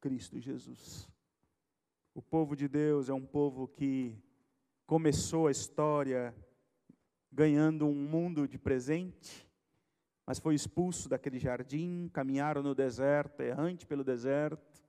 Cristo 0.00 0.38
Jesus. 0.38 1.08
O 2.14 2.22
povo 2.22 2.54
de 2.54 2.68
Deus 2.68 3.08
é 3.08 3.14
um 3.14 3.24
povo 3.24 3.66
que 3.66 4.18
começou 4.86 5.46
a 5.46 5.50
história 5.50 6.34
ganhando 7.30 7.86
um 7.86 7.94
mundo 7.94 8.46
de 8.46 8.58
presente, 8.58 9.48
mas 10.26 10.38
foi 10.38 10.54
expulso 10.54 11.08
daquele 11.08 11.38
jardim, 11.38 12.08
caminharam 12.12 12.62
no 12.62 12.74
deserto, 12.74 13.40
errante 13.40 13.86
pelo 13.86 14.04
deserto, 14.04 14.81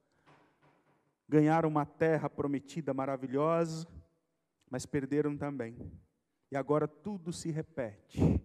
ganharam 1.27 1.69
uma 1.69 1.85
terra 1.85 2.29
prometida 2.29 2.93
maravilhosa, 2.93 3.87
mas 4.69 4.85
perderam 4.85 5.37
também. 5.37 5.75
E 6.51 6.55
agora 6.55 6.87
tudo 6.87 7.31
se 7.33 7.51
repete. 7.51 8.41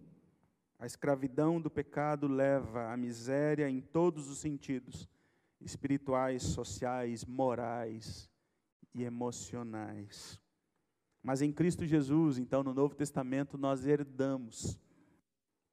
A 0.79 0.85
escravidão 0.85 1.59
do 1.59 1.69
pecado 1.69 2.27
leva 2.27 2.91
à 2.91 2.97
miséria 2.97 3.69
em 3.69 3.81
todos 3.81 4.29
os 4.29 4.39
sentidos 4.39 5.09
espirituais, 5.59 6.41
sociais, 6.43 7.25
morais 7.25 8.29
e 8.93 9.03
emocionais. 9.03 10.39
Mas 11.21 11.41
em 11.41 11.51
Cristo 11.51 11.85
Jesus, 11.85 12.37
então, 12.37 12.63
no 12.63 12.73
Novo 12.73 12.95
Testamento, 12.95 13.57
nós 13.57 13.85
herdamos 13.85 14.79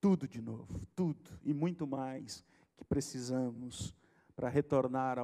tudo 0.01 0.27
de 0.29 0.43
novo, 0.43 0.85
tudo 0.95 1.31
e 1.45 1.55
muito 1.55 1.87
mais 1.87 2.45
que 2.77 2.85
precisamos 2.85 3.95
para 4.35 4.49
retornar 4.49 5.19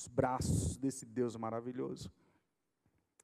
aos 0.00 0.08
braços 0.08 0.76
desse 0.78 1.04
Deus 1.04 1.36
maravilhoso. 1.36 2.10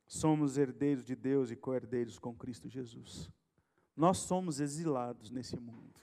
Somos 0.06 0.58
herdeiros 0.58 1.06
de 1.06 1.16
Deus 1.16 1.50
e 1.50 1.56
co-herdeiros 1.56 2.18
com 2.18 2.34
Cristo 2.34 2.68
Jesus. 2.68 3.30
Nós 3.96 4.18
somos 4.18 4.60
exilados 4.60 5.30
nesse 5.30 5.58
mundo. 5.58 5.98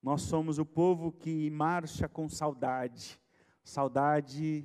Nós 0.00 0.22
somos 0.22 0.58
o 0.58 0.64
povo 0.64 1.10
que 1.10 1.50
marcha 1.50 2.08
com 2.08 2.28
saudade, 2.28 3.20
saudade 3.64 4.64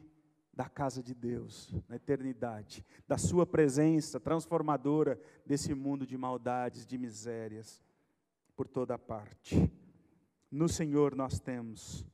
da 0.53 0.69
casa 0.69 1.01
de 1.01 1.15
Deus, 1.15 1.73
na 1.89 1.95
eternidade, 1.95 2.85
da 3.07 3.17
Sua 3.17 3.45
presença 3.47 4.19
transformadora 4.19 5.19
desse 5.43 5.73
mundo 5.73 6.05
de 6.05 6.15
maldades, 6.15 6.85
de 6.85 6.97
misérias, 6.99 7.81
por 8.55 8.67
toda 8.67 8.99
parte. 8.99 9.71
No 10.51 10.69
Senhor 10.69 11.15
nós 11.15 11.39
temos 11.39 12.05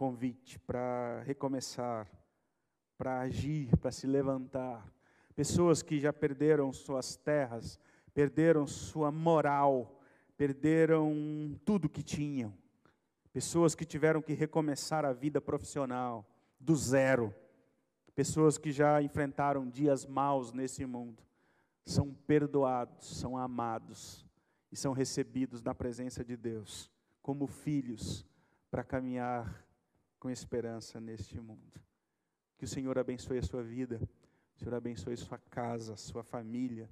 convite 0.00 0.58
para 0.60 1.20
recomeçar, 1.26 2.10
para 2.96 3.20
agir, 3.20 3.76
para 3.76 3.92
se 3.92 4.06
levantar. 4.06 4.90
Pessoas 5.36 5.82
que 5.82 6.00
já 6.00 6.10
perderam 6.10 6.72
suas 6.72 7.16
terras, 7.16 7.78
perderam 8.14 8.66
sua 8.66 9.12
moral, 9.12 10.00
perderam 10.38 11.54
tudo 11.66 11.86
que 11.86 12.02
tinham. 12.02 12.50
Pessoas 13.30 13.74
que 13.74 13.84
tiveram 13.84 14.22
que 14.22 14.32
recomeçar 14.32 15.04
a 15.04 15.12
vida 15.12 15.38
profissional 15.38 16.26
do 16.58 16.74
zero. 16.74 17.34
Pessoas 18.14 18.56
que 18.56 18.72
já 18.72 19.02
enfrentaram 19.02 19.68
dias 19.68 20.06
maus 20.06 20.50
nesse 20.50 20.86
mundo. 20.86 21.22
São 21.84 22.14
perdoados, 22.26 23.18
são 23.18 23.36
amados 23.36 24.24
e 24.72 24.76
são 24.76 24.94
recebidos 24.94 25.60
na 25.60 25.74
presença 25.74 26.24
de 26.24 26.38
Deus 26.38 26.90
como 27.20 27.46
filhos 27.46 28.24
para 28.70 28.82
caminhar 28.82 29.68
com 30.20 30.30
esperança 30.30 31.00
neste 31.00 31.40
mundo. 31.40 31.80
Que 32.56 32.64
o 32.64 32.68
Senhor 32.68 32.96
abençoe 32.98 33.38
a 33.38 33.42
sua 33.42 33.62
vida, 33.62 33.98
o 34.54 34.58
Senhor 34.58 34.74
abençoe 34.74 35.16
sua 35.16 35.38
casa, 35.38 35.96
sua 35.96 36.22
família, 36.22 36.88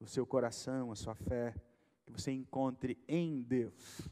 o 0.00 0.06
seu 0.06 0.24
coração, 0.24 0.90
a 0.92 0.96
sua 0.96 1.14
fé 1.14 1.54
que 2.06 2.12
você 2.12 2.30
encontre 2.30 2.96
em 3.08 3.42
Deus 3.42 4.08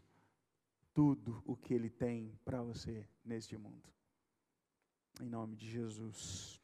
tudo 0.93 1.43
o 1.47 1.57
que 1.57 1.73
Ele 1.73 1.89
tem 1.89 2.37
para 2.45 2.61
você 2.61 3.09
neste 3.25 3.57
mundo. 3.57 3.89
Em 5.21 5.29
nome 5.29 5.55
de 5.55 5.71
Jesus. 5.71 6.61